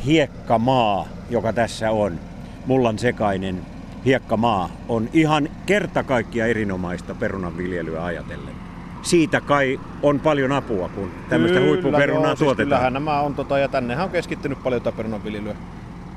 hiekkamaa, 0.05 1.07
joka 1.29 1.53
tässä 1.53 1.91
on, 1.91 2.19
mullan 2.65 2.99
sekainen 2.99 3.61
hiekkamaa, 4.05 4.69
on 4.89 5.09
ihan 5.13 5.49
kerta 5.65 6.03
kaikkia 6.03 6.45
erinomaista 6.45 7.15
perunanviljelyä 7.15 8.03
ajatellen. 8.03 8.55
Siitä 9.01 9.41
kai 9.41 9.79
on 10.03 10.19
paljon 10.19 10.51
apua, 10.51 10.89
kun 10.89 11.11
tämmöistä 11.29 11.57
Kyllä, 11.59 11.69
huippuperunaa 11.69 12.23
joo, 12.23 12.35
siis 12.35 12.39
tuotetaan. 12.39 12.67
Kyllähän 12.67 12.93
nämä 12.93 13.21
on, 13.21 13.35
tota, 13.35 13.57
ja 13.57 13.67
tännehän 13.67 14.05
on 14.05 14.11
keskittynyt 14.11 14.63
paljon 14.63 14.81
tätä 14.81 14.97
perunanviljelyä. 14.97 15.55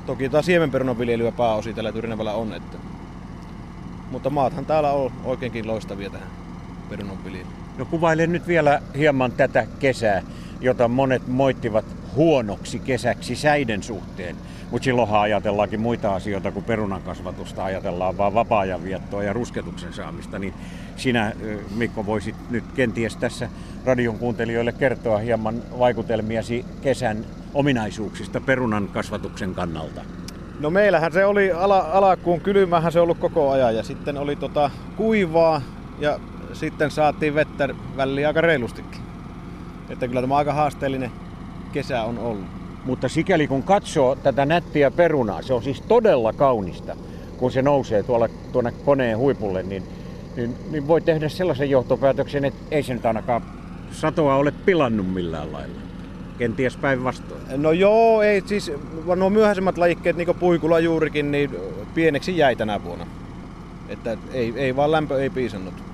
Toki 0.05 0.29
taas 0.29 0.45
siemenperunanviljelyä 0.45 1.31
pääosin 1.31 1.75
tällä 1.75 1.91
Tyrnävällä 1.91 2.33
on, 2.33 2.53
että... 2.53 2.77
mutta 4.11 4.29
maathan 4.29 4.65
täällä 4.65 4.91
on 4.91 5.11
oikeinkin 5.23 5.67
loistavia 5.67 6.09
tähän 6.09 6.46
perunanviljelyyn. 6.89 7.47
No 7.77 7.85
kuvaile 7.85 8.27
nyt 8.27 8.47
vielä 8.47 8.81
hieman 8.97 9.31
tätä 9.31 9.67
kesää, 9.79 10.21
jota 10.61 10.87
monet 10.87 11.27
moittivat 11.27 11.85
huonoksi 12.15 12.79
kesäksi 12.79 13.35
säiden 13.35 13.83
suhteen. 13.83 14.35
Mutta 14.71 14.83
silloinhan 14.83 15.21
ajatellaankin 15.21 15.79
muita 15.79 16.15
asioita 16.15 16.51
kuin 16.51 16.65
perunan 16.65 17.01
kasvatusta, 17.01 17.63
ajatellaan 17.63 18.17
vaan 18.17 18.33
vapaa-ajan 18.33 18.83
viettoa 18.83 19.23
ja 19.23 19.33
rusketuksen 19.33 19.93
saamista. 19.93 20.39
Niin 20.39 20.53
sinä, 20.95 21.33
Mikko, 21.75 22.05
voisit 22.05 22.35
nyt 22.49 22.63
kenties 22.75 23.17
tässä 23.17 23.49
radion 23.85 24.17
kuuntelijoille 24.17 24.71
kertoa 24.71 25.17
hieman 25.17 25.61
vaikutelmiasi 25.79 26.65
kesän 26.81 27.25
ominaisuuksista 27.53 28.41
perunan 28.41 28.87
kasvatuksen 28.87 29.55
kannalta. 29.55 30.01
No 30.59 30.69
meillähän 30.69 31.11
se 31.11 31.25
oli 31.25 31.51
ala, 31.51 31.79
alakuun 31.79 32.41
kylmähän 32.41 32.91
se 32.91 32.99
ollut 32.99 33.17
koko 33.17 33.51
ajan 33.51 33.75
ja 33.75 33.83
sitten 33.83 34.17
oli 34.17 34.35
tota 34.35 34.71
kuivaa 34.95 35.61
ja 35.99 36.19
sitten 36.59 36.91
saatiin 36.91 37.35
vettä 37.35 37.69
väliin 37.97 38.27
aika 38.27 38.41
reilustikin. 38.41 39.01
Että 39.89 40.07
kyllä 40.07 40.21
tämä 40.21 40.35
aika 40.35 40.53
haasteellinen 40.53 41.11
kesä 41.73 42.03
on 42.03 42.19
ollut. 42.19 42.45
Mutta 42.85 43.09
sikäli 43.09 43.47
kun 43.47 43.63
katsoo 43.63 44.15
tätä 44.15 44.45
nättiä 44.45 44.91
perunaa, 44.91 45.41
se 45.41 45.53
on 45.53 45.63
siis 45.63 45.81
todella 45.81 46.33
kaunista, 46.33 46.95
kun 47.37 47.51
se 47.51 47.61
nousee 47.61 48.03
tuolla, 48.03 48.29
tuonne 48.51 48.73
koneen 48.85 49.17
huipulle, 49.17 49.63
niin, 49.63 49.83
niin, 50.35 50.55
niin 50.71 50.87
voi 50.87 51.01
tehdä 51.01 51.29
sellaisen 51.29 51.69
johtopäätöksen, 51.69 52.45
että 52.45 52.59
ei 52.71 52.83
se 52.83 52.93
nyt 52.93 53.05
ainakaan 53.05 53.41
satoa 53.91 54.35
ole 54.35 54.51
pilannut 54.51 55.13
millään 55.13 55.53
lailla. 55.53 55.81
Kenties 56.37 56.77
päinvastoin. 56.77 57.41
No 57.57 57.71
joo, 57.71 58.21
ei 58.21 58.43
siis, 58.45 58.71
nuo 59.15 59.29
myöhäisemmät 59.29 59.77
lajikkeet, 59.77 60.15
niin 60.15 60.25
kuin 60.25 60.37
puikula 60.37 60.79
juurikin, 60.79 61.31
niin 61.31 61.51
pieneksi 61.93 62.37
jäi 62.37 62.55
tänä 62.55 62.83
vuonna. 62.83 63.07
Että 63.89 64.17
ei, 64.33 64.53
ei 64.55 64.75
vaan 64.75 64.91
lämpö 64.91 65.21
ei 65.21 65.29
piisannut. 65.29 65.86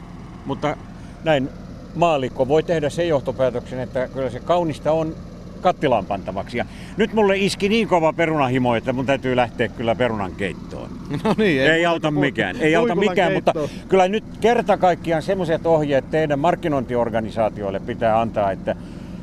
Mutta 0.46 0.78
näin 1.24 1.50
maalikko 1.96 2.48
voi 2.48 2.64
tehdä 2.64 2.90
sen 2.90 3.08
johtopäätöksen, 3.08 3.80
että 3.80 4.08
kyllä 4.08 4.30
se 4.30 4.40
kaunista 4.40 4.92
on 4.92 5.16
kattilaan 5.62 6.06
pantavaksi. 6.06 6.58
Ja 6.58 6.66
nyt 6.98 7.14
mulle 7.14 7.38
iski 7.38 7.70
niin 7.70 7.88
kova 7.88 8.14
perunahimo, 8.14 8.76
että 8.76 8.94
mun 8.94 9.06
täytyy 9.06 9.36
lähteä 9.36 9.68
kyllä 9.68 9.96
perunan 9.96 10.32
keittoon. 10.32 10.90
No 11.24 11.36
niin, 11.38 11.62
ei, 11.62 11.70
ei 11.70 11.86
auta 11.86 12.12
mikään, 12.12 12.56
ei 12.60 12.76
auta 12.76 12.96
mikään, 12.96 13.34
mutta 13.34 13.54
kyllä 13.90 14.08
nyt 14.08 14.24
kerta 14.42 14.78
kaikkiaan 14.78 15.22
semmoiset 15.22 15.66
ohjeet 15.66 16.10
teidän 16.12 16.40
markkinointiorganisaatioille 16.40 17.80
pitää 17.80 18.22
antaa, 18.22 18.52
että, 18.52 18.76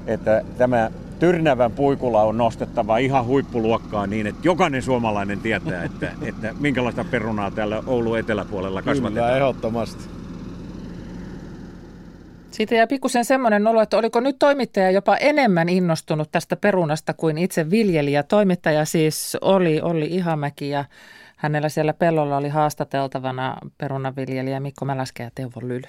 että 0.06 0.44
tämä 0.58 0.90
Tyrnävän 1.18 1.72
puikulla 1.72 2.22
on 2.22 2.38
nostettava 2.38 2.98
ihan 2.98 3.26
huippuluokkaa 3.26 4.06
niin, 4.06 4.26
että 4.26 4.40
jokainen 4.44 4.82
suomalainen 4.82 5.40
tietää, 5.40 5.84
että, 5.84 6.12
että 6.22 6.54
minkälaista 6.60 7.04
perunaa 7.04 7.50
täällä 7.50 7.82
Oulun 7.86 8.18
eteläpuolella 8.18 8.82
kasvatetaan. 8.82 9.26
Kyllä, 9.26 9.36
ehdottomasti. 9.36 10.19
Siitä 12.50 12.74
jää 12.74 12.86
pikkusen 12.86 13.24
semmoinen 13.24 13.66
olo, 13.66 13.80
että 13.82 13.96
oliko 13.96 14.20
nyt 14.20 14.38
toimittaja 14.38 14.90
jopa 14.90 15.16
enemmän 15.16 15.68
innostunut 15.68 16.28
tästä 16.32 16.56
perunasta 16.56 17.14
kuin 17.14 17.38
itse 17.38 17.70
viljelijä. 17.70 18.22
Toimittaja 18.22 18.84
siis 18.84 19.36
oli 19.40 19.80
Olli 19.80 20.06
Ihamäki 20.06 20.68
ja 20.68 20.84
hänellä 21.36 21.68
siellä 21.68 21.92
pellolla 21.92 22.36
oli 22.36 22.48
haastateltavana 22.48 23.56
perunaviljelijä 23.78 24.60
Mikko 24.60 24.84
Mäläskä 24.84 25.22
ja 25.22 25.30
Teuvo 25.34 25.60
Lyly. 25.62 25.88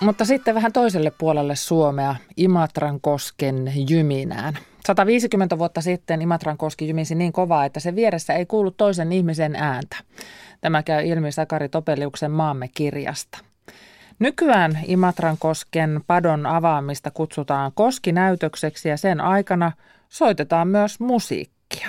Mutta 0.00 0.24
sitten 0.24 0.54
vähän 0.54 0.72
toiselle 0.72 1.12
puolelle 1.18 1.56
Suomea, 1.56 2.16
Imatran 2.36 3.00
kosken 3.00 3.72
jyminään. 3.90 4.58
150 4.86 5.58
vuotta 5.58 5.80
sitten 5.80 6.22
Imatran 6.22 6.56
koski 6.56 6.88
jymisi 6.88 7.14
niin 7.14 7.32
kovaa, 7.32 7.64
että 7.64 7.80
se 7.80 7.94
vieressä 7.94 8.34
ei 8.34 8.46
kuulu 8.46 8.70
toisen 8.70 9.12
ihmisen 9.12 9.56
ääntä. 9.56 9.96
Tämä 10.60 10.82
käy 10.82 11.06
ilmi 11.06 11.32
Sakari 11.32 11.68
Topeliuksen 11.68 12.30
Maamme 12.30 12.68
kirjasta. 12.68 13.38
Nykyään 14.18 14.78
Imatran 14.86 15.36
kosken 15.38 16.00
padon 16.06 16.46
avaamista 16.46 17.10
kutsutaan 17.10 17.72
koskinäytökseksi 17.74 18.88
ja 18.88 18.96
sen 18.96 19.20
aikana 19.20 19.72
soitetaan 20.08 20.68
myös 20.68 21.00
musiikkia. 21.00 21.88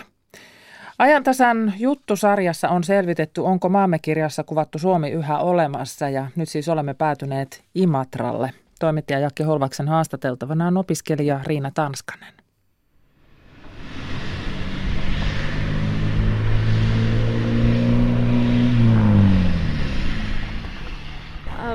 Ajantasan 0.97 1.74
juttusarjassa 1.80 2.69
on 2.69 2.84
selvitetty, 2.84 3.41
onko 3.41 3.69
maamme 3.69 3.99
kirjassa 3.99 4.43
kuvattu 4.43 4.80
Suomi 4.80 5.09
yhä 5.09 5.38
olemassa 5.38 6.09
ja 6.09 6.28
nyt 6.36 6.49
siis 6.49 6.69
olemme 6.69 6.93
päätyneet 6.93 7.63
Imatralle. 7.76 8.53
Toimittaja 8.80 9.19
Jakki 9.19 9.43
Holvaksen 9.43 9.88
haastateltavana 9.88 10.67
on 10.67 10.78
opiskelija 10.78 11.39
Riina 11.43 11.72
Tanskanen. 11.74 12.40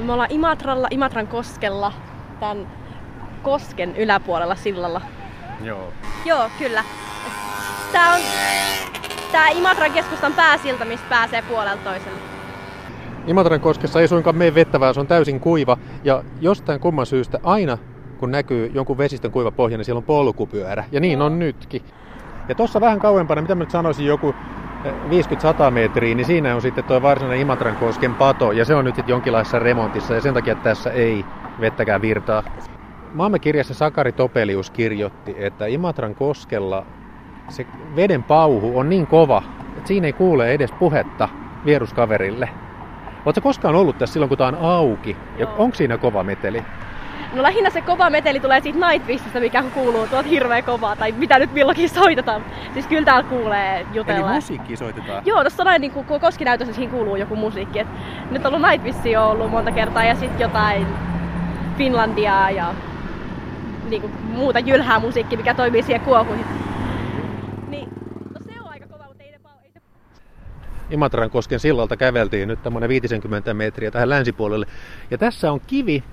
Me 0.00 0.12
ollaan 0.12 0.32
Imatralla, 0.32 0.88
Imatran 0.90 1.26
koskella, 1.26 1.92
tämän 2.40 2.66
kosken 3.42 3.96
yläpuolella 3.96 4.54
sillalla. 4.54 5.00
Joo. 5.62 5.92
Joo, 6.24 6.50
kyllä. 6.58 6.84
Tää 7.92 8.14
on 8.14 8.20
tää 9.32 9.48
Imatran 9.48 9.92
keskustan 9.92 10.32
pääsilta, 10.32 10.84
mistä 10.84 11.06
pääsee 11.08 11.42
puolelta 11.42 11.84
toiselle. 11.84 12.18
Imatran 13.26 13.60
koskessa 13.60 14.00
ei 14.00 14.08
suinkaan 14.08 14.36
mene 14.36 14.54
vettävää, 14.54 14.92
se 14.92 15.00
on 15.00 15.06
täysin 15.06 15.40
kuiva. 15.40 15.76
Ja 16.04 16.24
jostain 16.40 16.80
kumman 16.80 17.06
syystä 17.06 17.38
aina, 17.42 17.78
kun 18.18 18.30
näkyy 18.30 18.70
jonkun 18.74 18.98
vesistön 18.98 19.30
kuiva 19.30 19.50
pohja, 19.50 19.78
niin 19.78 19.84
siellä 19.84 19.98
on 19.98 20.04
polkupyörä. 20.04 20.84
Ja 20.92 21.00
niin 21.00 21.22
on 21.22 21.38
nytkin. 21.38 21.82
Ja 22.48 22.54
tuossa 22.54 22.80
vähän 22.80 23.00
kauempana, 23.00 23.42
mitä 23.42 23.54
mä 23.54 23.64
nyt 23.64 23.70
sanoisin, 23.70 24.06
joku 24.06 24.34
50-100 25.68 25.70
metriä, 25.70 26.14
niin 26.14 26.26
siinä 26.26 26.54
on 26.54 26.62
sitten 26.62 26.84
tuo 26.84 27.02
varsinainen 27.02 27.40
Imatran 27.40 27.76
kosken 27.76 28.14
pato, 28.14 28.52
ja 28.52 28.64
se 28.64 28.74
on 28.74 28.84
nyt 28.84 28.94
sitten 28.94 29.12
jonkinlaisessa 29.12 29.58
remontissa, 29.58 30.14
ja 30.14 30.20
sen 30.20 30.34
takia 30.34 30.54
tässä 30.54 30.90
ei 30.90 31.24
vettäkään 31.60 32.02
virtaa. 32.02 32.42
Maamme 33.14 33.38
kirjassa 33.38 33.74
Sakari 33.74 34.12
Topelius 34.12 34.70
kirjoitti, 34.70 35.34
että 35.38 35.66
Imatran 35.66 36.14
koskella 36.14 36.86
se 37.48 37.66
veden 37.96 38.22
pauhu 38.22 38.78
on 38.78 38.88
niin 38.88 39.06
kova, 39.06 39.42
että 39.76 39.88
siinä 39.88 40.06
ei 40.06 40.12
kuule 40.12 40.52
edes 40.52 40.72
puhetta 40.72 41.28
vieruskaverille. 41.64 42.48
Oletko 43.24 43.40
koskaan 43.40 43.74
ollut 43.74 43.98
tässä 43.98 44.12
silloin, 44.12 44.28
kun 44.28 44.38
tämä 44.38 44.48
on 44.48 44.58
auki? 44.60 45.16
Ja 45.38 45.46
onko 45.58 45.74
siinä 45.74 45.98
kova 45.98 46.22
meteli? 46.22 46.62
No 47.36 47.42
lähinnä 47.42 47.70
se 47.70 47.80
kova 47.80 48.10
meteli 48.10 48.40
tulee 48.40 48.60
siitä 48.60 48.88
Nightwishista, 48.88 49.40
mikä 49.40 49.62
kuuluu 49.62 50.06
tuolta 50.06 50.28
hirveä 50.28 50.62
kovaa, 50.62 50.96
tai 50.96 51.12
mitä 51.12 51.38
nyt 51.38 51.52
milloinkin 51.52 51.88
soitetaan. 51.88 52.44
Siis 52.72 52.86
kyllä 52.86 53.04
täällä 53.04 53.28
kuulee 53.28 53.86
jutella. 53.92 54.28
Eli 54.28 54.34
musiikki 54.34 54.76
soitetaan? 54.76 55.22
Joo, 55.26 55.40
tuossa 55.40 55.62
on 55.62 55.80
niin 55.80 55.90
kuin 55.90 56.06
koskinäytössä 56.20 56.74
siinä 56.74 56.92
kuuluu 56.92 57.16
joku 57.16 57.36
musiikki. 57.36 57.78
Et 57.78 57.86
nyt 58.30 58.46
on 58.46 58.54
ollut 58.54 58.68
Nightwish 58.70 59.18
on 59.18 59.30
ollut 59.30 59.50
monta 59.50 59.72
kertaa 59.72 60.04
ja 60.04 60.14
sitten 60.14 60.40
jotain 60.40 60.86
Finlandiaa 61.78 62.50
ja 62.50 62.74
niin 63.88 64.02
kuin 64.02 64.12
muuta 64.22 64.58
jylhää 64.58 65.00
musiikki, 65.00 65.36
mikä 65.36 65.54
toimii 65.54 65.82
siihen 65.82 66.00
kuohuihin. 66.00 66.46
Niin, 67.68 67.88
no 68.34 68.40
se 68.44 68.60
on 68.60 68.68
aika 68.68 68.86
kova, 68.86 69.04
mutta 69.06 69.22
ei 69.22 69.30
ne, 69.30 69.38
ei 69.64 69.70
se... 69.70 69.80
Imatran 70.90 71.30
kosken 71.30 71.60
sillalta 71.60 71.96
käveltiin 71.96 72.48
nyt 72.48 72.62
tämmöinen 72.62 72.88
50 72.88 73.54
metriä 73.54 73.90
tähän 73.90 74.10
länsipuolelle. 74.10 74.66
Ja 75.10 75.18
tässä 75.18 75.52
on 75.52 75.60
kivi, 75.66 76.04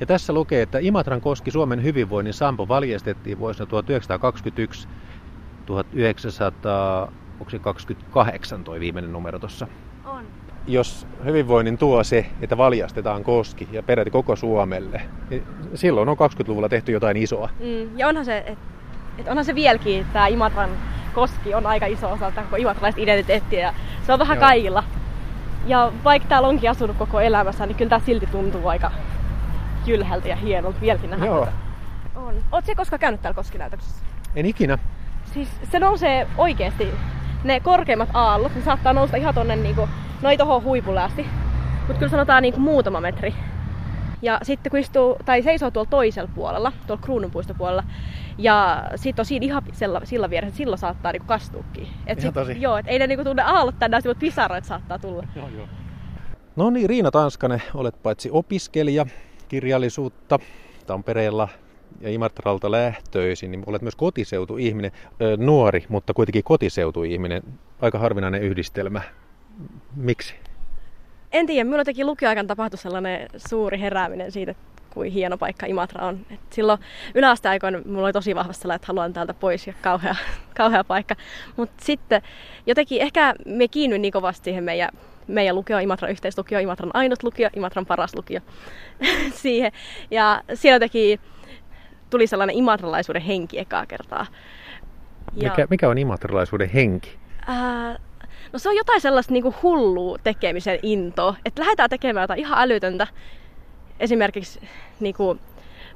ja 0.00 0.06
tässä 0.06 0.32
lukee, 0.32 0.62
että 0.62 0.78
Imatran 0.78 1.20
koski 1.20 1.50
Suomen 1.50 1.82
hyvinvoinnin 1.82 2.34
sampo 2.34 2.68
valjastettiin 2.68 3.38
vuosina 3.38 3.66
1921 3.66 4.88
1928 5.66 8.64
toi 8.64 8.80
viimeinen 8.80 9.12
numero 9.12 9.38
tuossa. 9.38 9.66
On. 10.04 10.24
Jos 10.66 11.06
hyvinvoinnin 11.24 11.78
tuo 11.78 12.04
se, 12.04 12.26
että 12.40 12.56
valjastetaan 12.56 13.24
koski 13.24 13.68
ja 13.72 13.82
peräti 13.82 14.10
koko 14.10 14.36
Suomelle, 14.36 15.02
niin 15.30 15.42
silloin 15.74 16.08
on 16.08 16.16
20-luvulla 16.16 16.68
tehty 16.68 16.92
jotain 16.92 17.16
isoa. 17.16 17.50
Mm, 17.60 17.98
ja 17.98 18.08
onhan 18.08 18.24
se, 18.24 18.38
että 18.38 18.78
et 19.18 19.28
onhan 19.28 19.44
se 19.44 19.54
vieläkin, 19.54 20.06
tämä 20.12 20.26
Imatran 20.26 20.70
koski 21.14 21.54
on 21.54 21.66
aika 21.66 21.86
iso 21.86 22.12
osa 22.12 22.30
koko 22.30 22.56
imatralaista 22.56 23.00
identiteettiä 23.00 23.60
ja 23.60 23.74
se 24.06 24.12
on 24.12 24.18
vähän 24.18 24.36
Joo. 24.36 24.46
kaikilla. 24.46 24.84
Ja 25.66 25.92
vaikka 26.04 26.28
täällä 26.28 26.48
onkin 26.48 26.70
asunut 26.70 26.96
koko 26.96 27.20
elämässä, 27.20 27.66
niin 27.66 27.76
kyllä 27.76 27.88
tämä 27.88 28.06
silti 28.06 28.26
tuntuu 28.26 28.68
aika 28.68 28.90
jylhältä 29.88 30.28
ja 30.28 30.36
hienolta 30.36 30.80
vieläkin 30.80 31.10
nähdä. 31.10 31.26
Joo. 31.26 31.48
On. 32.16 32.34
Oletko 32.52 32.72
koskaan 32.76 33.00
käynyt 33.00 33.22
täällä 33.22 33.36
koskinäytöksessä? 33.36 34.04
En 34.36 34.46
ikinä. 34.46 34.78
Siis 35.24 35.48
se 35.70 35.78
nousee 35.78 36.26
oikeesti. 36.36 36.88
Ne 37.44 37.60
korkeimmat 37.60 38.08
aallot, 38.14 38.54
ne 38.54 38.62
saattaa 38.62 38.92
nousta 38.92 39.16
ihan 39.16 39.34
tonne 39.34 39.56
niinku, 39.56 39.88
noin 40.22 40.38
tohon 40.38 40.62
huipulle 40.62 41.02
asti. 41.02 41.26
Mutta 41.78 41.98
kyllä 41.98 42.10
sanotaan 42.10 42.42
niinku 42.42 42.60
muutama 42.60 43.00
metri. 43.00 43.34
Ja 44.22 44.40
sitten 44.42 44.70
kun 44.70 44.80
istuu, 44.80 45.16
tai 45.24 45.42
seisoo 45.42 45.70
tuolla 45.70 45.90
toisella 45.90 46.30
puolella, 46.34 46.72
tuolla 46.86 47.02
kruununpuistopuolella, 47.02 47.84
ja 48.38 48.84
sitten 48.96 49.22
on 49.22 49.26
siinä 49.26 49.44
ihan 49.44 49.62
sillä, 49.72 50.00
sillä 50.04 50.30
vieressä, 50.30 50.56
silloin 50.56 50.78
saattaa 50.78 51.12
niinku 51.12 51.26
kastuukin. 51.26 51.88
Et 52.06 52.18
Ihan 52.18 52.34
tosi. 52.34 52.60
Joo, 52.60 52.76
et 52.76 52.86
ei 52.88 52.98
ne 52.98 53.06
niinku 53.06 53.24
tunne 53.24 53.42
aallot 53.42 53.78
tänne 53.78 53.96
asti, 53.96 54.08
mutta 54.08 54.20
pisaroit 54.20 54.64
saattaa 54.64 54.98
tulla. 54.98 55.24
Joo, 55.36 55.48
joo. 55.48 55.66
No 56.56 56.70
niin, 56.70 56.88
Riina 56.88 57.10
Tanskanen, 57.10 57.62
olet 57.74 58.02
paitsi 58.02 58.30
opiskelija 58.32 59.06
kirjallisuutta 59.48 60.38
Tampereella 60.86 61.48
ja 62.00 62.10
Imatralta 62.10 62.70
lähtöisin, 62.70 63.50
niin 63.50 63.62
olet 63.66 63.82
myös 63.82 63.96
kotiseutuihminen, 63.96 64.92
nuori, 65.36 65.84
mutta 65.88 66.14
kuitenkin 66.14 66.44
kotiseutuihminen. 66.44 67.42
Aika 67.80 67.98
harvinainen 67.98 68.42
yhdistelmä. 68.42 69.00
Miksi? 69.96 70.34
En 71.32 71.46
tiedä, 71.46 71.64
minulla 71.64 71.84
teki 71.84 72.04
lukioaikan 72.04 72.46
tapahtui 72.46 72.78
sellainen 72.78 73.28
suuri 73.36 73.80
herääminen 73.80 74.32
siitä, 74.32 74.54
kuin 74.90 75.12
hieno 75.12 75.38
paikka 75.38 75.66
Imatra 75.66 76.06
on. 76.06 76.26
Et 76.30 76.40
silloin 76.50 76.80
yläasteaikoina 77.14 77.80
mulla 77.84 78.04
oli 78.04 78.12
tosi 78.12 78.34
vahvasti 78.34 78.62
sellainen, 78.62 78.76
että 78.76 78.86
haluan 78.86 79.12
täältä 79.12 79.34
pois 79.34 79.66
ja 79.66 79.74
kauhea, 79.82 80.16
kauhea 80.56 80.84
paikka. 80.84 81.14
Mutta 81.56 81.84
sitten 81.84 82.22
jotenkin 82.66 83.02
ehkä 83.02 83.34
me 83.46 83.68
kiinnyin 83.68 84.02
niin 84.02 84.12
kovasti 84.12 84.44
siihen 84.44 84.64
meidän, 84.64 84.90
meidän 85.28 85.56
lukio, 85.56 85.78
Imatran 85.78 86.10
yhteislukio, 86.10 86.58
Imatran 86.58 86.90
ainut 86.94 87.22
lukio, 87.22 87.48
Imatran 87.56 87.86
paras 87.86 88.14
lukio 88.16 88.40
siihen. 89.42 89.72
Ja 90.10 90.42
siellä 90.54 90.74
jotenkin 90.76 91.20
tuli 92.10 92.26
sellainen 92.26 92.56
imatralaisuuden 92.56 93.22
henki 93.22 93.58
ekaa 93.58 93.86
kertaa. 93.86 94.26
Ja, 95.36 95.50
Mikä, 95.50 95.66
mikä 95.70 95.88
on 95.88 95.98
imatralaisuuden 95.98 96.68
henki? 96.70 97.16
ää, 97.46 97.98
no 98.52 98.58
se 98.58 98.68
on 98.68 98.76
jotain 98.76 99.00
sellaista 99.00 99.32
niinku 99.32 99.54
hullua 99.62 100.18
tekemisen 100.24 100.78
intoa, 100.82 101.34
että 101.44 101.62
lähdetään 101.62 101.90
tekemään 101.90 102.24
jotain 102.24 102.40
ihan 102.40 102.58
älytöntä. 102.62 103.06
Esimerkiksi 104.00 104.60
niinku, 105.00 105.38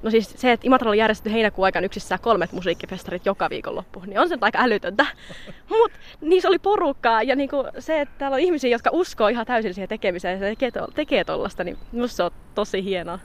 no 0.02 0.10
siis 0.10 0.34
se, 0.36 0.52
että 0.52 0.66
Imatralla 0.66 0.94
järjestetty 0.94 1.32
heinäkuun 1.32 1.64
aikana 1.64 1.86
yksissään 1.86 2.20
kolmet 2.20 2.52
musiikkifestarit 2.52 3.26
joka 3.26 3.50
viikonloppu, 3.50 4.02
niin 4.06 4.20
on 4.20 4.28
se 4.28 4.38
aika 4.40 4.58
älytöntä. 4.62 5.06
Mutta 5.68 5.98
niissä 6.20 6.48
oli 6.48 6.58
porukkaa 6.58 7.22
ja 7.22 7.36
niinku 7.36 7.64
se, 7.78 8.00
että 8.00 8.14
täällä 8.18 8.34
on 8.34 8.40
ihmisiä, 8.40 8.70
jotka 8.70 8.90
uskoo 8.92 9.28
ihan 9.28 9.46
täysin 9.46 9.74
siihen 9.74 9.88
tekemiseen 9.88 10.40
ja 10.40 10.48
tekee, 10.48 10.70
to- 10.70 10.88
tekee 10.94 11.24
tollasta, 11.24 11.64
niin 11.64 11.78
musta 11.92 12.16
se 12.16 12.22
on 12.22 12.30
tosi 12.54 12.84
hienoa. 12.84 13.18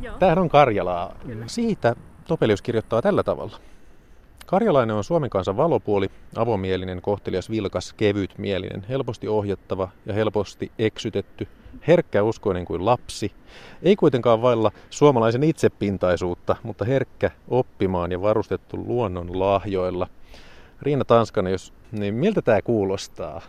Joo. 0.00 0.18
Tämähän 0.18 0.38
on 0.38 0.48
Karjalaa. 0.48 1.16
Siitä 1.46 1.94
Topelius 2.28 2.62
kirjoittaa 2.62 3.02
tällä 3.02 3.22
tavalla. 3.22 3.71
Karjalainen 4.52 4.96
on 4.96 5.04
Suomen 5.04 5.30
kansan 5.30 5.56
valopuoli, 5.56 6.10
avomielinen, 6.36 7.02
kohtelias, 7.02 7.50
vilkas, 7.50 7.92
kevytmielinen, 7.92 8.86
helposti 8.88 9.28
ohjattava 9.28 9.88
ja 10.06 10.14
helposti 10.14 10.72
eksytetty, 10.78 11.48
herkkä 11.86 12.22
uskoinen 12.22 12.64
kuin 12.64 12.84
lapsi, 12.84 13.32
ei 13.82 13.96
kuitenkaan 13.96 14.42
vailla 14.42 14.70
suomalaisen 14.90 15.42
itsepintaisuutta, 15.42 16.56
mutta 16.62 16.84
herkkä 16.84 17.30
oppimaan 17.48 18.12
ja 18.12 18.22
varustettu 18.22 18.76
luonnon 18.76 19.40
lahjoilla. 19.40 20.06
Riina 20.82 21.04
Tanskanen, 21.04 21.52
jos, 21.52 21.72
niin 21.92 22.14
miltä 22.14 22.42
tämä 22.42 22.62
kuulostaa? 22.62 23.40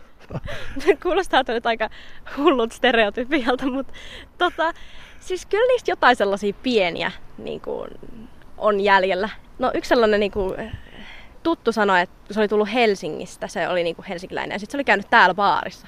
Kuulostaa 1.02 1.42
nyt 1.48 1.66
aika 1.66 1.88
hullut 2.36 2.72
stereotypialta, 2.72 3.66
mutta 3.66 3.92
tota, 4.38 4.72
siis 5.20 5.46
kyllä 5.46 5.66
niistä 5.66 5.90
jotain 5.90 6.16
sellaisia 6.16 6.54
pieniä 6.62 7.12
niin 7.38 7.60
kuin, 7.60 7.90
on 8.58 8.80
jäljellä. 8.80 9.43
No 9.58 9.70
yksi 9.74 9.88
sellainen 9.88 10.20
niin 10.20 10.32
kuin, 10.32 10.72
tuttu 11.42 11.72
sanoi, 11.72 12.00
että 12.00 12.34
se 12.34 12.40
oli 12.40 12.48
tullut 12.48 12.72
Helsingistä, 12.72 13.48
se 13.48 13.68
oli 13.68 13.84
niin 13.84 13.96
kuin 13.96 14.06
helsinkiläinen, 14.06 14.54
ja 14.54 14.58
sitten 14.58 14.72
se 14.72 14.76
oli 14.76 14.84
käynyt 14.84 15.10
täällä 15.10 15.34
baarissa. 15.34 15.86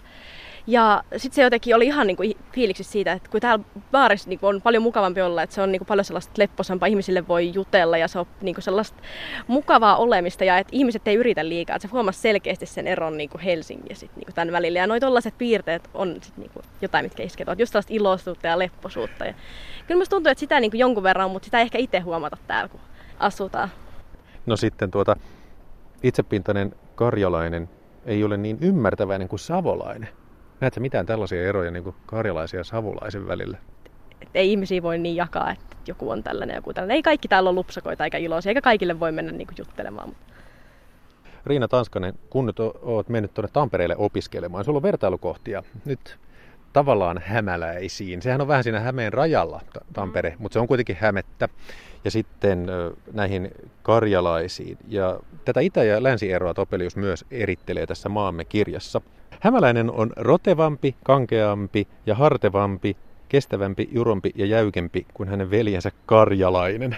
Ja 0.68 1.02
sitten 1.16 1.34
se 1.34 1.42
jotenkin 1.42 1.76
oli 1.76 1.86
ihan 1.86 2.06
niin 2.06 2.16
kuin 2.16 2.36
fiiliksi 2.52 2.84
siitä, 2.84 3.12
että 3.12 3.30
kun 3.30 3.40
täällä 3.40 3.64
baarissa 3.90 4.28
niin 4.28 4.38
kuin 4.38 4.54
on 4.54 4.62
paljon 4.62 4.82
mukavampi 4.82 5.22
olla, 5.22 5.42
että 5.42 5.54
se 5.54 5.62
on 5.62 5.72
niin 5.72 5.80
kuin 5.80 5.86
paljon 5.86 6.04
sellaista 6.04 6.32
lepposampaa, 6.38 6.86
ihmisille 6.86 7.28
voi 7.28 7.54
jutella 7.54 7.96
ja 7.96 8.08
se 8.08 8.18
on 8.18 8.26
niin 8.40 8.54
kuin 8.54 8.62
sellaista 8.62 9.02
mukavaa 9.46 9.96
olemista 9.96 10.44
ja 10.44 10.58
että 10.58 10.70
ihmiset 10.76 11.08
ei 11.08 11.14
yritä 11.16 11.48
liikaa. 11.48 11.76
Että 11.76 11.88
se 11.88 11.92
huomasi 11.92 12.20
selkeästi 12.20 12.66
sen 12.66 12.86
eron 12.86 13.16
niin 13.16 13.30
kuin 13.30 13.40
Helsingin 13.40 13.86
ja 13.88 13.96
sit, 13.96 14.16
niin 14.16 14.24
kuin 14.24 14.34
tämän 14.34 14.52
välillä. 14.52 14.78
Ja 14.78 14.86
noi 14.86 15.00
tollaiset 15.00 15.38
piirteet 15.38 15.90
on 15.94 16.16
sit, 16.22 16.36
niin 16.36 16.50
kuin 16.50 16.64
jotain, 16.80 17.04
mitkä 17.04 17.22
iskevät. 17.22 17.58
Just 17.58 17.72
sellaista 17.72 17.94
iloisuutta 17.94 18.46
ja 18.46 18.58
lepposuutta. 18.58 19.24
Ja 19.24 19.34
kyllä 19.86 19.98
musta 19.98 20.16
tuntuu, 20.16 20.30
että 20.30 20.40
sitä 20.40 20.60
niin 20.60 20.70
kuin 20.70 20.78
jonkun 20.78 21.02
verran, 21.02 21.30
mutta 21.30 21.46
sitä 21.46 21.58
ei 21.58 21.62
ehkä 21.62 21.78
itse 21.78 21.98
huomata 21.98 22.36
täällä, 22.46 22.68
kun 22.68 22.80
asutaan. 23.18 23.68
No 24.46 24.56
sitten 24.56 24.90
tuota, 24.90 25.16
itsepintainen 26.02 26.74
karjalainen 26.94 27.68
ei 28.04 28.24
ole 28.24 28.36
niin 28.36 28.58
ymmärtäväinen 28.60 29.28
kuin 29.28 29.40
savolainen. 29.40 30.08
Näetkö 30.60 30.80
mitään 30.80 31.06
tällaisia 31.06 31.48
eroja 31.48 31.70
niin 31.70 31.84
kuin 31.84 31.96
karjalaisen 32.06 32.58
ja 32.58 32.64
savolaisen 32.64 33.28
välillä? 33.28 33.58
Et 34.22 34.28
ei 34.34 34.50
ihmisiä 34.50 34.82
voi 34.82 34.98
niin 34.98 35.16
jakaa, 35.16 35.50
että 35.50 35.76
joku 35.86 36.10
on 36.10 36.22
tällainen 36.22 36.54
ja 36.54 36.58
joku 36.58 36.72
tällainen. 36.72 36.94
Ei 36.94 37.02
kaikki 37.02 37.28
täällä 37.28 37.50
ole 37.50 37.54
lupsakoita 37.54 38.04
eikä 38.04 38.18
iloisia, 38.18 38.50
eikä 38.50 38.60
kaikille 38.60 39.00
voi 39.00 39.12
mennä 39.12 39.32
niin 39.32 39.46
kuin 39.46 39.56
juttelemaan. 39.58 40.16
Riina 41.46 41.68
Tanskanen, 41.68 42.14
kun 42.30 42.46
nyt 42.46 42.60
olet 42.60 43.08
mennyt 43.08 43.34
tuonne 43.34 43.50
Tampereelle 43.52 43.96
opiskelemaan, 43.98 44.64
sulla 44.64 44.76
on 44.76 44.82
vertailukohtia 44.82 45.62
nyt 45.84 46.18
tavallaan 46.72 47.22
hämäläisiin. 47.24 48.22
Sehän 48.22 48.40
on 48.40 48.48
vähän 48.48 48.64
siinä 48.64 48.80
Hämeen 48.80 49.12
rajalla 49.12 49.60
Tampere, 49.92 50.30
mm. 50.30 50.36
mutta 50.38 50.52
se 50.52 50.58
on 50.58 50.66
kuitenkin 50.66 50.96
Hämettä. 51.00 51.48
Ja 52.06 52.10
sitten 52.10 52.66
näihin 53.12 53.50
karjalaisiin. 53.82 54.78
Ja 54.88 55.20
tätä 55.44 55.60
itä- 55.60 55.84
ja 55.84 56.02
länsieroa 56.02 56.54
Topelius 56.54 56.96
myös 56.96 57.24
erittelee 57.30 57.86
tässä 57.86 58.08
maamme 58.08 58.44
kirjassa. 58.44 59.00
Hämäläinen 59.40 59.90
on 59.90 60.10
rotevampi, 60.16 60.94
kankeampi 61.04 61.88
ja 62.06 62.14
hartevampi, 62.14 62.96
kestävämpi, 63.28 63.88
jurompi 63.92 64.30
ja 64.34 64.46
jäykempi 64.46 65.06
kuin 65.14 65.28
hänen 65.28 65.50
veljensä 65.50 65.90
karjalainen. 66.06 66.96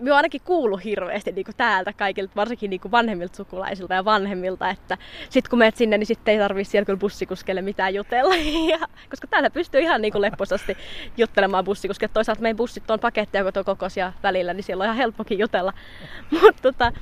Minä 0.00 0.16
ainakin 0.16 0.40
kuulu 0.44 0.76
hirveästi 0.76 1.32
niin 1.32 1.44
kuin 1.44 1.56
täältä 1.56 1.92
kaikilta, 1.92 2.32
varsinkin 2.36 2.70
niin 2.70 2.80
kuin 2.80 2.92
vanhemmilta 2.92 3.36
sukulaisilta 3.36 3.94
ja 3.94 4.04
vanhemmilta, 4.04 4.70
että 4.70 4.98
sitten 5.30 5.50
kun 5.50 5.58
menet 5.58 5.76
sinne, 5.76 5.98
niin 5.98 6.06
sitten 6.06 6.32
ei 6.32 6.40
tarvitse 6.40 6.70
siellä 6.70 6.86
kyllä 6.86 6.98
bussikuskelle 6.98 7.62
mitään 7.62 7.94
jutella. 7.94 8.34
Ja, 8.70 8.78
koska 9.10 9.26
täällä 9.26 9.50
pystyy 9.50 9.80
ihan 9.80 10.02
niin 10.02 10.12
kuin 10.12 10.22
lepposasti 10.22 10.76
juttelemaan 11.16 11.64
bussikuskelle. 11.64 12.10
Toisaalta 12.14 12.42
meidän 12.42 12.56
bussit 12.56 12.90
on 12.90 13.00
paketteja 13.00 13.44
kokoisia 13.64 14.12
välillä, 14.22 14.54
niin 14.54 14.64
siellä 14.64 14.82
on 14.82 14.86
ihan 14.86 14.96
helppokin 14.96 15.38
jutella. 15.38 15.72
Mutta 16.42 16.62
tota, 16.62 16.92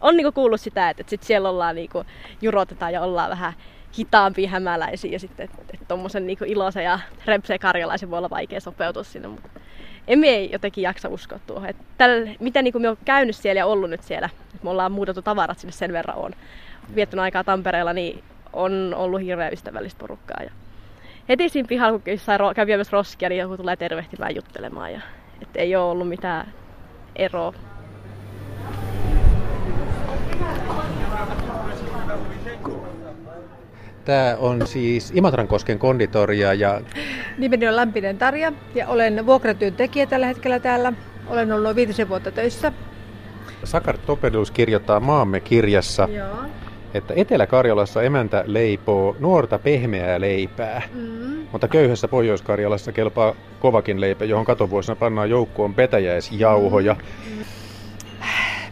on 0.00 0.16
niin 0.16 0.24
kuin 0.24 0.34
kuullut 0.34 0.60
sitä, 0.60 0.90
että, 0.90 1.00
että 1.00 1.10
sit 1.10 1.22
siellä 1.22 1.48
ollaan 1.48 1.74
niin 1.74 1.88
kuin, 1.88 2.06
jurotetaan 2.42 2.92
ja 2.92 3.02
ollaan 3.02 3.30
vähän 3.30 3.52
hitaampia 3.98 4.48
hämäläisiä 4.48 5.18
sitten, 5.18 5.48
et, 5.74 5.80
tuommoisen 5.88 6.26
niinku 6.26 6.44
iloisen 6.44 6.84
ja 6.84 6.98
repseen 7.26 7.60
karjalaisen 7.60 8.10
voi 8.10 8.18
olla 8.18 8.30
vaikea 8.30 8.60
sopeutua 8.60 9.02
sinne, 9.02 9.28
mutta 9.28 9.48
emme 10.08 10.28
ei 10.28 10.50
jotenkin 10.52 10.82
jaksa 10.82 11.08
uskoa 11.08 11.38
tuohon. 11.46 11.68
Että 11.68 11.82
tällä, 11.98 12.30
mitä 12.40 12.62
niinku 12.62 12.78
me 12.78 12.88
on 12.88 12.98
käynyt 13.04 13.36
siellä 13.36 13.58
ja 13.58 13.66
ollut 13.66 13.90
nyt 13.90 14.02
siellä, 14.02 14.28
että 14.54 14.64
me 14.64 14.70
ollaan 14.70 14.92
muutettu 14.92 15.22
tavarat 15.22 15.58
sinne 15.58 15.72
sen 15.72 15.92
verran 15.92 16.16
on 16.16 16.32
viettänyt 16.94 17.22
aikaa 17.22 17.44
Tampereella, 17.44 17.92
niin 17.92 18.24
on 18.52 18.94
ollut 18.96 19.20
hirveän 19.20 19.52
ystävällistä 19.52 19.98
porukkaa. 19.98 20.42
Ja 20.42 20.50
heti 21.28 21.48
siinä 21.48 21.68
pihalla, 21.68 21.98
kun 21.98 22.54
käy 22.54 22.66
viemässä 22.66 22.90
roskia, 22.92 23.28
niin 23.28 23.38
joku 23.38 23.56
tulee 23.56 23.76
tervehtimään 23.76 24.34
juttelemaan. 24.34 24.92
Ja, 24.92 25.00
että 25.42 25.58
ei 25.58 25.76
ole 25.76 25.90
ollut 25.90 26.08
mitään 26.08 26.52
eroa 27.16 27.54
Tämä 34.08 34.36
on 34.38 34.66
siis 34.66 35.12
Imatrankosken 35.14 35.78
konditoria 35.78 36.54
ja... 36.54 36.80
Nimeni 37.38 37.68
on 37.68 37.76
Lämpinen 37.76 38.18
Tarja 38.18 38.52
ja 38.74 38.88
olen 38.88 39.26
vuokratyöntekijä 39.26 40.06
tällä 40.06 40.26
hetkellä 40.26 40.58
täällä. 40.60 40.92
Olen 41.26 41.52
ollut 41.52 41.76
viitisen 41.76 42.08
vuotta 42.08 42.30
töissä. 42.30 42.72
Sakar 43.64 43.98
Topelius 43.98 44.50
kirjoittaa 44.50 45.00
Maamme 45.00 45.40
kirjassa, 45.40 46.08
Joo. 46.12 46.36
että 46.94 47.14
Etelä-Karjalassa 47.16 48.02
emäntä 48.02 48.44
leipoo 48.46 49.16
nuorta 49.18 49.58
pehmeää 49.58 50.20
leipää. 50.20 50.82
Mm. 50.94 51.46
Mutta 51.52 51.68
köyhässä 51.68 52.08
Pohjois-Karjalassa 52.08 52.92
kelpaa 52.92 53.34
kovakin 53.60 54.00
leipä, 54.00 54.24
johon 54.24 54.44
katovuosina 54.44 54.96
pannaan 54.96 55.30
joukkoon 55.30 55.74
petäjäisjauhoja. 55.74 56.94
Mm. 56.94 57.44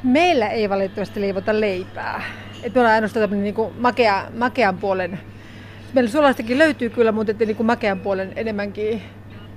Meillä 0.03 0.49
ei 0.49 0.69
valitettavasti 0.69 1.21
leivota 1.21 1.61
leipää. 1.61 2.23
Et 2.67 2.75
me 2.75 2.81
ollaan 2.81 2.95
ainoastaan 2.95 3.23
tämmöinen 3.23 3.55
niin 3.55 3.73
makea, 3.79 4.25
makean 4.39 4.79
puolen. 4.79 5.21
Meillä 5.93 6.11
sulaistakin 6.11 6.59
löytyy 6.59 6.91
kyllä, 6.91 7.13
mutta 7.13 7.31
että 7.31 7.45
niin 7.45 7.57
kuin 7.57 7.67
makean 7.67 8.01
puolen 8.01 8.33
enemmänkin. 8.37 9.03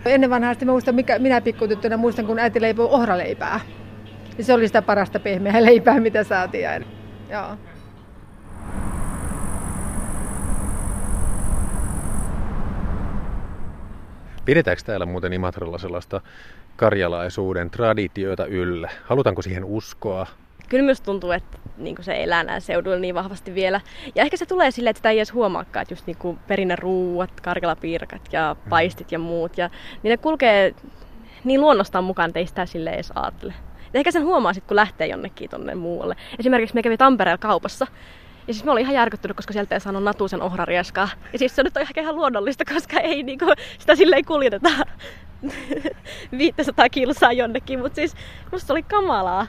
Ennen 0.05 0.29
vanhaasti 0.29 0.65
mä 0.65 0.71
muistan, 0.71 0.95
mikä, 0.95 1.19
minä 1.19 1.41
pikkutyttönä 1.41 1.97
muistan, 1.97 2.25
kun 2.25 2.39
äiti 2.39 2.61
leipoi 2.61 2.85
ohraleipää. 2.85 3.59
Ja 4.37 4.43
se 4.43 4.53
oli 4.53 4.67
sitä 4.67 4.81
parasta 4.81 5.19
pehmeää 5.19 5.65
leipää, 5.65 5.99
mitä 5.99 6.23
saatiin. 6.23 6.85
Joo. 7.29 7.57
Pidetäänkö 14.45 14.83
täällä 14.85 15.05
muuten 15.05 15.33
Imatralla 15.33 15.77
sellaista 15.77 16.21
karjalaisuuden 16.75 17.69
traditioita 17.69 18.45
yllä? 18.45 18.89
Halutaanko 19.05 19.41
siihen 19.41 19.65
uskoa? 19.65 20.27
kyllä 20.69 20.83
myös 20.83 21.01
tuntuu, 21.01 21.31
että 21.31 21.57
niin 21.79 21.95
se 22.01 22.23
elää 22.23 22.43
näillä 22.43 22.59
seuduilla 22.59 22.99
niin 22.99 23.15
vahvasti 23.15 23.55
vielä. 23.55 23.81
Ja 24.15 24.23
ehkä 24.23 24.37
se 24.37 24.45
tulee 24.45 24.71
silleen, 24.71 24.91
että 24.91 24.99
sitä 24.99 25.09
ei 25.09 25.19
edes 25.19 25.33
huomaakaan, 25.33 25.81
että 25.81 25.93
just 25.93 26.07
niin 26.07 26.39
perinnäruuat, 26.47 27.41
karkalapiirakat 27.41 28.21
ja 28.31 28.55
mm. 28.65 28.69
paistit 28.69 29.11
ja 29.11 29.19
muut. 29.19 29.57
Ja, 29.57 29.69
niin 30.03 30.09
ne 30.09 30.17
kulkee 30.17 30.75
niin 31.43 31.61
luonnostaan 31.61 32.03
mukaan, 32.03 32.29
että 32.29 32.39
ei 32.39 32.47
sitä 32.47 32.65
sille 32.65 32.89
edes 32.89 33.11
ajattele. 33.15 33.53
Ja 33.93 33.97
ehkä 33.97 34.11
sen 34.11 34.25
huomaa 34.25 34.53
sitten, 34.53 34.67
kun 34.67 34.75
lähtee 34.75 35.07
jonnekin 35.07 35.49
tonne 35.49 35.75
muualle. 35.75 36.15
Esimerkiksi 36.39 36.75
me 36.75 36.83
kävi 36.83 36.97
Tampereella 36.97 37.37
kaupassa. 37.37 37.87
Ja 38.47 38.53
siis 38.53 38.65
mä 38.65 38.71
olin 38.71 38.81
ihan 38.81 38.95
järkyttynyt, 38.95 39.37
koska 39.37 39.53
sieltä 39.53 39.75
ei 39.75 39.81
saanut 39.81 40.03
natusen 40.03 40.41
ohrarieskaa. 40.41 41.09
Ja 41.33 41.39
siis 41.39 41.55
se 41.55 41.63
nyt 41.63 41.77
on 41.77 41.81
ehkä 41.81 42.01
ihan 42.01 42.15
luonnollista, 42.15 42.65
koska 42.73 42.99
ei 42.99 43.23
niinku, 43.23 43.45
sitä 43.79 43.95
silleen 43.95 44.25
kuljeteta 44.25 44.69
500 46.37 46.89
kilsaa 46.89 47.31
jonnekin. 47.31 47.79
Mutta 47.79 47.95
siis 47.95 48.15
musta 48.51 48.73
oli 48.73 48.83
kamalaa. 48.83 49.47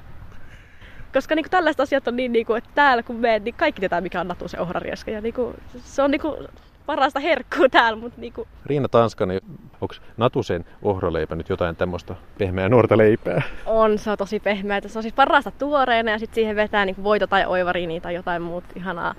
Koska 1.13 1.35
niin 1.35 1.45
kuin, 1.45 1.51
tällaiset 1.51 1.81
asiat 1.81 2.09
on 2.09 2.17
niin, 2.17 2.33
niin 2.33 2.47
kuin, 2.47 2.59
että 2.59 2.71
täällä 2.75 3.03
kun 3.03 3.17
menet, 3.17 3.45
niin 3.45 3.55
kaikki 3.55 3.81
tietää 3.81 4.01
mikä 4.01 4.21
on 4.21 4.29
Natusen 4.29 4.61
ohrarieska. 4.61 5.11
Ja 5.11 5.21
niin 5.21 5.35
kuin, 5.35 5.55
se 5.79 6.03
on 6.03 6.11
niin 6.11 6.21
kuin, 6.21 6.49
parasta 6.87 7.21
herkkua 7.21 7.69
täällä. 7.69 8.01
Mutta 8.01 8.21
niin 8.21 8.33
kuin... 8.33 8.49
Riina 8.67 8.89
Tanskanen, 8.89 9.41
onko 9.81 9.95
Natusen 10.17 10.65
ohraleipä 10.83 11.37
nyt 11.37 11.49
jotain 11.49 11.77
tämmöistä 11.77 12.15
pehmeää 12.39 12.69
nuorta 12.69 12.97
leipää? 12.97 13.43
On, 13.67 13.99
se 13.99 14.11
on 14.11 14.19
tosi 14.19 14.41
pehmeää. 14.41 14.81
Se 14.87 14.99
on 14.99 15.03
siis 15.03 15.15
parasta 15.15 15.51
tuoreena 15.51 16.11
ja 16.11 16.19
sitten 16.19 16.35
siihen 16.35 16.57
vetää 16.57 16.85
niin 16.85 17.05
voita 17.05 17.27
tai 17.27 17.47
oivariini 17.47 18.01
tai 18.01 18.15
jotain 18.15 18.43
muuta 18.43 18.67
ihanaa 18.77 19.15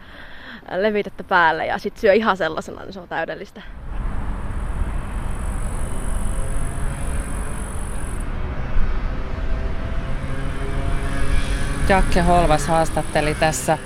levitettä 0.77 1.23
päälle 1.23 1.65
ja 1.65 1.77
sitten 1.77 2.01
syö 2.01 2.13
ihan 2.13 2.37
sellaisena, 2.37 2.81
niin 2.81 2.93
se 2.93 2.99
on 2.99 3.07
täydellistä. 3.07 3.61
Jakke 11.91 12.21
Holvas 12.21 12.67
haastatteli 12.67 13.35
tässä 13.35 13.77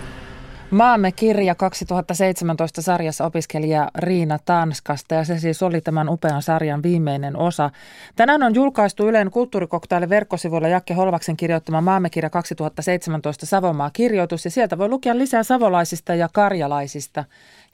Maamme 0.72 1.12
kirja 1.12 1.56
2017 1.56 2.82
sarjassa 2.82 3.26
opiskelija 3.26 3.92
Riina 3.98 4.40
Tanskasta 4.46 5.16
ja 5.16 5.24
se 5.24 5.40
siis 5.40 5.64
oli 5.64 5.82
tämän 5.82 6.10
upean 6.10 6.42
sarjan 6.42 6.84
viimeinen 6.84 7.38
osa. 7.38 7.70
Tänään 8.16 8.44
on 8.44 8.56
julkaistu 8.56 9.10
Ylen 9.10 9.32
kulttuurikoktaille 9.32 10.10
verkkosivuilla 10.10 10.68
Jakke 10.68 10.94
Holvaksen 10.94 11.38
kirjoittama 11.38 11.82
Maamme 11.82 12.10
kirja 12.10 12.30
2017 12.30 13.46
Savomaa 13.46 13.90
kirjoitus 13.90 14.46
ja 14.46 14.52
sieltä 14.52 14.78
voi 14.78 14.90
lukea 14.90 15.18
lisää 15.18 15.44
savolaisista 15.44 16.16
ja 16.16 16.30
karjalaisista 16.34 17.24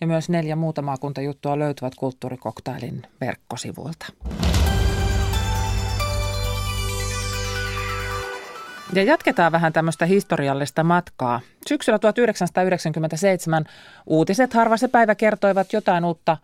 ja 0.02 0.08
myös 0.08 0.30
neljä 0.30 0.56
muuta 0.56 0.82
maakuntajuttua 0.82 1.60
löytyvät 1.60 1.96
kulttuurikoktailin 1.96 3.02
verkkosivuilta. 3.22 4.06
Ja 8.94 9.04
jatketaan 9.04 9.52
vähän 9.52 9.74
tämmöistä 9.74 10.06
historiallista 10.06 10.84
matkaa. 10.84 11.42
Syksyllä 11.68 12.00
1997 12.00 13.66
uutiset 14.06 14.54
harva 14.54 14.78
se 14.78 14.88
päivä 14.88 15.16
kertoivat 15.16 15.74
jotain 15.74 16.06
uutta 16.06 16.32
äh, 16.32 16.40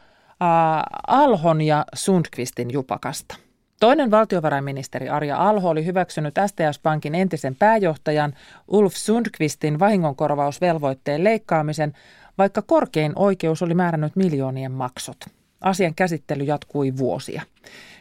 Alhon 1.07 1.61
ja 1.61 1.85
Sundqvistin 1.95 2.71
jupakasta. 2.71 3.35
Toinen 3.79 4.11
valtiovarainministeri 4.11 5.09
Arja 5.09 5.49
Alho 5.49 5.69
oli 5.69 5.85
hyväksynyt 5.85 6.35
STS-pankin 6.35 7.15
entisen 7.15 7.55
pääjohtajan 7.55 8.33
Ulf 8.67 8.93
Sundqvistin 8.95 9.79
vahingonkorvausvelvoitteen 9.79 11.23
leikkaamisen, 11.23 11.93
vaikka 12.37 12.61
korkein 12.61 13.11
oikeus 13.15 13.61
oli 13.61 13.73
määrännyt 13.73 14.15
miljoonien 14.15 14.71
maksut. 14.71 15.25
Asian 15.61 15.95
käsittely 15.95 16.43
jatkui 16.43 16.97
vuosia. 16.97 17.41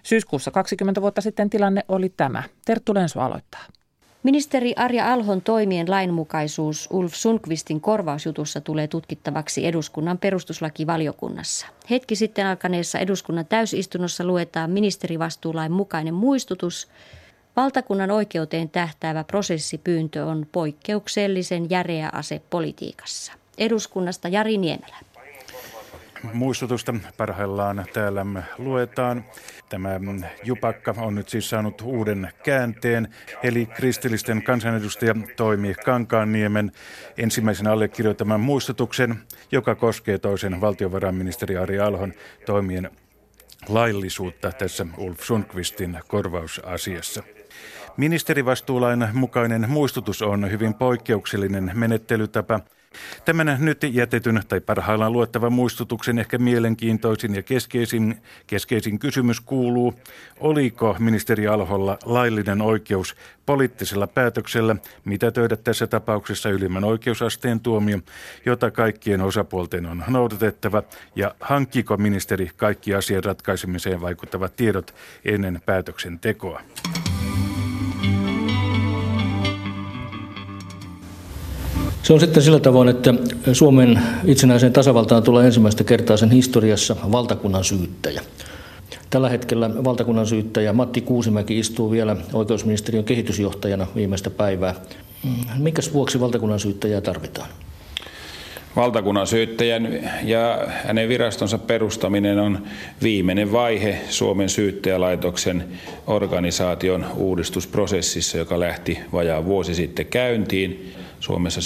Syyskuussa 0.03 0.51
20 0.51 1.01
vuotta 1.01 1.21
sitten 1.21 1.51
tilanne 1.51 1.85
oli 1.89 2.09
tämä. 2.17 2.43
Terttu 2.65 2.95
Lenso 2.95 3.21
aloittaa. 3.21 3.65
Ministeri 4.27 4.73
Arja 4.77 5.13
Alhon 5.13 5.43
toimien 5.43 5.91
lainmukaisuus 5.91 6.89
Ulf 6.93 7.15
Sundqvistin 7.15 7.81
korvausjutussa 7.81 8.61
tulee 8.61 8.89
tutkittavaksi 8.89 9.67
eduskunnan 9.67 10.19
perustuslakivaliokunnassa. 10.19 11.67
Hetki 11.91 12.17
sitten 12.17 12.47
alkaneessa 12.47 12.99
eduskunnan 12.99 13.47
täysistunnossa 13.47 14.25
luetaan 14.25 14.71
ministerivastuulain 14.71 15.73
mukainen 15.73 16.15
muistutus. 16.15 16.89
Valtakunnan 17.57 18.11
oikeuteen 18.11 18.69
tähtäävä 18.69 19.25
prosessipyyntö 19.25 20.25
on 20.25 20.47
poikkeuksellisen 20.53 21.71
järeä 21.71 22.11
ase 22.13 22.43
politiikassa. 22.51 23.33
Eduskunnasta 23.59 24.29
Jari 24.29 24.59
Niemelä. 24.59 24.97
Muistutusta 26.33 26.95
parhaillaan 27.17 27.85
täällä 27.93 28.27
luetaan. 28.59 29.25
Tämä 29.69 30.01
jupakka 30.45 30.95
on 30.99 31.15
nyt 31.15 31.29
siis 31.29 31.51
saanut 31.51 31.81
uuden 31.81 32.31
käänteen, 32.45 33.09
eli 33.43 33.67
kristillisten 33.67 34.43
kansanedustaja 34.43 35.15
toimi 35.37 35.75
Kankaanniemen 35.75 36.73
ensimmäisen 37.19 37.67
allekirjoittaman 37.67 38.41
muistutuksen, 38.41 39.15
joka 39.53 39.75
koskee 39.75 40.19
toisen 40.19 40.61
valtiovarainministeri 40.61 41.57
Ari 41.57 41.81
Alhon 41.81 42.13
toimien 42.47 42.91
laillisuutta 43.69 44.53
tässä 44.53 44.87
Ulf 44.99 45.21
Sundqvistin 45.21 45.99
korvausasiassa. 46.09 47.23
Ministerivastuulain 47.97 49.09
mukainen 49.13 49.71
muistutus 49.71 50.23
on 50.23 50.51
hyvin 50.51 50.75
poikkeuksellinen 50.75 51.71
menettelytapa– 51.75 52.61
Tämän 53.25 53.57
nyt 53.61 53.83
jätetyn 53.83 54.43
tai 54.49 54.61
parhaillaan 54.61 55.13
luettavan 55.13 55.53
muistutuksen 55.53 56.19
ehkä 56.19 56.39
mielenkiintoisin 56.39 57.35
ja 57.35 57.43
keskeisin, 57.43 58.23
keskeisin 58.47 58.99
kysymys 58.99 59.41
kuuluu, 59.41 59.95
oliko 60.41 60.97
ministeri 60.99 61.49
Alholla 61.49 61.99
laillinen 62.05 62.63
oikeus 62.63 63.17
poliittisella 63.47 64.07
päätöksellä 64.07 64.77
mitä 65.05 65.31
töidä 65.31 65.57
tässä 65.57 65.87
tapauksessa 65.87 66.51
ylimmän 66.51 66.85
oikeusasteen 66.85 67.61
tuomio, 67.61 67.99
jota 68.47 68.71
kaikkien 68.71 69.21
osapuolten 69.21 69.87
on 69.87 70.05
noudatettava, 70.09 70.83
ja 71.17 71.35
hankkiko 71.41 71.97
ministeri 71.97 72.51
kaikki 72.57 72.95
asian 72.95 73.25
ratkaisemiseen 73.25 74.01
vaikuttavat 74.01 74.57
tiedot 74.57 74.95
ennen 75.25 75.61
päätöksentekoa. 75.67 76.61
Se 82.07 82.13
on 82.13 82.21
sitten 82.21 82.43
sillä 82.43 82.61
tavoin, 82.61 82.89
että 82.89 83.15
Suomen 83.53 84.01
itsenäiseen 84.25 84.73
tasavaltaan 84.73 85.23
tulee 85.23 85.47
ensimmäistä 85.47 85.85
kertaa 85.85 86.17
sen 86.17 86.31
historiassa 86.31 86.97
valtakunnan 87.13 87.65
syyttäjä. 87.65 88.21
Tällä 89.11 89.29
hetkellä 89.29 89.71
valtakunnan 89.85 90.27
syyttäjä 90.27 90.73
Matti 90.73 91.01
Kuusimäki 91.01 91.59
istuu 91.59 91.91
vielä 91.91 92.17
oikeusministeriön 92.33 93.05
kehitysjohtajana 93.05 93.87
viimeistä 93.95 94.31
päivää. 94.31 94.75
Minkäs 95.59 95.93
vuoksi 95.93 96.21
valtakunnan 96.21 96.61
syyttäjää 96.61 97.01
tarvitaan? 97.01 97.49
Valtakunnan 98.77 99.27
syyttäjän 99.27 100.11
ja 100.23 100.67
hänen 100.85 101.09
virastonsa 101.09 101.59
perustaminen 101.59 102.39
on 102.39 102.59
viimeinen 103.03 103.53
vaihe 103.53 103.99
Suomen 104.09 104.49
syyttäjälaitoksen 104.49 105.65
organisaation 106.07 107.07
uudistusprosessissa, 107.17 108.39
joka 108.39 108.61
lähti 108.61 108.99
vajaa 109.13 109.45
vuosi 109.45 109.75
sitten 109.75 110.07
käyntiin. 110.07 110.93
Suomessa 111.21 111.61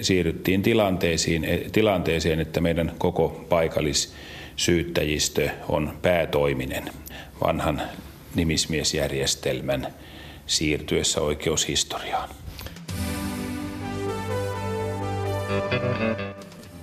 siirryttiin 0.00 0.62
tilanteisiin, 0.62 1.44
e, 1.44 1.58
tilanteeseen, 1.72 2.40
että 2.40 2.60
meidän 2.60 2.92
koko 2.98 3.44
paikallissyyttäjistö 3.48 5.50
on 5.68 5.98
päätoiminen 6.02 6.84
vanhan 7.44 7.82
nimismiesjärjestelmän 8.34 9.94
siirtyessä 10.46 11.20
oikeushistoriaan. 11.20 12.28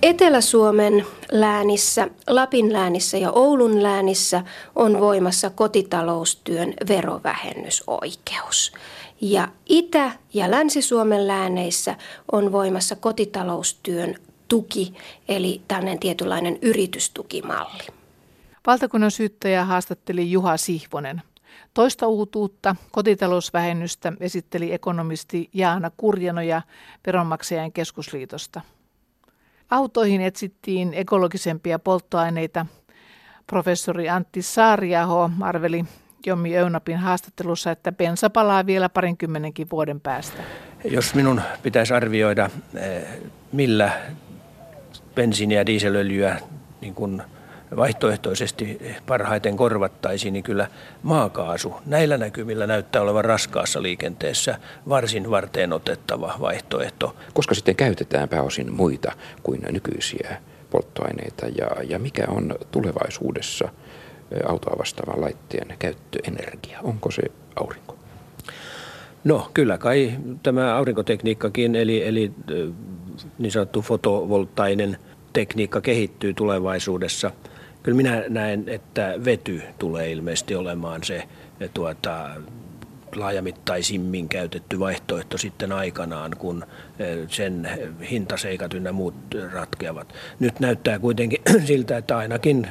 Etelä-Suomen 0.02 1.06
läänissä, 1.32 2.08
Lapin 2.26 2.72
läänissä 2.72 3.18
ja 3.18 3.32
Oulun 3.32 3.82
läänissä 3.82 4.42
on 4.76 5.00
voimassa 5.00 5.50
kotitaloustyön 5.50 6.74
verovähennysoikeus. 6.88 8.72
Ja 9.22 9.48
Itä- 9.66 10.12
ja 10.34 10.50
Länsi-Suomen 10.50 11.28
lääneissä 11.28 11.96
on 12.32 12.52
voimassa 12.52 12.96
kotitaloustyön 12.96 14.14
tuki, 14.48 14.94
eli 15.28 15.62
tällainen 15.68 15.98
tietynlainen 15.98 16.58
yritystukimalli. 16.62 17.82
Valtakunnan 18.66 19.10
syyttäjä 19.10 19.64
haastatteli 19.64 20.30
Juha 20.30 20.56
Sihvonen. 20.56 21.22
Toista 21.74 22.06
uutuutta, 22.06 22.76
kotitalousvähennystä, 22.92 24.12
esitteli 24.20 24.72
ekonomisti 24.72 25.50
Jaana 25.54 25.90
Kurjanoja 25.96 26.62
Veronmaksajan 27.06 27.72
keskusliitosta. 27.72 28.60
Autoihin 29.70 30.20
etsittiin 30.20 30.94
ekologisempia 30.94 31.78
polttoaineita. 31.78 32.66
Professori 33.46 34.08
Antti 34.08 34.42
Saariaho 34.42 35.30
arveli 35.40 35.84
Jommi 36.26 36.58
Öynapin 36.58 36.96
haastattelussa, 36.96 37.70
että 37.70 37.92
bensa 37.92 38.30
palaa 38.30 38.66
vielä 38.66 38.88
parinkymmenenkin 38.88 39.70
vuoden 39.70 40.00
päästä. 40.00 40.42
Jos 40.84 41.14
minun 41.14 41.40
pitäisi 41.62 41.94
arvioida, 41.94 42.50
eh, 42.74 43.04
millä 43.52 43.92
bensiiniä 45.14 45.60
ja 45.60 45.66
dieselöljyä 45.66 46.36
niin 46.80 46.94
kuin 46.94 47.22
vaihtoehtoisesti 47.76 48.78
parhaiten 49.06 49.56
korvattaisiin, 49.56 50.32
niin 50.32 50.44
kyllä 50.44 50.68
maakaasu 51.02 51.74
näillä 51.86 52.18
näkymillä 52.18 52.66
näyttää 52.66 53.02
olevan 53.02 53.24
raskaassa 53.24 53.82
liikenteessä 53.82 54.58
varsin 54.88 55.30
varteen 55.30 55.72
otettava 55.72 56.34
vaihtoehto. 56.40 57.16
Koska 57.34 57.54
sitten 57.54 57.76
käytetään 57.76 58.28
pääosin 58.28 58.72
muita 58.72 59.12
kuin 59.42 59.60
nykyisiä 59.70 60.36
polttoaineita 60.70 61.46
ja, 61.46 61.68
ja 61.88 61.98
mikä 61.98 62.24
on 62.28 62.54
tulevaisuudessa– 62.70 63.68
autoa 64.48 64.78
vastaavan 64.78 65.20
laitteen 65.20 65.76
käyttöenergia? 65.78 66.80
Onko 66.82 67.10
se 67.10 67.22
aurinko? 67.56 67.96
No 69.24 69.50
kyllä 69.54 69.78
kai 69.78 70.12
tämä 70.42 70.76
aurinkotekniikkakin, 70.76 71.74
eli, 71.74 72.06
eli 72.06 72.32
niin 73.38 73.52
sanottu 73.52 73.82
fotovoltainen 73.82 74.98
tekniikka 75.32 75.80
kehittyy 75.80 76.34
tulevaisuudessa. 76.34 77.30
Kyllä 77.82 77.96
minä 77.96 78.24
näen, 78.28 78.64
että 78.68 79.14
vety 79.24 79.62
tulee 79.78 80.12
ilmeisesti 80.12 80.54
olemaan 80.54 81.04
se 81.04 81.22
tuota, 81.74 82.30
laajamittaisimmin 83.16 84.28
käytetty 84.28 84.78
vaihtoehto 84.80 85.38
sitten 85.38 85.72
aikanaan, 85.72 86.32
kun 86.38 86.64
eh, 86.98 87.18
sen 87.28 87.68
hintaseikat 88.10 88.74
ynnä 88.74 88.92
muut 88.92 89.14
ratkeavat. 89.52 90.14
Nyt 90.40 90.60
näyttää 90.60 90.98
kuitenkin 90.98 91.42
siltä, 91.68 91.96
että 91.96 92.16
ainakin 92.16 92.68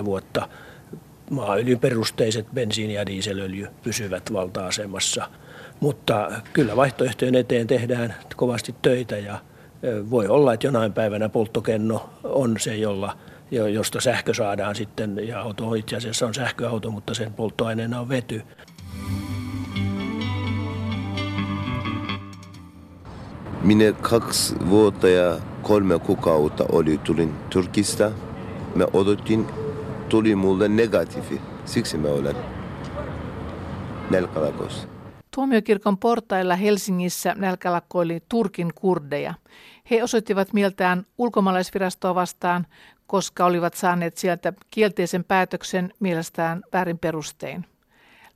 3-40 0.00 0.04
vuotta 0.04 0.48
maaöljyperusteiset 1.30 2.46
bensiini- 2.54 2.94
ja 2.94 3.06
dieselöljy 3.06 3.68
pysyvät 3.82 4.32
valta-asemassa. 4.32 5.28
Mutta 5.80 6.30
kyllä 6.52 6.76
vaihtoehtojen 6.76 7.34
eteen 7.34 7.66
tehdään 7.66 8.14
kovasti 8.36 8.74
töitä 8.82 9.16
ja 9.16 9.34
eh, 9.82 10.10
voi 10.10 10.28
olla, 10.28 10.54
että 10.54 10.66
jonain 10.66 10.92
päivänä 10.92 11.28
polttokenno 11.28 12.10
on 12.24 12.56
se, 12.58 12.76
jolla 12.76 13.16
josta 13.72 14.00
sähkö 14.00 14.34
saadaan 14.34 14.74
sitten, 14.74 15.28
ja 15.28 15.40
auto 15.40 15.74
itse 15.74 15.96
asiassa 15.96 16.26
on 16.26 16.34
sähköauto, 16.34 16.90
mutta 16.90 17.14
sen 17.14 17.32
polttoaineena 17.32 18.00
on 18.00 18.08
vety. 18.08 18.42
Minä 23.64 23.92
kaksi 23.92 24.54
vuotta 24.70 25.08
ja 25.08 25.38
kolme 25.62 25.98
kuukautta 25.98 26.64
oli 26.72 26.98
tulin 26.98 27.34
Turkista. 27.50 28.10
Mä 28.74 28.86
odotin, 28.92 29.46
tuli 30.08 30.34
mulle 30.34 30.68
negatiivi. 30.68 31.40
Siksi 31.64 31.98
mä 31.98 32.08
olen 32.08 32.36
nälkälakossa. 34.10 34.88
Tuomiokirkon 35.34 35.98
portailla 35.98 36.56
Helsingissä 36.56 37.34
nälkälakkoili 37.34 38.22
Turkin 38.28 38.72
kurdeja. 38.74 39.34
He 39.90 40.02
osoittivat 40.02 40.52
mieltään 40.52 41.06
ulkomaalaisvirastoa 41.18 42.14
vastaan, 42.14 42.66
koska 43.06 43.44
olivat 43.44 43.74
saaneet 43.74 44.16
sieltä 44.16 44.52
kielteisen 44.70 45.24
päätöksen 45.24 45.92
mielestään 46.00 46.62
väärin 46.72 46.98
perustein. 46.98 47.66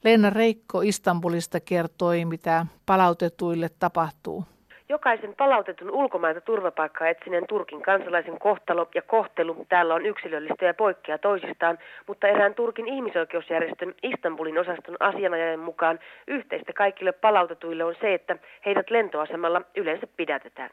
Leena 0.05 0.31
Reikko 0.31 0.81
Istanbulista 0.81 1.61
kertoi, 1.61 2.25
mitä 2.25 2.67
palautetuille 2.87 3.71
tapahtuu. 3.79 4.45
Jokaisen 4.89 5.35
palautetun 5.37 5.91
ulkomailta 5.91 6.41
turvapaikkaa 6.41 7.09
etsineen 7.09 7.47
Turkin 7.49 7.83
kansalaisen 7.83 8.39
kohtalo 8.39 8.89
ja 8.95 9.03
kohtelu 9.03 9.67
täällä 9.69 9.95
on 9.95 10.07
yksilöllistä 10.07 10.65
ja 10.65 10.75
poikkea 10.75 11.19
toisistaan, 11.19 11.79
mutta 12.07 12.29
erään 12.29 12.55
Turkin 12.55 12.89
ihmisoikeusjärjestön 12.89 13.95
Istanbulin 14.03 14.59
osaston 14.59 14.97
asianajajan 15.01 15.61
mukaan 15.61 15.99
yhteistä 16.27 16.73
kaikille 16.73 17.13
palautetuille 17.13 17.85
on 17.85 17.95
se, 18.01 18.15
että 18.15 18.37
heidät 18.67 18.91
lentoasemalla 18.91 19.63
yleensä 19.77 20.07
pidätetään. 20.17 20.71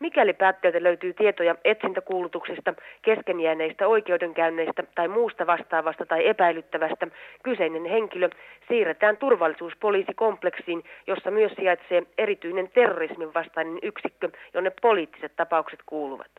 Mikäli 0.00 0.32
päättäjältä 0.32 0.82
löytyy 0.82 1.12
tietoja 1.14 1.54
etsintäkuulutuksista, 1.64 2.74
keskenjääneistä 3.02 3.88
oikeudenkäynneistä 3.88 4.82
tai 4.94 5.08
muusta 5.08 5.46
vastaavasta 5.46 6.06
tai 6.06 6.28
epäilyttävästä, 6.28 7.06
kyseinen 7.42 7.84
henkilö 7.84 8.28
siirretään 8.68 9.16
turvallisuuspoliisikompleksiin, 9.16 10.84
jossa 11.06 11.30
myös 11.30 11.52
sijaitsee 11.52 12.02
erityinen 12.18 12.70
terrorismin 12.70 13.34
vastainen 13.34 13.78
yksikkö, 13.82 14.28
jonne 14.54 14.72
poliittiset 14.82 15.32
tapaukset 15.36 15.80
kuuluvat. 15.86 16.30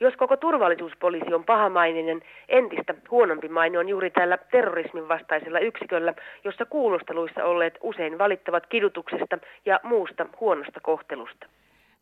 Jos 0.00 0.14
koko 0.16 0.36
turvallisuuspoliisi 0.36 1.34
on 1.34 1.44
pahamaininen, 1.44 2.22
entistä 2.48 2.94
huonompi 3.10 3.48
maine 3.48 3.78
on 3.78 3.88
juuri 3.88 4.10
tällä 4.10 4.38
terrorismin 4.50 5.08
vastaisella 5.08 5.58
yksiköllä, 5.58 6.14
jossa 6.44 6.64
kuulusteluissa 6.64 7.44
olleet 7.44 7.78
usein 7.82 8.18
valittavat 8.18 8.66
kidutuksesta 8.66 9.38
ja 9.66 9.80
muusta 9.82 10.26
huonosta 10.40 10.80
kohtelusta. 10.80 11.46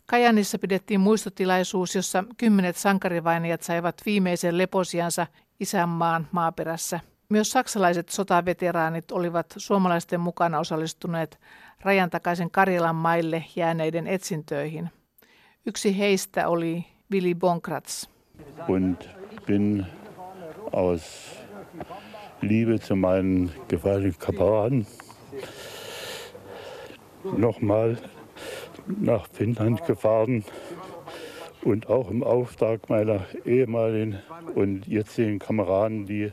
Kajanissa 0.07 0.59
pidettiin 0.59 1.01
muistotilaisuus, 1.01 1.95
jossa 1.95 2.25
kymmenet 2.37 2.77
sankarivainijat 2.77 3.63
saivat 3.63 4.03
viimeisen 4.07 4.59
leposiansa 4.59 5.27
isänmaan 5.61 6.29
maaperässä. 6.33 7.01
Myös 7.29 7.51
saksalaiset 7.51 8.09
sotaveteraanit 8.09 9.11
olivat 9.11 9.47
suomalaisten 9.57 10.21
mukana 10.21 10.59
osallistuneet 10.59 11.41
rajan 11.81 12.11
takaisin 12.11 12.51
Karjalan 12.51 12.97
maille 12.97 13.45
jääneiden 13.57 14.07
etsintöihin. 14.07 14.91
Yksi 15.67 15.99
heistä 15.99 16.49
oli 16.49 16.87
Willy 17.13 17.35
Bonkrats. 17.35 18.11
Und 18.69 18.97
bin 19.47 19.87
aus 20.73 21.37
Liebe 22.43 22.79
zu 22.79 22.97
meinen 22.97 23.53
gefallenen 23.69 24.15
Kameraden 24.19 24.87
nochmal 27.39 27.97
nach 29.01 29.29
Finnland 29.33 29.87
gefahren 29.87 30.45
und 31.64 31.91
auch 31.91 32.11
im 32.11 32.22
Auftrag 32.22 32.89
meiner 32.89 33.20
ehemaligen 33.45 34.18
und 34.55 34.87
jetzigen 34.89 35.39
Kameraden, 35.39 36.07
die 36.07 36.33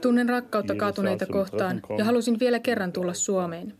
Tunnen 0.00 0.28
rakkautta 0.28 0.74
kaatuneita 0.74 1.26
kohtaan 1.26 1.82
ja 1.98 2.04
halusin 2.04 2.40
vielä 2.40 2.58
kerran 2.58 2.92
tulla 2.92 3.14
Suomeen. 3.14 3.74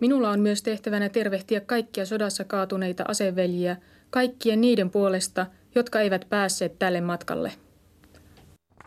Minulla 0.00 0.30
on 0.30 0.40
myös 0.40 0.62
tehtävänä 0.62 1.08
tervehtiä 1.08 1.60
kaikkia 1.60 2.06
sodassa 2.06 2.44
kaatuneita 2.44 3.04
aseveljiä, 3.08 3.76
kaikkien 4.10 4.60
niiden 4.60 4.90
puolesta, 4.90 5.46
jotka 5.74 6.00
eivät 6.00 6.26
päässeet 6.28 6.78
tälle 6.78 7.00
matkalle. 7.00 7.52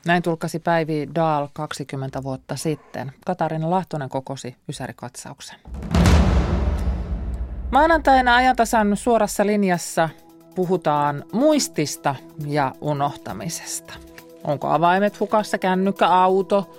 Näin 0.05 0.23
tulkasi 0.23 0.59
Päivi 0.59 1.09
Daal 1.15 1.47
20 1.53 2.23
vuotta 2.23 2.55
sitten. 2.55 3.11
Katarina 3.25 3.69
Lahtonen 3.69 4.09
kokosi 4.09 4.55
Ysärikatsauksen. 4.69 5.59
Maanantaina 7.71 8.35
ajantasan 8.35 8.97
suorassa 8.97 9.45
linjassa 9.45 10.09
puhutaan 10.55 11.23
muistista 11.31 12.15
ja 12.47 12.71
unohtamisesta. 12.81 13.93
Onko 14.43 14.67
avaimet 14.67 15.19
hukassa, 15.19 15.57
kännykkä, 15.57 16.07
auto? 16.07 16.69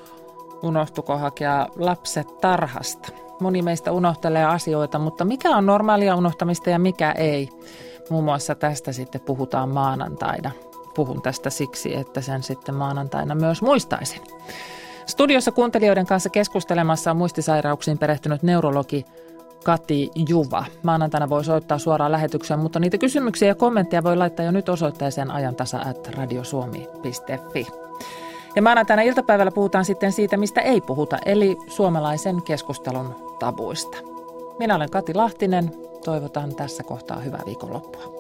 Unohtuko 0.63 1.19
hakea 1.19 1.67
lapset 1.77 2.41
tarhasta? 2.41 3.09
Moni 3.41 3.63
meistä 3.63 3.93
unohtelee 3.93 4.45
asioita, 4.45 4.99
mutta 4.99 5.25
mikä 5.25 5.51
on 5.51 5.67
normaalia 5.67 6.17
unohtamista 6.17 6.71
ja 6.71 6.79
mikä 6.79 7.13
ei? 7.13 7.49
Muun 8.11 8.25
muassa 8.25 8.55
tästä 8.55 8.93
sitten 8.93 9.21
puhutaan 9.21 9.69
maanantaina. 9.69 10.51
Puhun 10.95 11.23
tästä 11.23 11.51
siksi, 11.51 11.97
että 11.97 12.21
sen 12.21 12.43
sitten 12.43 12.75
maanantaina 12.75 13.35
myös 13.35 13.63
muistaisin. 13.63 14.23
Studiossa 15.07 15.53
kuuntelijoiden 15.53 16.07
kanssa 16.07 16.31
keskustelemassa 16.31 17.11
on 17.11 17.17
muistisairauksiin 17.17 17.99
perehtynyt 17.99 18.43
neurologi 18.43 19.05
Kati 19.65 20.11
Juva. 20.29 20.65
Maanantaina 20.83 21.29
voi 21.29 21.45
soittaa 21.45 21.79
suoraan 21.79 22.13
lähetykseen, 22.13 22.61
mutta 22.61 22.81
niitä 22.81 22.99
kysymyksiä 22.99 23.49
ja 23.49 23.55
kommentteja 23.55 24.03
voi 24.03 24.17
laittaa 24.17 24.45
jo 24.45 24.51
nyt 24.51 24.69
osoitteeseen 24.69 25.31
ajantasa 25.31 25.79
at 25.79 26.07
radiosuomi.fi. 26.07 27.67
Ja 28.57 28.63
maanantaina 28.63 29.03
iltapäivällä 29.03 29.53
puhutaan 29.53 29.85
sitten 29.85 30.13
siitä, 30.13 30.37
mistä 30.37 30.61
ei 30.61 30.81
puhuta, 30.81 31.19
eli 31.27 31.57
suomalaisen 31.67 32.43
keskustelun 32.43 33.15
tabuista. 33.39 33.99
Minä 34.59 34.77
olen 34.77 34.91
Kati 34.91 35.15
Lahtinen. 35.15 35.71
Toivotan 36.05 36.55
tässä 36.55 36.83
kohtaa 36.83 37.21
hyvää 37.21 37.43
viikonloppua. 37.47 38.20